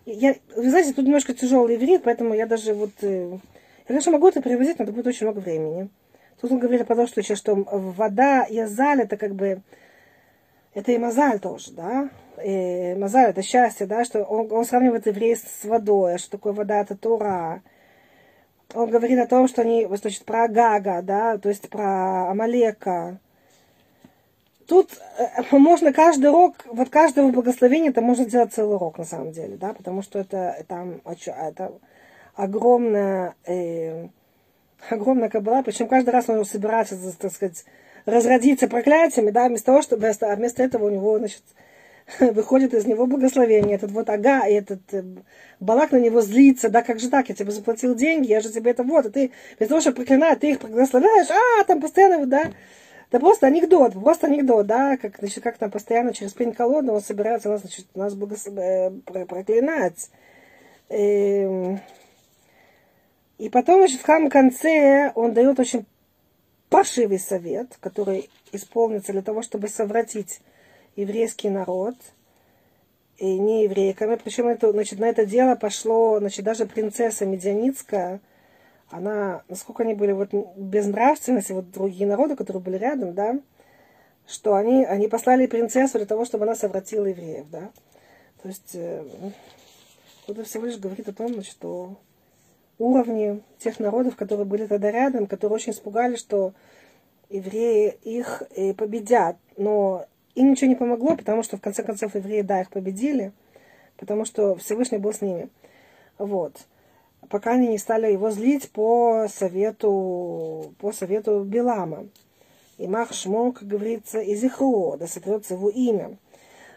Я, 0.07 0.35
вы 0.57 0.71
знаете, 0.71 0.93
тут 0.93 1.05
немножко 1.05 1.33
тяжелый 1.33 1.77
иврит, 1.77 2.03
поэтому 2.05 2.35
я 2.35 2.47
даже 2.47 2.75
вот... 2.75 2.91
Э, 3.03 3.31
я, 3.33 3.39
конечно, 3.87 4.11
могу 4.11 4.29
это 4.29 4.43
перевозить, 4.43 4.79
но 4.79 4.85
это 4.85 4.93
будет 4.93 5.07
очень 5.07 5.27
много 5.27 5.39
времени. 5.39 5.89
Тут 6.41 6.51
он 6.51 6.59
говорит 6.59 6.83
о 6.83 6.95
том, 6.97 7.07
что 7.07 7.23
сейчас 7.23 7.39
что 7.39 7.55
вода, 7.55 8.47
язаль, 8.49 9.03
это 9.03 9.17
как 9.17 9.35
бы... 9.37 9.61
Это 10.75 10.91
и 10.93 10.99
мазаль 10.99 11.39
тоже, 11.39 11.73
да? 11.73 12.11
Э, 12.43 12.97
Мазар 12.97 13.31
это 13.31 13.43
счастье, 13.43 13.87
да, 13.87 14.05
что 14.05 14.23
он, 14.25 14.51
он 14.53 14.65
сравнивает 14.65 15.07
евреев 15.07 15.39
с 15.39 15.65
водой, 15.65 16.19
что 16.19 16.33
такое 16.33 16.53
вода 16.53 16.81
это 16.81 16.97
Тура. 16.97 17.63
Он 18.75 18.89
говорит 18.89 19.19
о 19.19 19.27
том, 19.27 19.49
что 19.49 19.63
они, 19.63 19.87
значит, 19.91 20.25
про 20.25 20.47
Гага, 20.49 21.03
да, 21.03 21.39
то 21.39 21.49
есть 21.49 21.69
про 21.69 22.31
Амалека. 22.31 23.19
Тут 24.67 24.91
э, 25.19 25.43
можно 25.57 25.93
каждый 25.93 26.31
урок, 26.31 26.65
вот 26.67 26.91
каждого 26.91 27.31
благословения, 27.31 27.91
это 27.91 28.01
можно 28.01 28.25
сделать 28.25 28.53
целый 28.53 28.77
урок 28.77 28.99
на 28.99 29.05
самом 29.05 29.33
деле, 29.33 29.57
да, 29.57 29.73
потому 29.75 30.03
что 30.03 30.19
это, 30.19 30.65
там, 30.69 31.01
это 31.05 31.73
огромная, 32.35 33.35
э, 33.47 34.09
огромная 34.89 35.29
кабала, 35.29 35.63
причем 35.63 35.89
каждый 35.89 36.11
раз 36.11 36.29
он 36.29 36.45
собирается, 36.45 36.97
так 37.19 37.33
сказать, 37.33 37.65
разродиться 38.07 38.69
проклятиями, 38.69 39.31
да, 39.31 39.49
вместо 39.49 39.67
того, 39.67 39.83
чтобы, 39.83 40.07
а 40.09 40.37
вместо 40.37 40.63
этого 40.63 40.87
у 40.87 40.91
него, 40.91 41.19
значит, 41.19 41.43
выходит 42.21 42.75
из 42.75 42.87
него 42.87 43.07
благословение. 43.07 43.77
Этот 43.77 43.91
вот 43.93 44.09
ага, 44.09 44.47
и 44.47 44.55
этот 44.55 44.81
э, 44.93 45.03
Балак 45.61 45.93
на 45.93 45.99
него 45.99 46.21
злится, 46.21 46.71
да, 46.71 46.83
как 46.83 46.99
же 46.99 47.11
так, 47.11 47.29
я 47.29 47.35
тебе 47.35 47.51
заплатил 47.51 47.95
деньги, 47.95 48.29
я 48.29 48.41
же 48.41 48.51
тебе 48.51 48.71
это 48.71 48.83
вот, 48.83 49.07
а 49.07 49.11
ты, 49.11 49.33
без 49.59 49.69
того, 49.69 49.81
что 49.81 49.93
проклинать, 49.93 50.41
ты 50.41 50.53
их 50.53 50.61
благословляешь, 50.61 51.29
а, 51.31 51.65
там 51.65 51.81
постоянно, 51.81 52.25
да, 52.27 52.51
это 53.11 53.21
просто 53.21 53.47
анекдот, 53.47 53.93
просто 53.95 54.29
анекдот, 54.29 54.67
да, 54.67 54.97
как, 54.97 55.19
значит, 55.19 55.43
как 55.43 55.59
там 55.59 55.71
постоянно 55.71 56.15
через 56.15 56.33
пень 56.33 56.53
колоду 56.53 56.93
он 56.93 57.01
собирается 57.01 57.49
нас, 57.49 57.61
значит, 57.61 57.87
нас 57.95 58.15
благослов... 58.15 58.57
Э, 58.57 58.91
проклинать. 59.05 60.11
И, 60.89 60.95
эм, 60.95 61.81
и 63.39 63.49
потом, 63.49 63.81
значит, 63.81 64.01
в 64.01 64.07
самом 64.07 64.31
конце 64.31 65.13
он 65.15 65.35
дает 65.35 65.59
очень 65.59 65.87
паршивый 66.69 67.19
совет, 67.19 67.77
который 67.81 68.31
исполнится 68.53 69.13
для 69.13 69.23
того, 69.23 69.43
чтобы 69.43 69.69
совратить 69.69 70.41
еврейский 70.97 71.51
народ 71.51 71.95
и 73.19 73.39
не 73.39 73.65
еврейками. 73.65 74.17
Причем 74.17 74.49
это, 74.49 74.73
значит, 74.73 74.99
на 74.99 75.07
это 75.07 75.27
дело 75.27 75.55
пошло, 75.55 76.19
значит, 76.19 76.45
даже 76.45 76.67
принцесса 76.67 77.27
Медианицкая, 77.27 78.21
она, 78.89 79.43
насколько 79.49 79.83
они 79.83 79.95
были 79.95 80.13
вот 80.13 80.31
безнравственности, 80.57 81.53
вот 81.53 81.71
другие 81.71 82.07
народы, 82.07 82.35
которые 82.35 82.63
были 82.63 82.77
рядом, 82.77 83.15
да, 83.15 83.39
что 84.27 84.55
они, 84.55 84.85
они 84.85 85.09
послали 85.09 85.47
принцессу 85.47 85.99
для 85.99 86.07
того, 86.07 86.25
чтобы 86.25 86.45
она 86.45 86.55
совратила 86.55 87.07
евреев, 87.07 87.47
да. 87.51 87.71
То 88.43 88.49
есть, 88.49 88.71
э, 88.75 89.05
это 90.27 90.45
всего 90.45 90.67
лишь 90.67 90.79
говорит 90.79 91.09
о 91.09 91.13
том, 91.13 91.43
что 91.43 91.97
уровни 92.79 93.43
тех 93.59 93.79
народов, 93.79 94.17
которые 94.17 94.47
были 94.47 94.67
тогда 94.67 94.91
рядом, 94.91 95.27
которые 95.27 95.57
очень 95.57 95.73
испугались, 95.73 96.19
что 96.19 96.55
евреи 97.29 97.97
их 98.03 98.43
э, 98.57 98.75
победят. 98.75 99.37
Но 99.57 100.07
и 100.41 100.43
ничего 100.43 100.69
не 100.69 100.75
помогло, 100.75 101.17
потому 101.17 101.43
что 101.43 101.59
в 101.59 101.61
конце 101.61 101.83
концов 101.83 102.15
евреи, 102.15 102.41
да, 102.41 102.63
их 102.63 102.71
победили, 102.71 103.33
потому 103.99 104.25
что 104.25 104.57
Всевышний 104.57 104.97
был 104.97 105.13
с 105.13 105.21
ними. 105.21 105.51
Вот. 106.17 106.57
Пока 107.29 107.53
они 107.53 107.69
не 107.69 107.77
стали 107.77 108.11
его 108.11 108.31
злить 108.31 108.71
по 108.71 109.27
совету, 109.29 110.75
по 110.79 110.93
совету 110.93 111.45
Билама. 111.45 112.09
И 112.79 112.89
Мах 112.89 113.13
Шмо, 113.13 113.53
как 113.53 113.69
говорится, 113.69 114.21
из 114.21 114.43
Ихро, 114.43 114.97
да 114.97 115.07
сотрется 115.07 115.55
его 115.55 115.69
имя. 115.69 116.17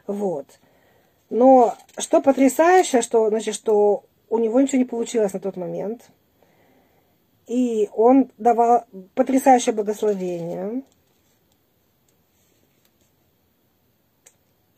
Вот. 0.07 0.59
Но 1.29 1.73
что 1.97 2.21
потрясающе, 2.21 3.01
что, 3.01 3.29
значит, 3.29 3.55
что 3.55 4.03
у 4.29 4.39
него 4.39 4.59
ничего 4.59 4.79
не 4.79 4.85
получилось 4.85 5.31
на 5.31 5.39
тот 5.39 5.55
момент. 5.55 6.09
И 7.47 7.89
он 7.93 8.29
давал 8.37 8.83
потрясающее 9.15 9.73
благословение. 9.73 10.83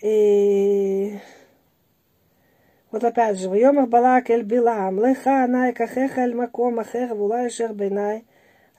И 0.05 1.17
вот 2.91 3.03
опять 3.03 3.39
же, 3.39 3.49
«Вайомах 3.49 3.89
балак 3.89 4.29
эль 4.29 4.43
билам, 4.43 5.03
леха 5.03 5.45
анай 5.45 5.73
кахеха 5.73 6.21
эль 6.21 6.35
маком 6.35 6.79
ахех 6.79 7.09
вулай 7.09 7.49
шер 7.49 7.73
бейнай, 7.73 8.23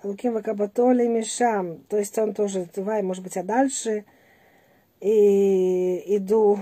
Луким, 0.04 0.34
вакабатоли 0.34 1.08
мишам». 1.08 1.78
То 1.88 1.96
есть 1.96 2.16
он 2.16 2.32
тоже, 2.32 2.68
давай, 2.76 3.02
может 3.02 3.24
быть, 3.24 3.36
а 3.36 3.42
дальше 3.42 4.04
и 5.00 6.16
иду. 6.16 6.60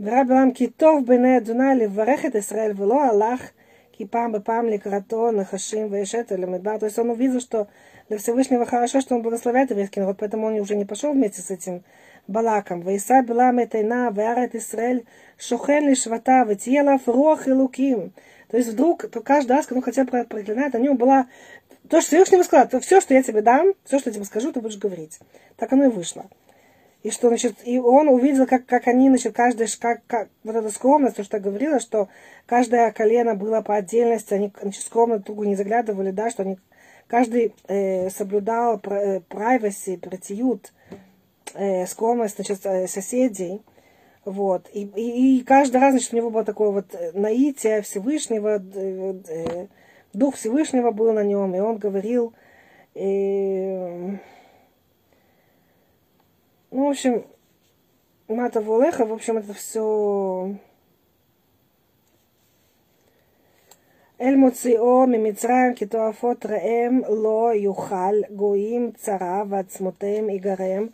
«Вера 0.00 0.50
китов 0.50 1.04
бейнай 1.04 1.36
адуна 1.36 1.74
леварехет 1.74 2.34
Исраэль 2.34 2.74
вело 2.74 3.10
Аллах 3.10 3.40
кипам 3.96 4.32
бепам 4.32 4.68
ликрато 4.68 5.30
нахашим 5.30 5.86
вешет 5.86 6.32
эль 6.32 6.46
медба». 6.46 6.80
То 6.80 6.86
есть 6.86 6.98
он 6.98 7.10
увидел, 7.10 7.38
что 7.38 7.68
для 8.08 8.18
Всевышнего 8.18 8.66
хорошо, 8.66 9.00
что 9.00 9.14
он 9.14 9.22
благословляет 9.22 9.70
еврейский 9.70 10.00
народ, 10.00 10.16
поэтому 10.18 10.48
он 10.48 10.54
уже 10.54 10.74
не 10.74 10.84
пошел 10.84 11.12
вместе 11.12 11.42
с 11.42 11.52
этим 11.52 11.84
Балаком. 12.26 12.80
Вейса 12.82 13.22
Билам 13.22 13.62
Этайна, 13.62 14.10
Веарет 14.10 14.54
Исраэль, 14.54 15.04
Шухен 15.38 15.88
Лишвата, 15.88 16.44
Ветьелав 16.44 17.06
Руах 17.06 17.48
и 17.48 17.52
Луким. 17.52 18.12
То 18.48 18.56
есть 18.58 18.70
вдруг, 18.70 19.08
то 19.10 19.20
каждый 19.20 19.52
раз, 19.52 19.66
когда 19.66 19.78
он 19.78 19.82
хотел 19.82 20.06
проклинать, 20.06 20.74
на 20.74 20.78
нем 20.78 20.96
была 20.96 21.26
то, 21.88 22.00
что 22.00 22.10
Всевышний 22.10 22.42
сказал, 22.42 22.68
то 22.68 22.80
все, 22.80 23.00
что 23.00 23.14
я 23.14 23.22
тебе 23.22 23.42
дам, 23.42 23.74
все, 23.84 23.98
что 23.98 24.10
я 24.10 24.14
тебе 24.14 24.24
скажу, 24.24 24.52
ты 24.52 24.60
будешь 24.60 24.78
говорить. 24.78 25.18
Так 25.56 25.72
оно 25.72 25.84
и 25.84 25.88
вышло. 25.88 26.26
И 27.02 27.10
что, 27.10 27.28
значит, 27.28 27.56
и 27.64 27.78
он 27.78 28.08
увидел, 28.08 28.46
как, 28.46 28.64
как 28.66 28.86
они, 28.86 29.08
значит, 29.08 29.34
каждый, 29.34 29.66
как, 29.80 30.02
как, 30.06 30.28
вот 30.44 30.54
эта 30.54 30.70
скромность, 30.70 31.16
то, 31.16 31.24
что 31.24 31.38
я 31.38 31.42
говорила, 31.42 31.80
что 31.80 32.08
каждое 32.46 32.92
колено 32.92 33.34
было 33.34 33.60
по 33.60 33.74
отдельности, 33.74 34.34
они, 34.34 34.52
значит, 34.60 34.84
скромно 34.84 35.16
друг 35.16 35.26
другу 35.26 35.44
не 35.44 35.56
заглядывали, 35.56 36.12
да, 36.12 36.30
что 36.30 36.42
они, 36.44 36.58
каждый 37.08 37.54
э, 37.66 38.08
соблюдал 38.10 38.80
э, 38.84 39.20
privacy, 39.28 39.98
протиют, 39.98 40.72
э, 41.53 41.85
скромность 41.85 42.35
значит, 42.35 42.65
э, 42.65 42.87
соседей. 42.87 43.61
Вот. 44.25 44.69
И, 44.73 44.83
и, 44.83 45.39
и 45.39 45.43
каждый 45.43 45.79
раз 45.81 45.91
значит, 45.91 46.13
у 46.13 46.17
него 46.17 46.29
было 46.29 46.43
такое 46.43 46.69
вот 46.69 46.93
э, 46.93 47.11
наитие 47.13 47.81
Всевышнего, 47.81 48.61
э, 48.75 49.13
э, 49.27 49.67
Дух 50.13 50.35
Всевышнего 50.35 50.91
был 50.91 51.13
на 51.13 51.23
нем, 51.23 51.53
и 51.55 51.59
он 51.59 51.77
говорил, 51.77 52.33
э, 52.95 54.17
ну, 56.71 56.87
в 56.87 56.89
общем, 56.89 57.25
Мата 58.27 58.59
Волеха, 58.59 59.05
в 59.05 59.13
общем, 59.13 59.37
это 59.37 59.53
все 59.53 60.55
אל 64.21 64.35
מוציאו 64.35 65.07
ממצרים 65.07 65.73
כתועפות 65.75 66.45
ראם 66.45 67.01
לא 67.09 67.51
יוכל 67.55 68.15
גויים 68.35 68.91
צרה 68.95 69.43
ועצמותיהם 69.49 70.29
ייגרם 70.29 70.87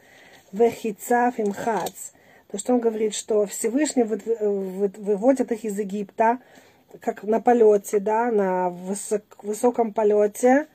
Вехицав 0.52 1.38
им 1.38 1.52
хац. 1.52 2.12
То, 2.50 2.58
что 2.58 2.74
он 2.74 2.80
говорит, 2.80 3.14
что 3.14 3.44
Всевышний 3.46 4.04
выводит 4.04 5.52
их 5.52 5.64
из 5.64 5.78
Египта, 5.78 6.38
как 7.00 7.22
на 7.22 7.40
полете, 7.40 7.98
да, 8.00 8.30
на 8.30 8.70
высок, 8.70 9.22
высоком 9.42 9.92
полете. 9.92 10.66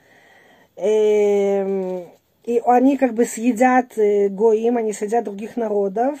Э, 0.76 2.04
и 2.44 2.62
они 2.64 2.96
как 2.96 3.14
бы 3.14 3.24
съедят 3.24 3.98
э, 3.98 4.28
гоим, 4.28 4.76
они 4.76 4.92
съедят 4.92 5.24
других 5.24 5.56
народов. 5.56 6.18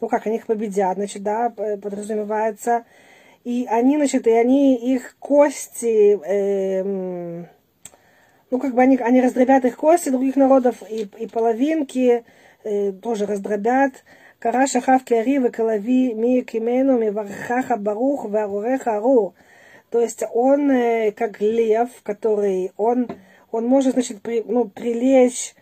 Ну 0.00 0.08
как, 0.08 0.26
они 0.26 0.36
их 0.36 0.46
победят, 0.46 0.96
значит, 0.96 1.22
да, 1.22 1.50
подразумевается. 1.50 2.84
И 3.44 3.66
они, 3.70 3.96
значит, 3.96 4.26
и 4.26 4.32
они 4.32 4.74
их 4.74 5.16
кости, 5.20 6.18
э, 6.26 7.44
ну 8.50 8.58
как 8.58 8.74
бы 8.74 8.82
они, 8.82 8.96
они 8.96 9.20
раздробят 9.20 9.64
их 9.64 9.76
кости 9.76 10.08
других 10.08 10.34
народов, 10.34 10.82
и, 10.90 11.08
и 11.18 11.28
половинки 11.28 12.24
тоже 13.01 13.25
раздробят. 13.25 14.01
קרא 14.41 14.65
שכב 14.65 14.97
כארי 15.05 15.37
וכלביא 15.43 16.15
מי 16.15 16.37
יקימנו 16.37 16.97
מברכך 16.99 17.73
ברוך 17.79 18.25
וארורך 18.31 18.87
ארור. 18.87 19.33
То 19.91 19.99
есть 19.99 20.23
он 20.33 20.71
э, 20.71 21.11
как 21.11 21.41
лев, 21.41 21.89
который, 22.03 22.71
он, 22.77 23.09
он 23.51 23.67
может, 23.67 23.93
значит, 23.93 24.21
при, 24.21 24.41
ну, 24.41 24.69
прилечь 24.69 25.53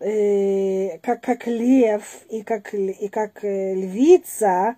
э, 0.00 0.98
как, 1.02 1.20
как 1.20 1.46
лев 1.46 2.22
и 2.30 2.42
как, 2.42 2.72
и 2.72 3.08
как 3.08 3.44
э, 3.44 3.74
львица, 3.74 4.76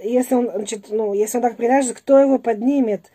если 0.00 0.34
он, 0.34 0.50
значит, 0.54 0.90
ну, 0.90 1.14
если 1.14 1.38
он 1.38 1.42
так 1.42 1.56
приляжет, 1.56 1.96
кто 1.96 2.18
его 2.18 2.38
поднимет? 2.38 3.10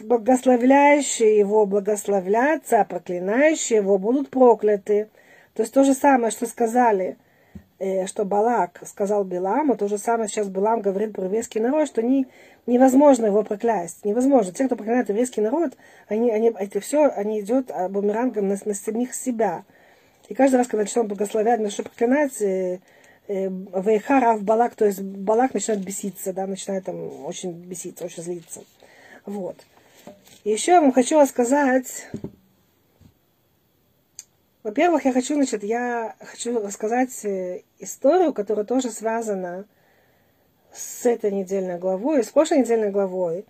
Благословляющие 0.00 1.38
его 1.38 1.64
благословляться, 1.64 2.82
а 2.82 2.84
проклинающие 2.84 3.78
его 3.78 3.96
будут 3.96 4.28
прокляты. 4.28 5.08
То 5.53 5.63
есть 5.63 5.73
то 5.73 5.83
же 5.83 5.93
самое, 5.93 6.31
что 6.31 6.45
сказали– 6.45 7.17
Э, 7.83 8.05
что 8.07 8.23
Балак 8.23 8.81
сказал 8.85 9.25
Биламу, 9.25 9.75
то 9.75 9.89
же 9.89 9.97
самое 9.97 10.29
сейчас 10.29 10.47
Билам 10.47 10.79
говорит 10.79 11.11
про 11.11 11.25
еврейский 11.25 11.59
народ, 11.59 11.87
что 11.87 12.01
не, 12.01 12.27
невозможно 12.65 13.25
его 13.25 13.43
проклясть. 13.43 14.05
Невозможно. 14.05 14.53
Те, 14.53 14.67
кто 14.67 14.77
проклинает 14.77 15.09
еврейский 15.09 15.41
народ, 15.41 15.73
они, 16.07 16.31
они, 16.31 16.53
это 16.57 16.79
все, 16.79 17.07
они 17.09 17.41
идет 17.41 17.71
а, 17.71 17.89
бумерангом 17.89 18.47
на, 18.47 18.57
на 18.63 18.73
самих 18.73 19.13
себя. 19.13 19.65
И 20.29 20.33
каждый 20.33 20.55
раз, 20.55 20.67
когда 20.67 20.83
начнем 20.83 21.07
благословлять, 21.07 21.59
на 21.59 21.69
что 21.69 21.83
проклинать, 21.83 22.41
э, 22.41 22.79
э, 23.27 23.49
Вейхарав 23.49 24.43
Балак, 24.43 24.75
то 24.75 24.85
есть 24.85 25.01
Балак 25.01 25.53
начинает 25.53 25.83
беситься, 25.83 26.31
да, 26.31 26.47
начинает 26.47 26.85
там 26.85 27.25
очень 27.25 27.51
беситься, 27.51 28.05
очень 28.05 28.23
злиться. 28.23 28.61
Вот. 29.25 29.57
И 30.45 30.51
еще 30.51 30.71
я 30.71 30.81
вам 30.81 30.93
хочу 30.93 31.19
рассказать 31.19 32.07
во-первых, 34.63 35.05
я 35.05 35.11
хочу, 35.11 35.35
значит, 35.35 35.63
я 35.63 36.15
хочу 36.19 36.57
рассказать 36.59 37.25
э, 37.25 37.63
историю, 37.79 38.33
которая 38.33 38.65
тоже 38.65 38.89
связана 38.91 39.65
с 40.73 41.05
этой 41.05 41.31
недельной 41.31 41.77
главой, 41.77 42.23
с 42.23 42.29
прошлой 42.29 42.59
недельной 42.59 42.89
главой. 42.89 43.45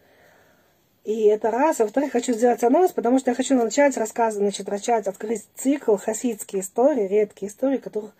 И 1.03 1.26
это 1.26 1.51
раз. 1.51 1.80
А 1.80 1.84
во-вторых, 1.84 2.14
хочу 2.14 2.34
сделать 2.34 2.64
анонс, 2.64 2.91
потому 2.93 3.20
что 3.20 3.32
я 3.32 3.36
хочу 3.36 3.55
начать 3.55 3.95
рассказывать, 3.97 4.43
значит, 4.43 4.68
начать 4.68 5.07
открыть 5.07 5.45
цикл 5.55 5.97
хасидские 5.97 6.61
истории, 6.61 7.07
редкие 7.07 7.51
истории, 7.51 7.78
которых 7.78 8.16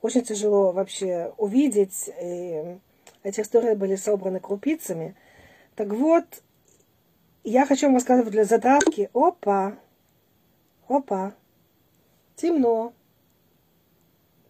очень 0.00 0.22
тяжело 0.22 0.70
вообще 0.70 1.32
увидеть. 1.38 2.10
И 2.22 2.78
эти 3.22 3.40
истории 3.40 3.74
были 3.74 3.96
собраны 3.96 4.38
крупицами. 4.38 5.16
Так 5.74 5.88
вот, 5.88 6.24
я 7.42 7.66
хочу 7.66 7.86
вам 7.86 7.96
рассказывать 7.96 8.32
для 8.32 8.44
затравки. 8.44 9.10
Опа! 9.14 9.76
Опа! 10.88 11.34
Темно. 12.36 12.92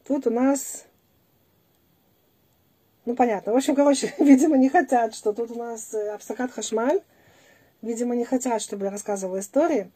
Тут 0.07 0.27
у 0.27 0.31
нас, 0.31 0.85
ну 3.05 3.17
понятно, 3.17 3.53
в 3.53 3.57
общем, 3.57 3.75
короче, 3.75 4.15
видимо, 4.19 4.57
не 4.57 4.69
хотят, 4.69 5.15
что 5.15 5.33
тут 5.33 5.51
у 5.51 5.55
нас 5.55 5.95
э, 5.95 6.11
Абсакат 6.11 6.53
Хашмаль, 6.53 7.01
видимо, 7.83 8.15
не 8.15 8.25
хотят, 8.25 8.61
чтобы 8.61 8.85
я 8.85 8.91
рассказывала 8.91 9.41
истории. 9.41 9.91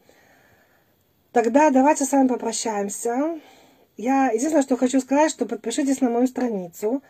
Тогда 1.33 1.71
давайте 1.71 2.05
с 2.05 2.13
вами 2.13 2.27
попрощаемся. 2.27 3.41
Я 3.97 4.31
единственное, 4.31 4.63
что 4.63 4.77
хочу 4.77 5.01
сказать, 5.01 5.31
что 5.31 5.47
подпишитесь 5.47 6.01
на 6.01 6.11
мою 6.11 6.27
страницу 6.27 7.03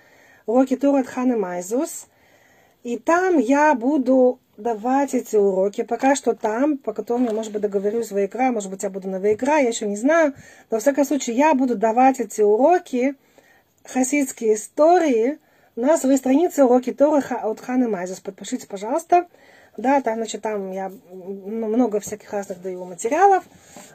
уроки 0.45 0.76
Тура 0.76 1.01
от 1.01 1.07
Ханы 1.07 1.37
Майзус. 1.37 2.07
И 2.83 2.99
там 2.99 3.39
я 3.39 3.74
буду 3.74 4.41
давать 4.61 5.14
эти 5.14 5.36
уроки. 5.36 5.82
Пока 5.82 6.14
что 6.14 6.34
там, 6.34 6.78
по 6.78 6.92
которым 6.92 7.26
я, 7.26 7.32
может 7.32 7.52
быть, 7.52 7.62
договорюсь 7.62 8.08
в 8.08 8.12
Вайкра, 8.12 8.52
может 8.52 8.70
быть, 8.70 8.82
я 8.82 8.90
буду 8.90 9.08
на 9.08 9.18
Вайкра, 9.18 9.58
я 9.58 9.68
еще 9.68 9.86
не 9.86 9.96
знаю. 9.96 10.34
Но, 10.70 10.76
во 10.76 10.80
всяком 10.80 11.04
случае, 11.04 11.36
я 11.36 11.54
буду 11.54 11.76
давать 11.76 12.20
эти 12.20 12.42
уроки, 12.42 13.16
хасидские 13.84 14.54
истории, 14.54 15.38
на 15.76 15.96
своей 15.96 16.18
странице 16.18 16.64
уроки 16.64 16.92
Торы 16.92 17.20
от 17.20 17.61
Ханы 17.61 17.88
Майзус. 17.88 18.20
Подпишите, 18.20 18.66
пожалуйста. 18.66 19.26
Да, 19.76 20.00
там, 20.02 20.16
значит, 20.16 20.42
там 20.42 20.72
я 20.72 20.92
много 21.11 22.00
всяких 22.00 22.32
разных 22.32 22.61
даю 22.61 22.84
материалов. 22.84 23.44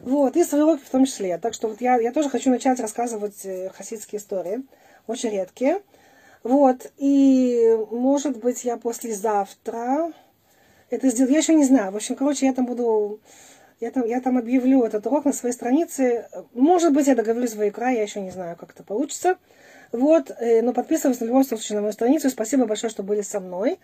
Вот, 0.02 0.36
и 0.36 0.44
свои 0.44 0.62
уроки 0.62 0.84
в 0.84 0.90
том 0.90 1.06
числе. 1.06 1.38
Так 1.38 1.54
что 1.54 1.68
вот 1.68 1.82
я, 1.82 1.98
я 1.98 2.12
тоже 2.12 2.30
хочу 2.30 2.50
начать 2.50 2.80
рассказывать 2.80 3.46
э, 3.46 3.70
хасидские 3.70 4.20
истории. 4.20 4.64
Очень 5.06 5.32
редкие. 5.32 5.82
Вот, 6.44 6.92
и 6.98 7.78
может 7.92 8.38
быть 8.38 8.64
я 8.64 8.78
послезавтра 8.78 10.12
это 10.90 11.10
сделаю. 11.10 11.34
Я 11.34 11.40
еще 11.40 11.54
не 11.56 11.66
знаю. 11.66 11.92
В 11.92 11.96
общем, 11.96 12.16
короче, 12.16 12.46
я 12.46 12.54
там 12.54 12.66
буду... 12.66 13.20
Я 13.82 13.92
там, 13.92 14.06
я 14.06 14.22
там 14.22 14.38
объявлю 14.38 14.84
этот 14.84 15.06
урок 15.06 15.26
на 15.26 15.34
своей 15.34 15.54
странице. 15.54 16.30
Может 16.54 16.94
быть, 16.94 17.08
я 17.08 17.16
договорюсь 17.16 17.56
в 17.56 17.68
икра, 17.68 17.90
я 17.90 18.04
еще 18.04 18.22
не 18.22 18.32
знаю, 18.32 18.56
как 18.56 18.72
это 18.72 18.84
получится. 18.84 19.38
Вот, 19.92 20.32
э, 20.40 20.62
но 20.62 20.72
подписывайтесь 20.72 21.22
на 21.22 21.26
любом 21.26 21.44
случае 21.44 21.76
на 21.76 21.82
мою 21.82 21.94
страницу. 21.94 22.30
Спасибо 22.30 22.66
большое, 22.66 22.90
что 22.90 23.04
были 23.04 23.22
со 23.22 23.42
мной. 23.42 23.80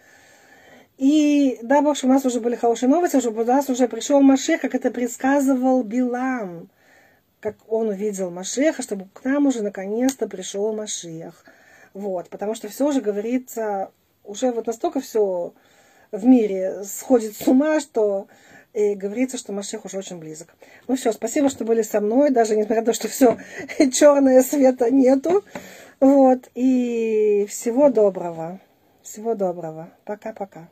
И 0.97 1.59
дай 1.61 1.81
Бог, 1.81 1.97
что 1.97 2.07
у 2.07 2.09
нас 2.09 2.25
уже 2.25 2.39
были 2.39 2.55
хорошие 2.55 2.87
новости, 2.87 3.19
что 3.19 3.31
у 3.31 3.43
нас 3.43 3.69
уже 3.69 3.87
пришел 3.87 4.21
Машех, 4.21 4.61
как 4.61 4.75
это 4.75 4.91
предсказывал 4.91 5.83
Билам. 5.83 6.69
Как 7.39 7.55
он 7.67 7.89
увидел 7.89 8.29
Машеха, 8.29 8.83
чтобы 8.83 9.07
к 9.13 9.25
нам 9.25 9.47
уже 9.47 9.63
наконец-то 9.63 10.27
пришел 10.27 10.73
Машех. 10.73 11.43
Вот, 11.93 12.29
потому 12.29 12.55
что 12.55 12.69
все 12.69 12.87
уже 12.87 13.01
говорится, 13.01 13.91
уже 14.23 14.51
вот 14.51 14.67
настолько 14.67 15.01
все 15.01 15.53
в 16.11 16.25
мире 16.25 16.83
сходит 16.83 17.35
с 17.35 17.47
ума, 17.47 17.79
что 17.79 18.27
и 18.73 18.95
говорится, 18.95 19.37
что 19.37 19.51
Машех 19.53 19.85
уже 19.85 19.97
очень 19.97 20.17
близок. 20.17 20.53
Ну 20.87 20.95
все, 20.95 21.11
спасибо, 21.11 21.49
что 21.49 21.65
были 21.65 21.81
со 21.81 21.99
мной, 21.99 22.29
даже 22.29 22.55
несмотря 22.55 22.81
на 22.81 22.85
то, 22.85 22.93
что 22.93 23.07
все 23.07 23.37
черное 23.91 24.41
света 24.43 24.89
нету. 24.89 25.43
Вот, 25.99 26.49
и 26.55 27.45
всего 27.49 27.89
доброго. 27.89 28.59
Всего 29.03 29.35
доброго. 29.35 29.89
Пока-пока. 30.05 30.69